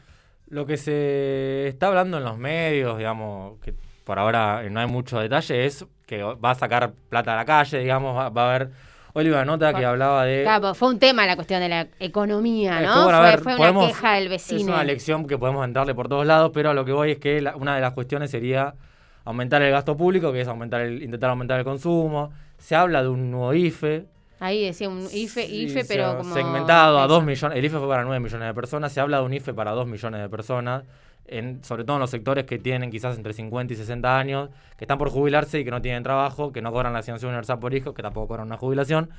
Lo 0.49 0.67
que 0.67 0.77
se 0.77 1.67
está 1.67 1.87
hablando 1.87 2.17
en 2.19 2.23
los 2.23 2.37
medios, 2.37 2.97
digamos, 2.97 3.59
que 3.59 3.73
por 4.03 4.19
ahora 4.19 4.63
no 4.69 4.79
hay 4.79 4.87
mucho 4.87 5.19
detalle, 5.19 5.65
es 5.65 5.85
que 6.05 6.21
va 6.23 6.51
a 6.51 6.55
sacar 6.55 6.93
plata 7.09 7.33
a 7.33 7.37
la 7.37 7.45
calle, 7.45 7.79
digamos, 7.79 8.15
va, 8.15 8.29
va 8.29 8.43
a 8.43 8.55
haber... 8.55 8.88
Hoy 9.19 9.25
leí 9.25 9.33
una 9.33 9.43
nota 9.43 9.73
que 9.73 9.85
hablaba 9.85 10.23
de... 10.23 10.43
Claro, 10.43 10.73
fue 10.73 10.87
un 10.89 10.97
tema 10.97 11.25
la 11.25 11.35
cuestión 11.35 11.59
de 11.59 11.67
la 11.69 11.87
economía, 11.99 12.79
¿no? 12.79 13.03
bueno, 13.03 13.19
fue 13.19 13.27
ver, 13.29 13.39
fue 13.41 13.57
podemos- 13.57 13.83
una 13.83 13.87
queja 13.93 14.13
del 14.13 14.23
Es 14.25 14.29
vecino. 14.29 14.73
una 14.73 14.83
lección 14.85 15.27
que 15.27 15.37
podemos 15.37 15.65
entrarle 15.65 15.93
por 15.93 16.07
todos 16.07 16.25
lados, 16.25 16.51
pero 16.53 16.69
a 16.69 16.73
lo 16.73 16.85
que 16.85 16.93
voy 16.93 17.11
es 17.11 17.17
que 17.19 17.41
la- 17.41 17.55
una 17.57 17.75
de 17.75 17.81
las 17.81 17.91
cuestiones 17.93 18.31
sería 18.31 18.73
aumentar 19.25 19.61
el 19.61 19.71
gasto 19.71 19.97
público, 19.97 20.31
que 20.31 20.41
es 20.41 20.47
aumentar 20.47 20.81
el, 20.81 21.03
intentar 21.03 21.29
aumentar 21.31 21.59
el 21.59 21.65
consumo. 21.65 22.31
Se 22.57 22.75
habla 22.75 23.01
de 23.03 23.09
un 23.09 23.29
nuevo 23.29 23.53
IFE. 23.53 24.05
Ahí 24.39 24.63
decía 24.65 24.87
un 24.87 25.05
IFE, 25.11 25.45
IFE, 25.45 25.83
pero 25.85 26.17
como... 26.17 26.33
segmentado 26.33 26.97
a 26.99 27.05
eso. 27.05 27.15
2 27.15 27.23
millones. 27.25 27.57
El 27.57 27.65
IFE 27.65 27.77
fue 27.77 27.87
para 27.89 28.03
9 28.05 28.21
millones 28.21 28.47
de 28.47 28.53
personas. 28.53 28.91
Se 28.93 29.01
habla 29.01 29.17
de 29.17 29.23
un 29.23 29.33
IFE 29.33 29.53
para 29.53 29.71
2 29.71 29.85
millones 29.85 30.21
de 30.21 30.29
personas. 30.29 30.83
En, 31.31 31.63
sobre 31.63 31.83
todo 31.83 31.97
en 31.97 32.01
los 32.01 32.09
sectores 32.09 32.45
que 32.45 32.57
tienen 32.57 32.89
quizás 32.91 33.15
entre 33.17 33.33
50 33.33 33.73
y 33.73 33.75
60 33.75 34.17
años, 34.17 34.49
que 34.77 34.85
están 34.85 34.97
por 34.97 35.09
jubilarse 35.09 35.59
y 35.59 35.63
que 35.63 35.71
no 35.71 35.81
tienen 35.81 36.01
trabajo, 36.03 36.51
que 36.51 36.61
no 36.61 36.71
cobran 36.71 36.91
la 36.93 36.99
asignación 36.99 37.29
universal 37.29 37.59
por 37.59 37.73
hijo, 37.73 37.93
que 37.93 38.01
tampoco 38.01 38.27
cobran 38.29 38.47
una 38.47 38.57
jubilación. 38.57 39.09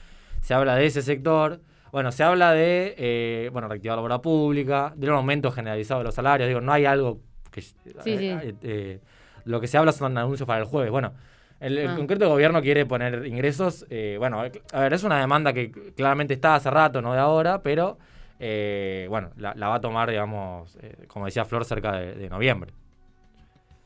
Se 0.40 0.54
habla 0.54 0.74
de 0.74 0.86
ese 0.86 1.02
sector. 1.02 1.60
Bueno, 1.92 2.12
se 2.12 2.22
habla 2.22 2.52
de, 2.52 2.94
eh, 2.98 3.50
bueno, 3.52 3.68
reactivar 3.68 3.96
la 3.98 4.02
obra 4.02 4.18
pública, 4.20 4.92
de 4.96 5.08
un 5.08 5.14
aumento 5.16 5.50
generalizado 5.50 6.00
de 6.00 6.04
los 6.04 6.14
salarios. 6.14 6.48
Digo, 6.48 6.60
no 6.60 6.72
hay 6.72 6.84
algo 6.84 7.20
que... 7.50 7.62
Sí, 7.62 7.74
eh, 8.06 8.40
sí. 8.40 8.56
eh, 8.62 9.00
lo 9.44 9.60
que 9.60 9.66
se 9.66 9.76
habla 9.78 9.92
son 9.92 10.16
anuncios 10.16 10.46
para 10.46 10.60
el 10.60 10.66
jueves. 10.66 10.90
Bueno, 10.90 11.12
el, 11.60 11.78
el 11.78 11.88
Ah. 11.90 11.96
concreto 11.96 12.28
gobierno 12.28 12.62
quiere 12.62 12.86
poner 12.86 13.26
ingresos. 13.26 13.86
bueno, 14.18 14.40
a 14.72 14.80
ver, 14.80 14.92
es 14.92 15.02
una 15.04 15.18
demanda 15.20 15.52
que 15.52 15.70
claramente 15.96 16.34
está 16.34 16.54
hace 16.54 16.70
rato, 16.70 17.02
no 17.02 17.12
de 17.12 17.18
ahora, 17.18 17.62
pero 17.62 17.98
eh, 18.42 19.06
bueno, 19.10 19.30
la, 19.36 19.54
la 19.54 19.68
va 19.68 19.74
a 19.76 19.80
tomar, 19.80 20.08
digamos, 20.08 20.76
eh, 20.80 21.04
como 21.06 21.26
decía 21.26 21.44
Flor, 21.44 21.66
cerca 21.66 21.92
de, 21.92 22.28
noviembre. 22.30 22.72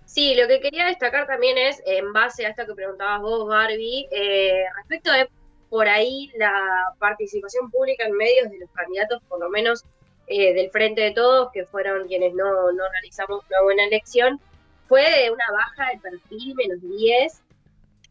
Sí, 0.07 0.37
lo 0.37 0.47
que 0.47 0.61
quería 0.61 0.87
destacar 0.87 1.27
también 1.27 1.59
es, 1.59 1.83
en 1.85 2.13
base 2.13 2.47
a 2.47 2.51
esto 2.51 2.65
que 2.65 2.75
preguntabas 2.75 3.21
vos, 3.21 3.49
Barbie, 3.49 4.07
eh, 4.13 4.65
respecto 4.77 5.11
de 5.11 5.29
por 5.69 5.89
ahí 5.89 6.31
la 6.37 6.95
participación 7.01 7.69
pública 7.69 8.07
en 8.07 8.13
medios 8.17 8.49
de 8.49 8.61
los 8.61 8.71
candidatos, 8.71 9.21
por 9.29 9.41
lo 9.41 9.51
menos 9.51 9.85
eh, 10.29 10.55
del 10.55 10.71
Frente 10.71 11.01
de 11.01 11.11
Todos, 11.11 11.51
que 11.53 11.67
fueron 11.67 12.07
quienes 12.07 12.33
no, 12.35 12.71
no 12.71 12.85
realizamos 12.93 13.45
una 13.51 13.63
buena 13.63 13.85
elección, 13.87 14.41
fue 14.87 15.31
una 15.33 15.47
baja 15.51 15.91
de 15.91 15.99
perfil, 15.99 16.55
menos 16.55 16.81
10, 16.81 17.43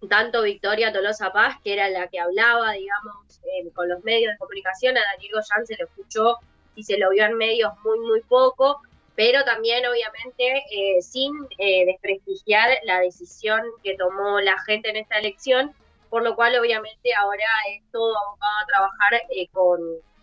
tanto 0.08 0.42
Victoria 0.44 0.92
Tolosa 0.92 1.32
Paz, 1.32 1.58
que 1.64 1.74
era 1.74 1.90
la 1.90 2.08
que 2.08 2.20
hablaba, 2.20 2.72
digamos, 2.74 3.16
eh, 3.44 3.70
con 3.74 3.90
los 3.90 4.04
medios 4.04 4.34
de 4.34 4.38
comunicación, 4.38 4.98
a 4.98 5.02
Daniel 5.14 5.34
Goyán 5.34 5.66
se 5.66 5.78
lo 5.78 5.86
escuchó 5.86 6.38
y 6.76 6.84
se 6.84 6.98
lo 6.98 7.10
vio 7.12 7.26
en 7.26 7.38
medios 7.38 7.74
muy, 7.84 8.00
muy 8.00 8.22
poco, 8.22 8.82
pero 9.16 9.44
también 9.44 9.86
obviamente 9.86 10.64
eh, 10.72 11.02
sin 11.02 11.32
eh, 11.58 11.86
desprestigiar 11.86 12.70
la 12.84 13.00
decisión 13.00 13.62
que 13.84 13.96
tomó 13.96 14.40
la 14.40 14.60
gente 14.64 14.90
en 14.90 14.98
esta 14.98 15.20
elección, 15.20 15.74
por 16.10 16.24
lo 16.24 16.36
cual 16.36 16.58
obviamente 16.60 17.14
ahora 17.14 17.46
es 17.70 17.84
todo 17.92 18.16
abocado 18.18 18.58
a 18.62 18.68
trabajar 18.68 19.22
con, 19.52 19.80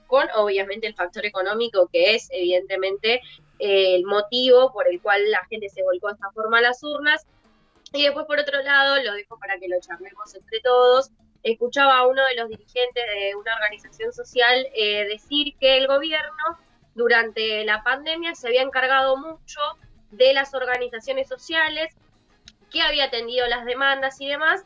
con 0.06 0.28
obviamente 0.36 0.86
el 0.86 0.94
factor 0.94 1.24
económico 1.24 1.88
que 1.92 2.14
es 2.14 2.28
evidentemente 2.32 3.20
el 3.60 4.04
motivo 4.04 4.72
por 4.72 4.88
el 4.88 5.00
cual 5.00 5.30
la 5.30 5.44
gente 5.46 5.68
se 5.68 5.82
volcó 5.82 6.08
de 6.08 6.14
esta 6.14 6.30
forma 6.32 6.58
a 6.58 6.62
las 6.62 6.82
urnas. 6.82 7.26
Y 7.92 8.04
después 8.04 8.26
por 8.26 8.38
otro 8.38 8.62
lado, 8.62 9.02
lo 9.02 9.14
dejo 9.14 9.38
para 9.38 9.58
que 9.58 9.68
lo 9.68 9.80
charlemos 9.80 10.34
entre 10.34 10.60
todos, 10.60 11.10
escuchaba 11.42 11.98
a 11.98 12.06
uno 12.06 12.22
de 12.26 12.36
los 12.36 12.48
dirigentes 12.48 13.04
de 13.14 13.34
una 13.34 13.54
organización 13.54 14.12
social 14.12 14.66
eh, 14.74 15.06
decir 15.06 15.54
que 15.58 15.78
el 15.78 15.86
gobierno 15.86 16.58
durante 16.94 17.64
la 17.64 17.82
pandemia 17.82 18.34
se 18.34 18.48
había 18.48 18.62
encargado 18.62 19.16
mucho 19.16 19.60
de 20.10 20.34
las 20.34 20.54
organizaciones 20.54 21.28
sociales, 21.28 21.94
que 22.70 22.82
había 22.82 23.04
atendido 23.04 23.46
las 23.48 23.64
demandas 23.64 24.20
y 24.20 24.28
demás, 24.28 24.64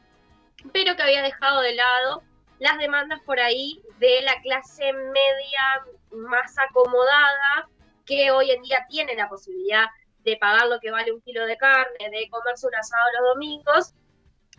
pero 0.72 0.97
que 0.97 1.03
había 1.03 1.22
dejado 1.22 1.61
de 1.61 1.75
lado 1.75 2.22
las 2.59 2.79
demandas 2.79 3.20
por 3.20 3.41
ahí 3.41 3.83
de 3.99 4.22
la 4.22 4.41
clase 4.43 4.93
media 4.93 5.85
más 6.11 6.55
acomodada, 6.59 7.68
que 8.07 8.31
hoy 8.31 8.51
en 8.51 8.62
día 8.62 8.85
tiene 8.89 9.14
la 9.14 9.29
posibilidad 9.29 9.87
de 10.25 10.37
pagar 10.37 10.66
lo 10.68 10.81
que 10.81 10.91
vale 10.91 11.12
un 11.12 11.20
kilo 11.20 11.47
de 11.47 11.57
carne, 11.57 12.11
de 12.11 12.29
comerse 12.31 12.66
un 12.66 12.75
asado 12.75 13.05
los 13.18 13.35
domingos, 13.35 13.95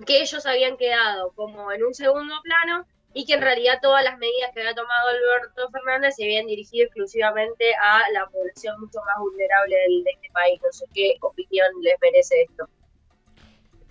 que 0.05 0.22
ellos 0.22 0.45
habían 0.45 0.78
quedado 0.78 1.32
como 1.34 1.72
en 1.72 1.84
un 1.84 1.93
segundo 1.93 2.36
plano 2.43 2.86
y 3.13 3.26
que 3.26 3.34
en 3.34 3.41
realidad 3.41 3.80
todas 3.82 4.03
las 4.03 4.18
medidas 4.18 4.51
que 4.53 4.59
había 4.59 4.76
tomado 4.76 5.07
Alberto 5.07 5.70
Fernández 5.72 6.16
se 6.16 6.26
habían 6.26 6.47
dirigido 6.47 6.86
exclusivamente 6.86 7.74
a 7.76 8.11
la 8.11 8.28
población 8.28 8.80
mucho 8.80 8.99
más 9.05 9.18
vulnerable 9.20 9.76
de 9.76 10.11
este 10.13 10.30
país. 10.34 10.59
No 10.61 10.72
sé 10.74 10.86
qué 10.93 11.16
opinión 11.22 11.68
les 11.82 11.95
merece 12.01 12.41
esto. 12.41 12.68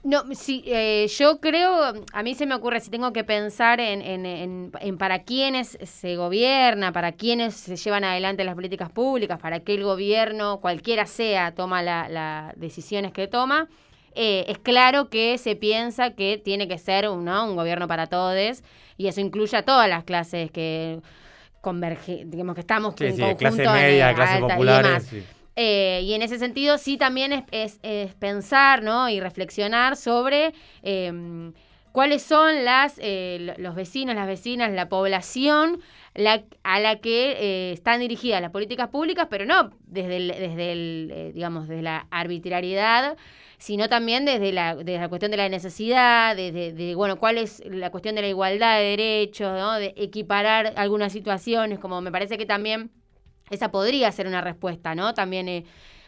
No, 0.05 0.23
sí, 0.35 0.63
eh, 0.67 1.07
yo 1.19 1.41
creo, 1.41 1.95
a 2.13 2.23
mí 2.23 2.35
se 2.35 2.45
me 2.45 2.55
ocurre, 2.55 2.81
si 2.81 2.91
tengo 2.91 3.15
que 3.15 3.25
pensar 3.25 3.81
en, 3.81 4.03
en- 4.03 4.27
en- 4.27 4.73
en 4.81 4.99
para 4.99 5.21
quiénes 5.25 5.79
se 5.83 6.17
gobierna, 6.17 6.93
para 6.93 7.13
quiénes 7.13 7.55
se 7.55 7.77
llevan 7.77 8.05
adelante 8.05 8.45
las 8.45 8.55
políticas 8.55 8.91
públicas, 8.91 9.39
para 9.41 9.61
qué 9.61 9.75
el 9.75 9.83
gobierno, 9.85 10.61
cualquiera 10.61 11.07
sea, 11.07 11.55
toma 11.55 11.83
las 11.83 12.11
la 12.11 12.53
decisiones 12.57 13.13
que 13.13 13.29
toma, 13.29 13.69
eh, 14.15 14.45
es 14.49 14.59
claro 14.59 15.09
que 15.09 15.39
se 15.39 15.57
piensa 15.57 16.11
que 16.11 16.37
tiene 16.37 16.69
que 16.69 16.77
ser 16.79 17.09
un, 17.09 17.25
¿no? 17.25 17.47
un 17.49 17.57
gobierno 17.57 17.89
para 17.89 18.07
todos 18.07 18.63
y 18.99 19.07
eso 19.09 19.21
incluye 19.23 19.57
a 19.57 19.63
todas 19.65 19.89
las 19.89 20.05
clases 20.05 20.51
que 20.51 21.01
convergen, 21.63 22.31
digamos 22.31 22.55
que 22.55 22.61
estamos 22.61 22.95
Sí, 22.99 23.07
en 23.07 23.13
sí, 23.13 23.23
clase 23.23 23.39
conjunto 23.39 23.71
en, 23.71 23.75
media, 23.75 24.15
clases 24.15 24.39
y 24.39 24.41
populares. 24.43 24.93
demás. 24.93 25.05
sí. 25.05 25.25
Eh, 25.57 26.01
y 26.05 26.15
en 26.15 26.23
ese 26.23 26.39
sentido 26.39 26.79
sí 26.79 26.97
también 26.97 27.33
es, 27.33 27.45
es- 27.53 27.79
es 27.83 28.15
pensar 28.15 28.83
¿no? 28.83 29.09
y 29.09 29.21
reflexionar 29.21 29.97
sobre 29.97 30.53
eh, 30.83 31.53
cuáles 31.93 32.23
son 32.23 32.65
las, 32.65 32.99
eh, 33.01 33.55
los 33.59 33.75
vecinos, 33.75 34.15
las 34.17 34.27
vecinas, 34.27 34.73
la 34.73 34.89
población 34.89 35.81
la, 36.15 36.43
a 36.65 36.81
la 36.81 36.97
que 37.01 37.33
eh, 37.39 37.73
están 37.73 38.01
dirigidas 38.01 38.41
las 38.41 38.51
políticas 38.51 38.89
públicas, 38.89 39.29
pero 39.31 39.45
no 39.47 39.71
desde, 39.87 40.17
el, 40.17 40.29
desde 40.29 40.73
el, 40.73 41.11
eh, 41.15 41.33
digamos, 41.33 41.69
desde 41.69 41.83
la 41.83 42.07
arbitrariedad, 42.11 43.17
sino 43.59 43.89
también 43.89 44.25
desde 44.25 44.53
la, 44.53 44.75
desde 44.77 44.99
la 44.99 45.09
cuestión 45.09 45.31
de 45.31 45.37
la 45.37 45.49
necesidad, 45.49 46.35
desde, 46.37 46.73
de, 46.73 46.95
bueno, 46.97 47.17
cuál 47.17 47.39
es 47.39 47.63
la 47.67 47.91
cuestión 47.91 48.15
de 48.17 48.23
la 48.23 48.29
igualdad 48.29 48.79
de 48.79 48.85
derechos, 48.85 49.53
¿no? 49.59 49.75
de 49.75 49.95
equiparar 49.97 50.73
algunas 50.77 51.13
situaciones, 51.13 51.79
como 51.79 52.01
me 52.01 52.11
parece 52.13 52.37
que 52.39 52.47
también 52.47 52.91
esa 53.51 53.71
podría 53.71 54.11
ser 54.13 54.27
una 54.27 54.41
respuesta, 54.41 54.95
¿no? 54.95 55.15
También 55.15 55.49
eh, 55.49 55.65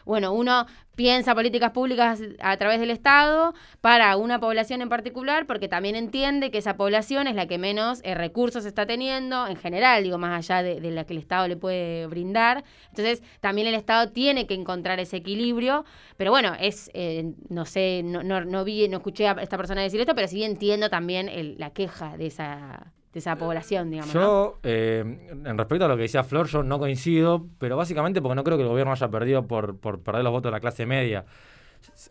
bueno, 0.07 0.33
uno 0.33 0.67
piensa 0.95 1.35
políticas 1.35 1.73
públicas 1.73 2.23
a 2.41 2.57
través 2.57 2.79
del 2.79 2.91
Estado 2.91 3.55
para 3.81 4.17
una 4.17 4.39
población 4.39 4.81
en 4.81 4.89
particular, 4.89 5.47
porque 5.49 5.67
también 5.67 5.97
entiende 5.97 6.53
que 6.53 6.59
esa 6.59 6.77
población 6.77 7.27
es 7.27 7.35
la 7.35 7.49
que 7.49 7.59
menos 7.59 8.01
eh, 8.05 8.15
recursos 8.15 8.65
está 8.65 8.87
teniendo, 8.87 9.49
en 9.49 9.57
general, 9.57 10.05
digo, 10.05 10.17
más 10.17 10.39
allá 10.39 10.63
de, 10.63 10.81
la 10.93 11.05
que 11.05 11.13
el 11.13 11.19
Estado 11.19 11.49
le 11.49 11.57
puede 11.57 12.07
brindar. 12.07 12.65
Entonces, 12.91 13.21
también 13.41 13.67
el 13.67 13.75
Estado 13.75 14.13
tiene 14.13 14.47
que 14.47 14.55
encontrar 14.55 15.01
ese 15.01 15.17
equilibrio, 15.17 15.85
pero 16.17 16.31
bueno, 16.31 16.55
es, 16.59 16.89
eh, 16.95 17.33
no 17.49 17.65
sé, 17.65 18.03
no, 18.05 18.23
no, 18.23 18.45
no, 18.45 18.63
vi, 18.63 18.89
no 18.89 18.99
escuché 18.99 19.27
a 19.27 19.33
esta 19.33 19.57
persona 19.57 19.83
decir 19.83 20.01
esto, 20.01 20.15
pero 20.15 20.29
sí 20.29 20.45
entiendo 20.45 20.89
también 20.89 21.57
la 21.59 21.71
queja 21.71 22.17
de 22.17 22.27
esa 22.27 22.93
esa 23.19 23.37
población, 23.37 23.91
digamos. 23.91 24.13
Yo, 24.13 24.59
eh, 24.63 25.05
en 25.45 25.59
respecto 25.59 25.85
a 25.85 25.89
lo 25.89 25.97
que 25.97 26.03
decía 26.03 26.25
Flor, 26.25 26.47
yo 26.49 26.63
no 26.63 26.79
coincido, 26.79 27.47
pero 27.59 27.77
básicamente 27.77 28.21
porque 28.21 28.35
no 28.35 28.45
creo 28.45 28.57
que 28.57 28.63
el 28.63 28.69
gobierno 28.69 28.93
haya 28.93 29.09
perdido 29.09 29.47
por, 29.47 29.77
por 29.79 30.01
perder 30.01 30.23
los 30.25 30.33
votos 30.33 30.51
de 30.51 30.53
la 30.53 30.61
clase 30.61 30.87
media. 30.87 31.25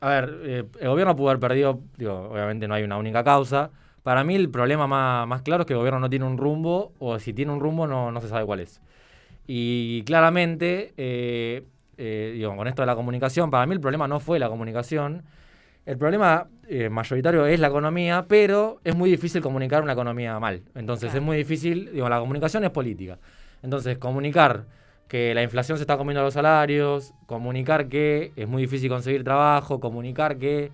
A 0.01 0.10
ver, 0.10 0.39
eh, 0.43 0.64
el 0.80 0.89
gobierno 0.89 1.16
pudo 1.16 1.30
haber 1.30 1.39
perdido, 1.39 1.82
obviamente 1.99 2.68
no 2.68 2.74
hay 2.74 2.84
una 2.84 2.97
única 2.97 3.24
causa. 3.24 3.72
Para 4.03 4.24
mí 4.24 4.36
el 4.36 4.49
problema 4.49 4.88
más, 4.88 5.28
más 5.28 5.41
claro 5.41 5.62
es 5.62 5.68
que 5.68 5.74
el 5.74 5.80
gobierno 5.80 5.99
no 5.99 6.10
tiene 6.10 6.26
un 6.26 6.38
rumbo, 6.38 6.93
o 6.99 7.18
si 7.20 7.34
tiene 7.34 7.51
un 7.51 7.60
rumbo 7.60 7.88
no, 7.88 8.12
no 8.12 8.22
se 8.22 8.28
sabe 8.28 8.45
cuál 8.45 8.60
es. 8.60 8.82
Y 9.47 10.03
claramente, 10.03 10.93
eh, 10.97 11.64
digo, 11.97 12.56
con 12.56 12.68
esto 12.68 12.82
de 12.82 12.88
la 12.88 12.95
comunicación, 12.95 13.51
para 13.51 13.66
mí 13.66 13.74
el 13.74 13.80
problema 13.80 14.08
no 14.08 14.20
fue 14.20 14.39
la 14.39 14.49
comunicación, 14.49 15.24
el 15.86 15.97
problema 15.97 16.47
eh, 16.67 16.89
mayoritario 16.89 17.45
es 17.45 17.59
la 17.59 17.67
economía, 17.67 18.25
pero 18.27 18.79
es 18.83 18.95
muy 18.95 19.09
difícil 19.11 19.41
comunicar 19.41 19.83
una 19.83 19.93
economía 19.93 20.39
mal. 20.39 20.63
Entonces 20.73 21.13
es 21.13 21.21
muy 21.21 21.38
difícil, 21.38 21.91
digo, 21.93 22.09
la 22.09 22.19
comunicación 22.19 22.63
es 22.63 22.71
política. 22.71 23.19
Entonces, 23.61 23.97
comunicar 23.97 24.65
que 25.07 25.33
la 25.36 25.43
inflación 25.43 25.77
se 25.77 25.83
está 25.83 25.97
comiendo 25.97 26.23
los 26.23 26.33
salarios, 26.33 27.13
comunicar 27.27 27.88
que 27.88 28.31
es 28.36 28.47
muy 28.47 28.63
difícil 28.63 28.89
conseguir 28.89 29.23
trabajo, 29.23 29.79
comunicar 29.79 30.38
que 30.38 30.71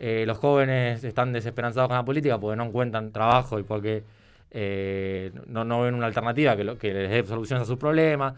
eh, 0.00 0.24
los 0.26 0.38
jóvenes 0.38 1.04
están 1.04 1.32
desesperanzados 1.32 1.88
con 1.88 1.96
la 1.96 2.04
política 2.04 2.38
porque 2.38 2.56
no 2.56 2.64
encuentran 2.64 3.12
trabajo 3.12 3.58
y 3.58 3.62
porque 3.62 4.02
eh, 4.50 5.30
no, 5.46 5.64
no, 5.64 5.82
ven 5.82 5.94
una 5.94 6.06
alternativa 6.06 6.56
que, 6.56 6.76
que 6.76 6.92
les 6.92 7.10
dé 7.10 7.24
soluciones 7.24 7.62
a 7.62 7.66
sus 7.66 7.76
problemas. 7.76 8.34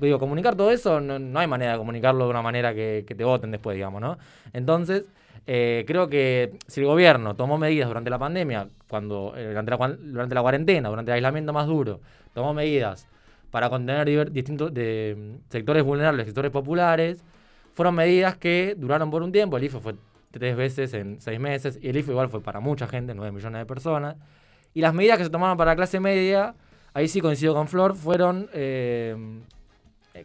digo, 0.00 0.18
comunicar 0.18 0.56
todo 0.56 0.72
eso, 0.72 1.00
no, 1.00 1.38
hay 1.38 1.46
manera 1.46 1.72
de 1.72 1.78
comunicarlo 1.78 2.24
de 2.24 2.30
una 2.30 2.42
manera 2.42 2.74
que, 2.74 3.04
que 3.06 3.14
te 3.14 3.22
voten 3.22 3.52
después, 3.52 3.76
digamos, 3.76 4.00
¿no? 4.00 4.18
Entonces, 4.52 5.04
eh, 5.46 5.84
creo 5.86 6.08
que 6.08 6.58
si 6.66 6.80
el 6.80 6.86
gobierno 6.86 7.34
tomó 7.34 7.58
medidas 7.58 7.88
durante 7.88 8.10
la 8.10 8.18
pandemia, 8.18 8.68
cuando 8.88 9.34
eh, 9.36 9.48
durante, 9.48 9.70
la, 9.70 9.88
durante, 9.98 10.34
la, 10.34 10.42
cuarentena, 10.42 10.88
durante 10.88 11.10
el 11.10 11.16
aislamiento 11.16 11.52
más 11.52 11.66
duro, 11.66 12.00
tomó 12.32 12.54
medidas 12.54 13.08
para 13.50 13.68
contener 13.68 14.30
distintos 14.30 14.72
de, 14.72 15.38
sectores 15.48 15.82
vulnerables, 15.82 16.26
sectores 16.26 16.50
populares, 16.50 17.22
fueron 17.74 17.94
medidas 17.94 18.36
que 18.36 18.74
duraron 18.78 19.10
por 19.10 19.22
un 19.22 19.32
tiempo. 19.32 19.56
El 19.56 19.64
IFE 19.64 19.80
fue 19.80 19.94
tres 20.30 20.56
veces 20.56 20.94
en 20.94 21.20
seis 21.20 21.40
meses, 21.40 21.78
y 21.82 21.88
el 21.88 21.96
IFE 21.96 22.12
igual 22.12 22.28
fue 22.28 22.40
para 22.40 22.60
mucha 22.60 22.86
gente, 22.86 23.14
nueve 23.14 23.32
millones 23.32 23.60
de 23.60 23.66
personas. 23.66 24.16
Y 24.74 24.80
las 24.80 24.94
medidas 24.94 25.18
que 25.18 25.24
se 25.24 25.30
tomaron 25.30 25.58
para 25.58 25.72
la 25.72 25.76
clase 25.76 26.00
media, 26.00 26.54
ahí 26.94 27.08
sí 27.08 27.20
coincido 27.20 27.52
con 27.54 27.68
Flor, 27.68 27.94
fueron 27.94 28.48
eh, 28.54 29.16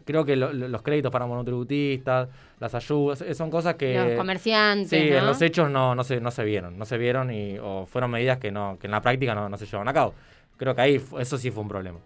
creo 0.04 0.24
que 0.24 0.36
los 0.36 0.82
créditos 0.82 1.10
para 1.10 1.26
monotributistas, 1.26 2.28
las 2.60 2.74
ayudas, 2.74 3.22
eh, 3.22 3.34
son 3.34 3.50
cosas 3.50 3.76
que... 3.76 3.94
Los 3.94 4.18
comerciantes, 4.18 4.90
Sí, 4.90 4.96
en 4.96 5.24
los 5.24 5.40
hechos 5.40 5.70
no, 5.70 5.94
no, 5.94 6.04
se, 6.04 6.20
no 6.20 6.30
se 6.30 6.44
vieron, 6.44 6.78
no 6.78 6.84
se 6.84 6.98
vieron 6.98 7.30
y 7.30 7.58
o 7.58 7.86
fueron 7.86 8.10
medidas 8.10 8.38
que, 8.38 8.50
no, 8.50 8.78
que 8.80 8.86
en 8.86 8.90
la 8.90 9.00
práctica 9.00 9.34
no, 9.34 9.48
no 9.48 9.56
se 9.56 9.66
llevaron 9.66 9.88
a 9.88 9.92
cabo. 9.92 10.14
Creo 10.56 10.74
que 10.74 10.80
ahí 10.80 11.02
eso 11.18 11.38
sí 11.38 11.50
fue 11.50 11.62
un 11.62 11.68
problema. 11.68 11.98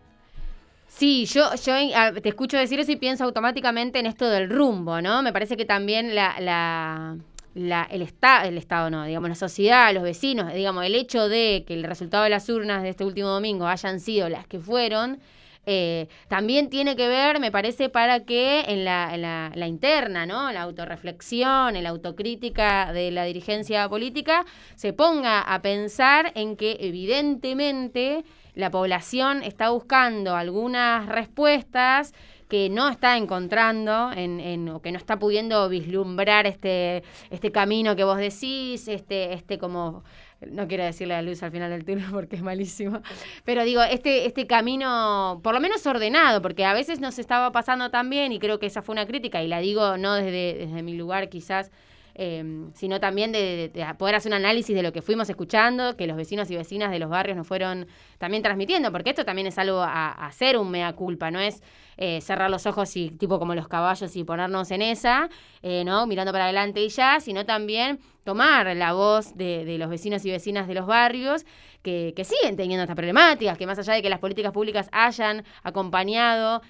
Sí, 0.87 1.25
yo, 1.25 1.55
yo 1.55 2.21
te 2.21 2.29
escucho 2.29 2.59
decir 2.59 2.79
eso 2.79 2.93
y 2.93 2.97
pienso 2.97 3.25
automáticamente 3.25 3.99
en 3.99 4.07
esto 4.07 4.29
del 4.29 4.51
rumbo, 4.51 5.01
¿no? 5.01 5.23
Me 5.23 5.33
parece 5.33 5.57
que 5.57 5.65
también 5.65 6.15
la, 6.15 6.39
la, 6.39 7.17
la, 7.55 7.89
el, 7.91 8.03
esta, 8.03 8.47
el 8.47 8.59
Estado, 8.59 8.91
no, 8.91 9.05
digamos, 9.07 9.31
la 9.31 9.35
sociedad, 9.35 9.93
los 9.95 10.03
vecinos, 10.03 10.53
digamos, 10.53 10.85
el 10.85 10.95
hecho 10.95 11.31
de 11.31 11.65
que 11.67 11.73
el 11.73 11.85
resultado 11.85 12.25
de 12.25 12.31
las 12.31 12.47
urnas 12.51 12.83
de 12.83 12.91
este 12.91 13.05
último 13.05 13.29
domingo 13.29 13.67
hayan 13.67 14.01
sido 14.01 14.29
las 14.29 14.47
que 14.47 14.61
fueron, 14.61 15.19
eh, 15.65 16.09
también 16.29 16.71
tiene 16.71 16.97
que 16.97 17.07
ver, 17.07 17.39
me 17.39 17.53
parece, 17.53 17.89
para 17.89 18.25
que 18.25 18.65
en 18.67 18.85
la, 18.85 19.17
la, 19.17 19.67
interna, 19.67 20.27
¿no? 20.27 20.51
La 20.51 20.63
autorreflexión, 20.63 21.77
en 21.77 21.85
la 21.85 21.91
autocrítica 21.91 22.93
de 22.93 23.11
la 23.13 23.25
dirigencia 23.25 23.89
política, 23.89 24.45
se 24.75 24.93
ponga 24.93 25.41
a 25.41 25.63
pensar 25.63 26.33
en 26.35 26.57
que 26.57 26.79
evidentemente 26.81 28.25
la 28.55 28.71
población 28.71 29.43
está 29.43 29.71
buscando 29.71 30.35
algunas 30.35 31.07
respuestas 31.07 32.13
que 32.49 32.69
no 32.69 32.89
está 32.89 33.17
encontrando 33.17 34.13
en, 34.13 34.39
en, 34.41 34.69
o 34.69 34.83
que 34.83 34.93
no 34.93 34.99
está 34.99 35.19
pudiendo 35.19 35.71
vislumbrar 35.71 36.47
este, 36.47 37.03
este 37.31 37.51
camino 37.51 37.97
que 37.97 38.05
vos 38.05 38.19
decís, 38.19 38.89
este, 38.89 39.33
este 39.33 39.59
como 39.59 40.05
no 40.51 40.69
quiero 40.69 40.85
decirle 40.85 41.15
la 41.15 41.23
luz 41.23 41.43
al 41.43 41.51
final 41.51 41.71
del 41.71 41.85
túnel 41.85 42.07
porque 42.13 42.37
es 42.37 42.43
malísimo, 42.43 43.03
pero 43.45 43.65
digo, 43.65 43.83
este, 43.83 44.27
este 44.27 44.47
camino 44.47 45.41
por 45.43 45.55
lo 45.55 45.61
menos 45.61 45.87
ordenado, 45.87 46.43
porque 46.43 46.65
a 46.65 46.75
veces 46.75 47.01
nos 47.01 47.19
estaba 47.19 47.53
pasando 47.53 47.91
tan 47.91 48.11
bien 48.11 48.33
y 48.33 48.39
creo 48.39 48.59
que 48.59 48.67
esa 48.67 48.83
fue 48.83 48.93
una 48.93 49.07
crítica 49.07 49.43
y 49.43 49.49
la 49.49 49.61
digo 49.61 49.97
no 49.97 50.15
desde, 50.15 50.55
desde 50.55 50.83
mi 50.83 50.95
lugar 50.95 51.29
quizás, 51.29 51.71
eh, 52.15 52.67
sino 52.75 53.01
también 53.01 53.33
de, 53.33 53.71
poder 53.99 54.17
hacer 54.17 54.31
un 54.31 54.37
análisis 54.37 54.77
de 54.77 54.83
lo 54.83 54.93
que 54.93 55.01
fuimos 55.01 55.31
escuchando, 55.31 55.97
que 55.97 56.07
los 56.07 56.17
vecinos 56.17 56.51
y 56.51 56.57
vecinas 56.57 56.91
de 56.91 56.99
los 56.99 57.09
barrios 57.09 57.37
nos 57.37 57.47
fueron 57.47 57.87
también 58.19 58.43
transmitiendo, 58.43 58.93
porque 58.93 59.11
esto 59.11 59.25
también 59.25 59.47
es 59.47 59.59
algo 59.59 59.81
a, 59.81 60.11
hacer 60.11 60.59
un 60.59 60.71
mea 60.71 60.93
culpa, 60.93 61.31
no 61.31 61.41
es 61.41 61.63
eh, 61.97 62.21
cerrar 62.21 62.51
los 62.51 62.67
ojos 62.67 62.97
y 62.97 63.11
tipo 63.11 63.39
como 63.39 63.55
los 63.55 63.67
caballos 63.69 64.15
y 64.17 64.25
ponernos 64.25 64.71
en 64.71 64.83
esa, 64.83 65.31
eh, 65.63 65.85
¿no? 65.85 66.07
Mirando 66.07 66.33
para 66.33 66.45
adelante 66.45 66.83
y 66.83 66.89
ya, 66.89 67.21
sino 67.21 67.47
también 67.47 67.99
tomar 68.25 68.77
la 68.77 68.93
voz 68.93 69.35
de, 69.37 69.77
los 69.79 69.89
vecinos 69.89 70.25
y 70.25 70.31
vecinas 70.31 70.69
de 70.69 70.75
los 70.75 70.87
barrios 70.87 71.45
que, 71.83 72.15
siguen 72.25 72.57
teniendo 72.57 72.83
estas 72.83 72.97
problemáticas, 72.97 73.57
que 73.57 73.67
más 73.67 73.79
allá 73.79 73.95
de 73.95 74.03
que 74.03 74.11
las 74.11 74.21
políticas 74.21 74.53
públicas 74.53 74.89
hayan 74.93 75.45
acompañado 75.63 76.63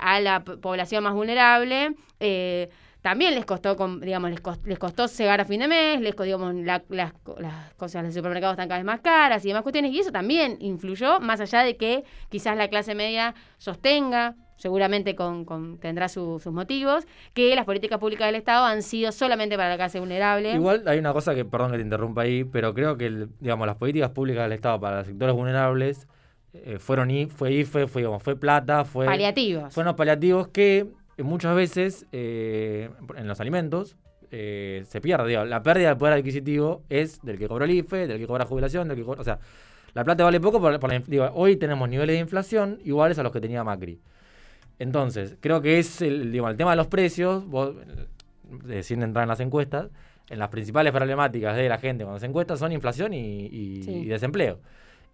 a 0.00 0.20
la 0.20 0.44
población 0.44 1.02
más 1.02 1.14
vulnerable, 1.14 1.96
también 3.02 3.34
les 3.34 3.44
costó, 3.44 3.74
digamos, 4.00 4.30
les 4.30 4.40
costó, 4.40 4.68
les 4.68 4.78
costó 4.78 5.06
llegar 5.06 5.40
a 5.40 5.44
fin 5.44 5.60
de 5.60 5.68
mes, 5.68 6.00
les 6.00 6.16
digamos, 6.16 6.54
las, 6.54 6.82
las 6.88 7.12
cosas 7.76 8.04
del 8.04 8.12
supermercado 8.12 8.52
están 8.52 8.68
cada 8.68 8.78
vez 8.78 8.86
más 8.86 9.00
caras 9.00 9.44
y 9.44 9.48
demás 9.48 9.62
cuestiones, 9.62 9.92
y 9.92 9.98
eso 9.98 10.12
también 10.12 10.56
influyó, 10.60 11.18
más 11.20 11.40
allá 11.40 11.64
de 11.64 11.76
que 11.76 12.04
quizás 12.28 12.56
la 12.56 12.68
clase 12.68 12.94
media 12.94 13.34
sostenga, 13.58 14.36
seguramente 14.54 15.16
con, 15.16 15.44
con 15.44 15.78
tendrá 15.78 16.08
sus 16.08 16.46
motivos, 16.46 17.04
que 17.34 17.56
las 17.56 17.64
políticas 17.64 17.98
públicas 17.98 18.28
del 18.28 18.36
Estado 18.36 18.64
han 18.66 18.82
sido 18.82 19.10
solamente 19.10 19.56
para 19.56 19.70
la 19.70 19.76
clase 19.76 19.98
vulnerable. 19.98 20.54
Igual 20.54 20.84
hay 20.86 21.00
una 21.00 21.12
cosa 21.12 21.34
que, 21.34 21.44
perdón 21.44 21.72
que 21.72 21.78
te 21.78 21.82
interrumpa 21.82 22.22
ahí, 22.22 22.44
pero 22.44 22.72
creo 22.72 22.96
que, 22.96 23.26
digamos, 23.40 23.66
las 23.66 23.76
políticas 23.76 24.10
públicas 24.10 24.44
del 24.44 24.52
Estado 24.52 24.78
para 24.78 24.98
los 24.98 25.08
sectores 25.08 25.34
vulnerables 25.34 26.06
eh, 26.52 26.78
fueron 26.78 27.08
fue 27.30 27.52
IFE, 27.52 27.88
fue, 27.88 28.02
digamos, 28.02 28.22
fue 28.22 28.36
plata, 28.36 28.84
fue... 28.84 29.06
Paliativos. 29.06 29.74
Fueron 29.74 29.96
paliativos 29.96 30.48
que 30.48 30.86
muchas 31.18 31.54
veces 31.54 32.06
eh, 32.12 32.90
en 33.16 33.28
los 33.28 33.40
alimentos 33.40 33.96
eh, 34.30 34.84
se 34.88 35.00
pierde. 35.00 35.44
la 35.44 35.62
pérdida 35.62 35.88
del 35.88 35.98
poder 35.98 36.14
adquisitivo 36.14 36.82
es 36.88 37.20
del 37.22 37.38
que 37.38 37.48
cobra 37.48 37.66
el 37.66 37.72
IFE, 37.72 38.06
del 38.06 38.18
que 38.18 38.26
cobra 38.26 38.46
jubilación, 38.46 38.88
del 38.88 38.96
que 38.96 39.04
cobra. 39.04 39.20
O 39.20 39.24
sea, 39.24 39.38
la 39.94 40.04
plata 40.04 40.24
vale 40.24 40.40
poco. 40.40 40.60
Por, 40.60 40.80
hoy 41.34 41.56
tenemos 41.56 41.88
niveles 41.88 42.14
de 42.14 42.20
inflación 42.20 42.78
iguales 42.84 43.18
a 43.18 43.22
los 43.22 43.32
que 43.32 43.40
tenía 43.40 43.62
Macri. 43.62 44.00
Entonces, 44.78 45.36
creo 45.40 45.60
que 45.60 45.78
es 45.78 46.00
el, 46.00 46.34
el 46.34 46.56
tema 46.56 46.70
de 46.70 46.76
los 46.76 46.86
precios, 46.86 47.46
vos, 47.46 47.74
eh, 48.68 48.82
sin 48.82 49.02
entrar 49.02 49.24
en 49.24 49.28
las 49.28 49.40
encuestas, 49.40 49.90
en 50.30 50.38
las 50.38 50.48
principales 50.48 50.92
problemáticas 50.92 51.54
de 51.56 51.68
la 51.68 51.78
gente 51.78 52.04
cuando 52.04 52.18
se 52.18 52.26
encuesta 52.26 52.56
son 52.56 52.72
inflación 52.72 53.12
y 53.12 54.06
desempleo. 54.06 54.60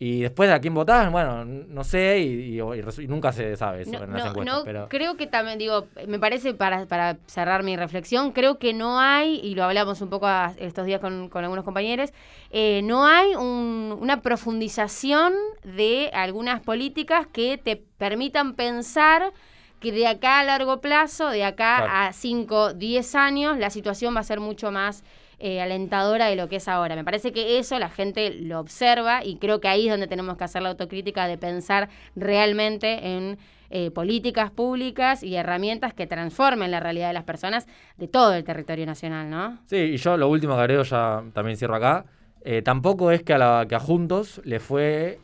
Y 0.00 0.20
después 0.20 0.48
a 0.50 0.60
quién 0.60 0.74
votás, 0.74 1.10
bueno, 1.10 1.44
no 1.44 1.82
sé 1.82 2.20
y, 2.20 2.60
nunca 3.08 3.32
se 3.32 3.56
sabe 3.56 3.82
eso 3.82 4.04
en 4.04 4.12
las 4.12 4.26
encuestas. 4.26 4.62
pero... 4.64 4.88
Creo 4.88 5.16
que 5.16 5.26
también, 5.26 5.58
digo, 5.58 5.88
me 6.06 6.20
parece 6.20 6.54
para, 6.54 6.86
para 6.86 7.16
cerrar 7.26 7.64
mi 7.64 7.76
reflexión, 7.76 8.30
creo 8.30 8.60
que 8.60 8.72
no 8.72 9.00
hay, 9.00 9.40
y 9.42 9.56
lo 9.56 9.64
hablamos 9.64 10.00
un 10.00 10.08
poco 10.08 10.28
estos 10.58 10.86
días 10.86 11.00
con, 11.00 11.28
con 11.28 11.42
algunos 11.42 11.64
compañeros, 11.64 12.12
eh, 12.50 12.80
no 12.84 13.06
hay 13.06 13.34
una 13.34 14.22
profundización 14.22 15.32
de 15.64 16.10
algunas 16.14 16.60
políticas 16.60 17.26
que 17.26 17.58
te 17.58 17.82
permitan 17.98 18.54
pensar 18.54 19.32
que 19.80 19.90
de 19.90 20.06
acá 20.06 20.38
a 20.38 20.44
largo 20.44 20.80
plazo, 20.80 21.28
de 21.30 21.44
acá 21.44 22.06
a 22.06 22.12
5, 22.12 22.74
10 22.74 23.14
años, 23.16 23.58
la 23.58 23.70
situación 23.70 24.14
va 24.14 24.20
a 24.20 24.24
ser 24.24 24.38
mucho 24.38 24.70
más 24.70 25.02
eh, 25.40 25.60
alentadora 25.60 26.26
de 26.26 26.34
lo 26.34 26.48
que 26.48 26.56
es 26.56 26.66
ahora. 26.66 26.96
Me 26.96 27.04
parece 27.04 27.30
que 27.30 27.60
eso 27.60 27.78
la 27.78 27.88
gente 27.88 28.30
lo 28.30 28.58
observa 28.58 29.24
y 29.24 29.36
creo 29.36 29.60
que 29.60 29.68
ahí 29.68 29.86
es 29.86 29.92
donde 29.92 30.08
tenemos 30.08 30.36
que 30.36 30.42
hacer 30.42 30.62
la 30.62 30.70
autocrítica 30.70 31.28
de 31.28 31.38
pensar 31.38 31.88
realmente 32.16 33.16
en 33.16 33.38
eh, 33.70 33.92
políticas 33.92 34.50
públicas 34.50 35.22
y 35.22 35.36
herramientas 35.36 35.94
que 35.94 36.08
transformen 36.08 36.72
la 36.72 36.80
realidad 36.80 37.06
de 37.06 37.12
las 37.12 37.22
personas 37.22 37.68
de 37.98 38.08
todo 38.08 38.34
el 38.34 38.42
territorio 38.42 38.84
nacional, 38.84 39.30
¿no? 39.30 39.58
Sí, 39.66 39.76
y 39.76 39.96
yo 39.98 40.16
lo 40.16 40.28
último 40.28 40.56
que 40.56 40.60
agrego, 40.62 40.82
ya 40.82 41.22
también 41.32 41.56
cierro 41.56 41.76
acá, 41.76 42.06
eh, 42.42 42.62
tampoco 42.62 43.12
es 43.12 43.22
que 43.22 43.34
a, 43.34 43.38
la, 43.38 43.66
que 43.68 43.76
a 43.76 43.78
Juntos 43.78 44.40
le 44.44 44.58
fue, 44.58 45.20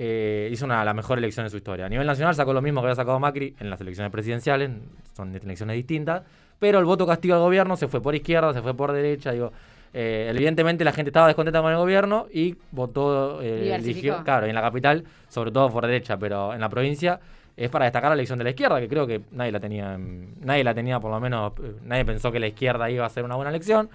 hizo 0.52 0.64
una, 0.64 0.84
la 0.84 0.94
mejor 0.94 1.18
elección 1.18 1.44
de 1.44 1.50
su 1.50 1.56
historia. 1.56 1.86
A 1.86 1.88
nivel 1.88 2.06
nacional 2.06 2.36
sacó 2.36 2.52
lo 2.52 2.62
mismo 2.62 2.80
que 2.82 2.86
había 2.86 2.94
sacado 2.94 3.18
Macri 3.18 3.56
en 3.58 3.68
las 3.68 3.80
elecciones 3.80 4.12
presidenciales, 4.12 4.70
son 5.16 5.34
elecciones 5.34 5.74
distintas, 5.74 6.22
pero 6.60 6.78
el 6.78 6.84
voto 6.84 7.04
castigo 7.04 7.34
al 7.34 7.40
gobierno 7.40 7.76
se 7.76 7.88
fue 7.88 8.00
por 8.00 8.14
izquierda, 8.14 8.52
se 8.52 8.62
fue 8.62 8.74
por 8.74 8.92
derecha, 8.92 9.32
digo, 9.32 9.52
eh, 9.94 10.26
evidentemente 10.30 10.84
la 10.84 10.92
gente 10.92 11.08
estaba 11.08 11.28
descontenta 11.28 11.62
con 11.62 11.70
el 11.70 11.78
gobierno 11.78 12.26
y 12.30 12.56
votó, 12.72 13.40
eligió, 13.40 14.22
claro, 14.24 14.46
en 14.46 14.54
la 14.54 14.60
capital, 14.60 15.04
sobre 15.28 15.50
todo 15.50 15.70
por 15.70 15.86
derecha, 15.86 16.18
pero 16.18 16.52
en 16.52 16.60
la 16.60 16.68
provincia 16.68 17.18
es 17.56 17.70
para 17.70 17.84
destacar 17.86 18.10
la 18.10 18.14
elección 18.14 18.36
de 18.36 18.44
la 18.44 18.50
izquierda, 18.50 18.80
que 18.80 18.88
creo 18.88 19.06
que 19.06 19.22
nadie 19.30 19.52
la 19.52 19.60
tenía, 19.60 19.96
nadie 19.96 20.64
la 20.64 20.74
tenía 20.74 21.00
por 21.00 21.10
lo 21.10 21.20
menos, 21.20 21.52
nadie 21.84 22.04
pensó 22.04 22.30
que 22.30 22.40
la 22.40 22.48
izquierda 22.48 22.90
iba 22.90 23.06
a 23.06 23.08
ser 23.08 23.24
una 23.24 23.36
buena 23.36 23.50
elección 23.50 23.88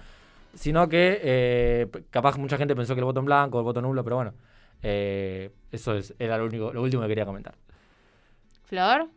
sino 0.54 0.88
que 0.88 1.20
eh, 1.22 1.88
capaz 2.10 2.36
mucha 2.38 2.56
gente 2.56 2.74
pensó 2.74 2.94
que 2.94 3.00
el 3.00 3.04
voto 3.04 3.20
en 3.20 3.26
blanco, 3.26 3.58
el 3.58 3.64
voto 3.64 3.80
nulo, 3.80 4.02
pero 4.02 4.16
bueno, 4.16 4.34
eh, 4.82 5.50
eso 5.70 5.94
es, 5.94 6.14
era 6.18 6.38
lo, 6.38 6.46
único, 6.46 6.72
lo 6.72 6.82
último 6.82 7.02
que 7.02 7.08
quería 7.08 7.24
comentar. 7.24 7.54
¿Flor? 8.64 9.08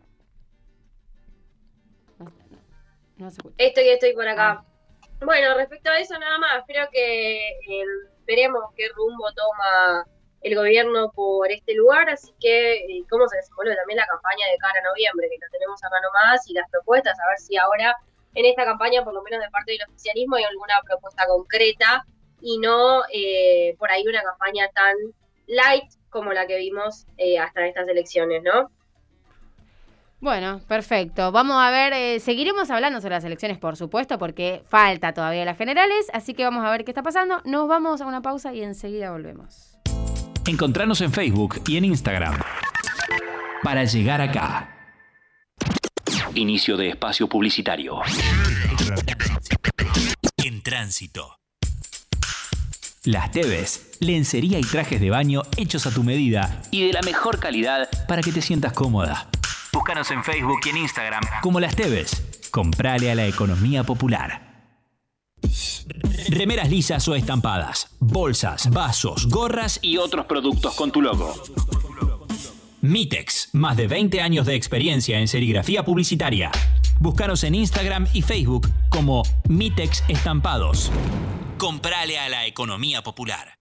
No 3.18 3.30
se 3.30 3.38
escucha. 3.38 3.56
Estoy, 3.58 3.90
estoy 3.90 4.14
por 4.14 4.28
acá. 4.28 4.64
Bueno, 5.26 5.56
respecto 5.56 5.90
a 5.90 6.00
eso 6.00 6.18
nada 6.20 6.38
más, 6.38 6.64
creo 6.68 6.88
que 6.92 7.50
eh, 7.50 7.86
veremos 8.26 8.64
qué 8.76 8.90
rumbo 8.90 9.32
toma 9.34 10.06
el 10.42 10.56
gobierno 10.56 11.12
por 11.14 11.50
este 11.52 11.74
lugar, 11.76 12.10
así 12.10 12.34
que 12.40 12.76
eh, 12.76 13.04
cómo 13.10 13.28
se 13.28 13.38
desenvuelve 13.38 13.76
también 13.76 13.98
la 13.98 14.08
campaña 14.08 14.46
de 14.52 14.58
cara 14.58 14.80
a 14.80 14.90
noviembre, 14.90 15.30
que 15.30 15.38
la 15.40 15.48
tenemos 15.52 15.82
acá 15.84 15.96
nomás, 16.02 16.50
y 16.50 16.54
las 16.54 16.70
propuestas, 16.70 17.18
a 17.20 17.30
ver 17.30 17.38
si 17.38 17.56
ahora 17.58 17.96
en 18.36 18.46
esta 18.46 18.66
campaña, 18.66 19.04
por 19.04 19.14
lo 19.14 19.22
menos 19.22 19.42
de 19.42 19.50
parte 19.50 19.72
del 19.72 19.84
oficialismo, 19.88 20.36
hay 20.36 20.44
alguna 20.44 20.82
propuesta 20.86 21.26
concreta 21.28 22.06
y 22.42 22.58
no 22.58 23.04
eh, 23.14 23.76
por 23.80 23.90
ahí 23.92 24.06
una 24.06 24.22
campaña 24.24 24.68
tan 24.74 24.96
light 25.48 25.90
como 26.10 26.34
la 26.34 26.46
que 26.46 26.58
vimos 26.58 27.06
eh, 27.18 27.40
hasta 27.40 27.66
estas 27.66 27.88
elecciones, 27.88 28.44
¿no? 28.44 28.70
Bueno, 30.24 30.62
perfecto. 30.70 31.34
Vamos 31.34 31.58
a 31.60 31.70
ver, 31.70 31.92
eh, 31.92 32.18
seguiremos 32.22 32.72
hablando 32.72 33.02
sobre 33.02 33.16
las 33.16 33.26
elecciones, 33.26 33.58
por 33.58 33.76
supuesto, 33.76 34.18
porque 34.18 34.64
falta 34.70 35.14
todavía 35.14 35.44
las 35.44 35.58
generales, 35.58 36.08
así 36.14 36.34
que 36.34 36.46
vamos 36.46 36.64
a 36.64 36.72
ver 36.72 36.86
qué 36.86 36.92
está 36.92 37.04
pasando. 37.04 37.42
Nos 37.44 37.68
vamos 37.68 38.00
a 38.00 38.06
una 38.06 38.22
pausa 38.22 38.54
y 38.54 38.64
enseguida 38.64 39.12
volvemos. 39.12 39.78
Encontrarnos 40.48 41.02
en 41.02 41.12
Facebook 41.12 41.62
y 41.68 41.76
en 41.76 41.84
Instagram. 41.84 42.40
Para 43.64 43.84
llegar 43.84 44.22
acá. 44.22 44.70
Inicio 46.36 46.78
de 46.78 46.88
espacio 46.88 47.28
publicitario. 47.28 48.00
En 50.38 50.62
tránsito. 50.62 51.38
Las 53.04 53.30
Teves, 53.32 53.98
lencería 54.00 54.58
y 54.58 54.64
trajes 54.64 55.02
de 55.02 55.10
baño 55.10 55.42
hechos 55.58 55.86
a 55.86 55.92
tu 55.94 56.02
medida 56.02 56.62
y 56.72 56.88
de 56.88 56.94
la 56.94 57.02
mejor 57.02 57.40
calidad 57.40 57.90
para 58.08 58.22
que 58.22 58.32
te 58.32 58.42
sientas 58.42 58.72
cómoda. 58.72 59.28
Búscanos 59.74 60.12
en 60.12 60.24
Facebook 60.24 60.60
y 60.66 60.70
en 60.70 60.78
Instagram 60.78 61.24
como 61.42 61.60
Las 61.60 61.76
Teves. 61.76 62.50
Comprale 62.52 63.12
a 63.12 63.16
la 63.16 63.26
economía 63.26 63.84
popular. 63.84 64.70
Remeras 66.30 66.70
lisas 66.70 67.08
o 67.08 67.16
estampadas, 67.16 67.98
bolsas, 68.00 68.70
vasos, 68.70 69.28
gorras 69.28 69.80
y 69.82 69.98
otros 69.98 70.28
productos 70.28 70.76
con 70.76 70.92
tu 70.92 71.02
logo. 71.02 71.34
Mitex, 72.82 73.50
más 73.54 73.76
de 73.76 73.88
20 73.88 74.22
años 74.22 74.46
de 74.46 74.56
experiencia 74.56 75.20
en 75.20 75.28
serigrafía 75.28 75.84
publicitaria. 75.84 76.52
Búscanos 77.00 77.44
en 77.44 77.56
Instagram 77.56 78.08
y 78.14 78.22
Facebook 78.22 78.70
como 78.90 79.24
Mitex 79.50 80.04
Estampados. 80.08 80.92
Comprale 81.58 82.20
a 82.20 82.30
la 82.30 82.46
economía 82.46 83.02
popular. 83.02 83.58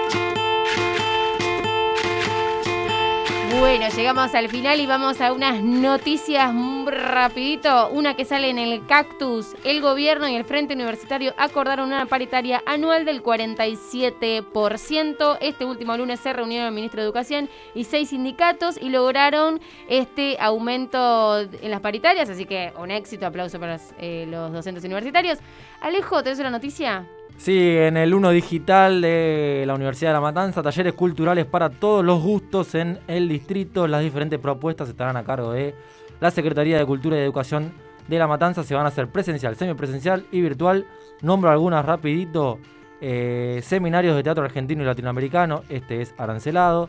Llegamos 3.89 4.34
al 4.34 4.47
final 4.47 4.79
y 4.79 4.86
vamos 4.86 5.19
a 5.19 5.34
unas 5.34 5.61
noticias 5.61 6.53
rapidito. 6.86 7.89
Una 7.89 8.15
que 8.15 8.23
sale 8.23 8.49
en 8.49 8.57
el 8.57 8.88
Cactus. 8.88 9.57
El 9.65 9.81
gobierno 9.81 10.29
y 10.29 10.36
el 10.36 10.45
Frente 10.45 10.73
Universitario 10.73 11.34
acordaron 11.38 11.89
una 11.89 12.05
paritaria 12.05 12.63
anual 12.65 13.03
del 13.03 13.21
47%. 13.21 15.38
Este 15.41 15.65
último 15.65 15.97
lunes 15.97 16.21
se 16.21 16.31
reunieron 16.31 16.69
el 16.69 16.73
ministro 16.73 17.01
de 17.01 17.07
Educación 17.07 17.49
y 17.75 17.84
seis 17.84 18.11
sindicatos 18.11 18.77
y 18.81 18.88
lograron 18.89 19.59
este 19.89 20.38
aumento 20.39 21.41
en 21.41 21.69
las 21.69 21.81
paritarias. 21.81 22.29
Así 22.29 22.45
que 22.45 22.71
un 22.79 22.89
éxito, 22.89 23.25
aplauso 23.25 23.59
para 23.59 23.73
los, 23.73 23.81
eh, 23.99 24.25
los 24.29 24.53
docentes 24.53 24.86
universitarios. 24.86 25.39
Alejo, 25.81 26.23
¿tenés 26.23 26.39
una 26.39 26.51
noticia? 26.51 27.05
Sí, 27.38 27.75
en 27.77 27.97
el 27.97 28.13
1 28.13 28.29
digital 28.29 29.01
de 29.01 29.63
la 29.67 29.75
Universidad 29.75 30.11
de 30.11 30.13
La 30.13 30.21
Matanza, 30.21 30.63
talleres 30.63 30.93
culturales 30.93 31.45
para 31.45 31.69
todos 31.69 32.03
los 32.05 32.21
gustos 32.21 32.73
en 32.75 32.99
el 33.07 33.27
distrito. 33.27 33.88
Las 33.88 34.01
diferentes 34.01 34.39
propuestas 34.39 34.88
estarán 34.88 35.17
a 35.17 35.23
cargo 35.23 35.51
de 35.51 35.75
la 36.21 36.31
Secretaría 36.31 36.77
de 36.77 36.86
Cultura 36.86 37.17
y 37.17 37.19
Educación 37.19 37.73
de 38.07 38.17
La 38.17 38.27
Matanza. 38.27 38.63
Se 38.63 38.75
van 38.75 38.86
a 38.86 38.89
hacer 38.89 39.09
presencial, 39.09 39.55
semipresencial 39.57 40.25
y 40.31 40.41
virtual. 40.41 40.86
Nombro 41.21 41.49
algunas 41.49 41.86
rapidito. 41.86 42.59
Eh, 43.01 43.59
seminarios 43.61 44.15
de 44.15 44.23
teatro 44.23 44.45
argentino 44.45 44.81
y 44.81 44.86
latinoamericano, 44.86 45.63
este 45.67 46.01
es 46.01 46.15
arancelado. 46.17 46.88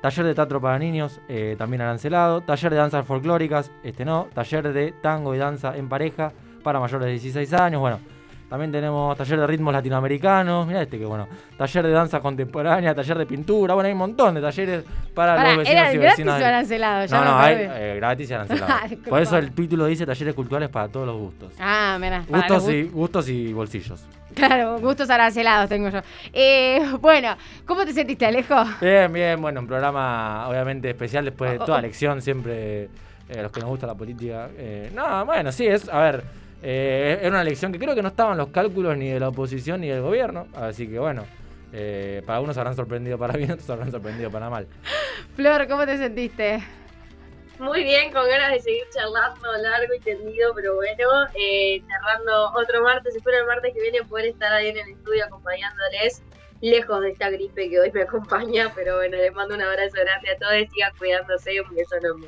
Taller 0.00 0.26
de 0.26 0.34
teatro 0.36 0.60
para 0.60 0.78
niños, 0.78 1.20
eh, 1.28 1.56
también 1.58 1.80
arancelado. 1.80 2.42
Taller 2.42 2.70
de 2.70 2.76
danzas 2.76 3.04
folclóricas, 3.04 3.72
este 3.82 4.04
no. 4.04 4.28
Taller 4.32 4.72
de 4.72 4.92
tango 4.92 5.34
y 5.34 5.38
danza 5.38 5.76
en 5.76 5.88
pareja 5.88 6.32
para 6.62 6.78
mayores 6.78 7.06
de 7.06 7.12
16 7.12 7.52
años. 7.54 7.80
Bueno, 7.80 7.98
también 8.48 8.70
tenemos 8.70 9.16
taller 9.16 9.40
de 9.40 9.46
ritmos 9.46 9.72
latinoamericanos. 9.72 10.66
Mira 10.66 10.82
este 10.82 10.98
que 10.98 11.04
bueno. 11.04 11.26
Taller 11.56 11.84
de 11.86 11.90
danza 11.92 12.20
contemporánea, 12.20 12.94
taller 12.94 13.18
de 13.18 13.26
pintura. 13.26 13.74
Bueno, 13.74 13.86
hay 13.86 13.92
un 13.92 13.98
montón 13.98 14.34
de 14.34 14.40
talleres 14.40 14.84
para 15.14 15.34
los 15.36 15.58
vecinos 15.58 15.68
¿era 15.82 15.92
y 15.94 15.98
gratis 15.98 16.18
vecinas. 16.18 16.42
o 16.42 16.44
arancelado? 16.44 17.06
Ya 17.06 17.18
no, 17.18 17.24
no, 17.24 17.38
hay 17.38 17.56
eh, 17.58 17.94
gratis 17.96 18.30
y 18.30 18.34
arancelado. 18.34 18.72
Por 19.08 19.20
eso 19.22 19.36
el 19.38 19.52
título 19.52 19.86
dice 19.86 20.06
talleres 20.06 20.34
culturales 20.34 20.68
para 20.68 20.88
todos 20.88 21.06
los 21.06 21.16
gustos. 21.16 21.52
Ah, 21.58 21.96
mira. 22.00 22.22
para 22.30 22.46
Gustos 22.48 22.70
y, 22.72 22.82
gustos 22.84 23.28
y 23.28 23.52
bolsillos. 23.52 24.04
Claro, 24.34 24.78
gustos 24.80 25.08
arancelados 25.08 25.68
tengo 25.68 25.88
yo. 25.88 26.00
Eh, 26.32 26.80
bueno, 27.00 27.36
¿cómo 27.64 27.84
te 27.86 27.92
sentiste, 27.94 28.26
Alejo? 28.26 28.54
Bien, 28.82 29.10
bien, 29.12 29.40
bueno, 29.40 29.60
un 29.60 29.66
programa 29.66 30.46
obviamente 30.48 30.90
especial 30.90 31.24
después 31.24 31.52
de 31.52 31.58
Oh, 31.58 31.64
toda 31.64 31.78
oh. 31.78 31.80
lección, 31.80 32.20
siempre 32.20 32.84
eh, 32.84 33.42
los 33.42 33.50
que 33.50 33.60
nos 33.60 33.70
gusta 33.70 33.86
la 33.86 33.94
política. 33.94 34.48
eh, 34.58 34.90
no, 34.94 35.24
bueno, 35.24 35.50
sí, 35.52 35.66
es, 35.66 35.88
a 35.88 35.98
ver, 36.00 36.24
eh, 36.68 37.18
era 37.20 37.28
una 37.28 37.42
elección 37.42 37.70
que 37.70 37.78
creo 37.78 37.94
que 37.94 38.02
no 38.02 38.08
estaban 38.08 38.36
los 38.36 38.48
cálculos 38.48 38.96
ni 38.96 39.08
de 39.08 39.20
la 39.20 39.28
oposición 39.28 39.82
ni 39.82 39.88
del 39.88 40.02
gobierno, 40.02 40.48
así 40.52 40.88
que 40.88 40.98
bueno, 40.98 41.24
eh, 41.72 42.24
para 42.26 42.40
unos 42.40 42.58
habrán 42.58 42.74
sorprendido 42.74 43.16
para 43.16 43.34
bien, 43.34 43.50
otros 43.52 43.70
habrán 43.70 43.92
sorprendido 43.92 44.32
para 44.32 44.50
mal. 44.50 44.66
Flor, 45.36 45.68
¿cómo 45.68 45.86
te 45.86 45.96
sentiste? 45.96 46.60
Muy 47.60 47.84
bien, 47.84 48.12
con 48.12 48.28
ganas 48.28 48.50
de 48.50 48.58
seguir 48.58 48.82
charlando 48.92 49.52
largo 49.62 49.94
y 49.94 50.00
tendido, 50.00 50.52
pero 50.56 50.74
bueno, 50.74 51.28
eh, 51.38 51.80
cerrando 51.86 52.50
otro 52.56 52.82
martes. 52.82 53.14
Espero 53.14 53.38
el 53.38 53.46
martes 53.46 53.72
que 53.72 53.80
viene 53.80 54.02
poder 54.02 54.26
estar 54.26 54.52
ahí 54.52 54.66
en 54.66 54.78
el 54.78 54.88
estudio 54.88 55.24
acompañándoles 55.24 56.20
lejos 56.62 57.00
de 57.00 57.10
esta 57.10 57.30
gripe 57.30 57.70
que 57.70 57.78
hoy 57.78 57.92
me 57.92 58.02
acompaña, 58.02 58.72
pero 58.74 58.96
bueno, 58.96 59.18
les 59.18 59.32
mando 59.32 59.54
un 59.54 59.62
abrazo 59.62 59.98
grande 60.02 60.30
a 60.30 60.36
todos, 60.36 60.68
sigan 60.74 60.92
cuidándose, 60.98 61.60
un 61.60 61.76
beso 61.76 61.94
enorme. 61.94 62.26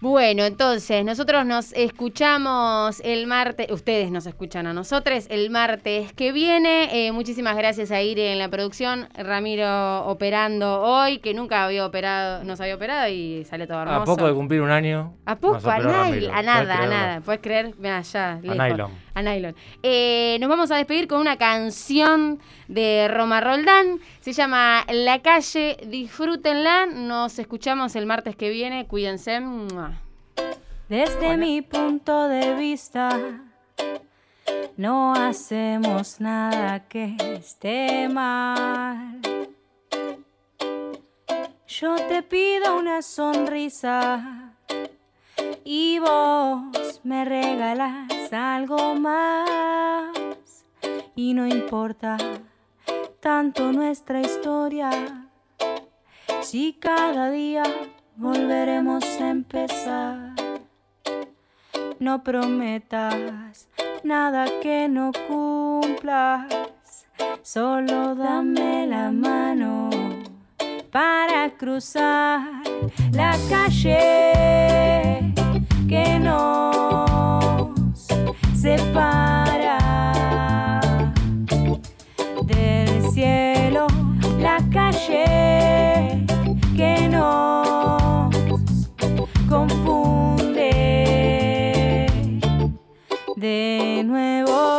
Bueno, 0.00 0.44
entonces, 0.44 1.04
nosotros 1.04 1.44
nos 1.44 1.72
escuchamos 1.72 3.00
el 3.00 3.26
martes, 3.26 3.68
ustedes 3.72 4.12
nos 4.12 4.26
escuchan 4.26 4.68
a 4.68 4.72
nosotros 4.72 5.26
el 5.28 5.50
martes 5.50 6.12
que 6.12 6.30
viene. 6.30 7.06
Eh, 7.08 7.10
muchísimas 7.10 7.56
gracias 7.56 7.90
a 7.90 8.00
Ire 8.00 8.30
en 8.30 8.38
la 8.38 8.48
producción, 8.48 9.08
Ramiro 9.14 10.06
operando 10.06 10.82
hoy, 10.82 11.18
que 11.18 11.34
nunca 11.34 11.64
había 11.64 11.84
operado, 11.84 12.44
nos 12.44 12.60
había 12.60 12.76
operado 12.76 13.08
y 13.08 13.44
sale 13.44 13.66
todo 13.66 13.82
hermoso. 13.82 14.02
A 14.02 14.04
poco 14.04 14.28
de 14.28 14.34
cumplir 14.34 14.60
un 14.60 14.70
año. 14.70 15.14
A 15.26 15.34
poco, 15.34 15.68
a, 15.68 15.78
nada, 15.80 16.06
a 16.06 16.10
¿Puedes 16.10 16.44
nada, 16.44 17.16
a. 17.16 17.20
¿Puedes 17.20 17.40
creer? 17.40 17.74
Mira, 17.76 18.00
ya, 18.02 18.38
lejos. 18.40 18.56
nylon. 18.56 18.92
A 19.18 19.22
nylon. 19.22 19.56
Eh, 19.82 20.36
nos 20.38 20.48
vamos 20.48 20.70
a 20.70 20.76
despedir 20.76 21.08
con 21.08 21.20
una 21.20 21.36
canción 21.36 22.38
de 22.68 23.08
Roma 23.08 23.40
Roldán. 23.40 23.98
Se 24.20 24.32
llama 24.32 24.84
La 24.88 25.22
calle. 25.22 25.76
Disfrútenla. 25.88 26.86
Nos 26.86 27.40
escuchamos 27.40 27.96
el 27.96 28.06
martes 28.06 28.36
que 28.36 28.48
viene. 28.50 28.86
Cuídense. 28.86 29.40
Desde 30.88 31.36
mi 31.36 31.62
punto 31.62 32.28
de 32.28 32.54
vista, 32.54 33.18
no 34.76 35.14
hacemos 35.14 36.20
nada 36.20 36.86
que 36.86 37.16
esté 37.18 38.08
mal. 38.08 39.20
Yo 41.66 41.96
te 41.96 42.22
pido 42.22 42.78
una 42.78 43.02
sonrisa 43.02 44.47
y 45.70 45.98
vos 45.98 47.02
me 47.04 47.26
regalas 47.26 48.32
algo 48.32 48.94
más. 48.94 50.16
Y 51.14 51.34
no 51.34 51.46
importa 51.46 52.16
tanto 53.20 53.70
nuestra 53.70 54.22
historia, 54.22 55.28
si 56.40 56.72
cada 56.72 57.30
día 57.30 57.64
volveremos 58.16 59.04
a 59.20 59.28
empezar. 59.28 60.32
No 61.98 62.24
prometas 62.24 63.68
nada 64.02 64.46
que 64.62 64.88
no 64.88 65.10
cumplas, 65.28 66.46
solo 67.42 68.14
dame 68.14 68.86
la 68.86 69.10
mano 69.10 69.90
para 70.90 71.50
cruzar 71.58 72.62
la 73.12 73.36
calle 73.50 74.37
nos 76.28 77.70
separa 78.54 79.78
del 82.42 83.10
cielo 83.12 83.86
la 84.38 84.58
calle 84.70 86.26
que 86.76 87.08
nos 87.08 88.34
confunde 89.48 90.70
de 93.36 94.02
nuevo. 94.04 94.77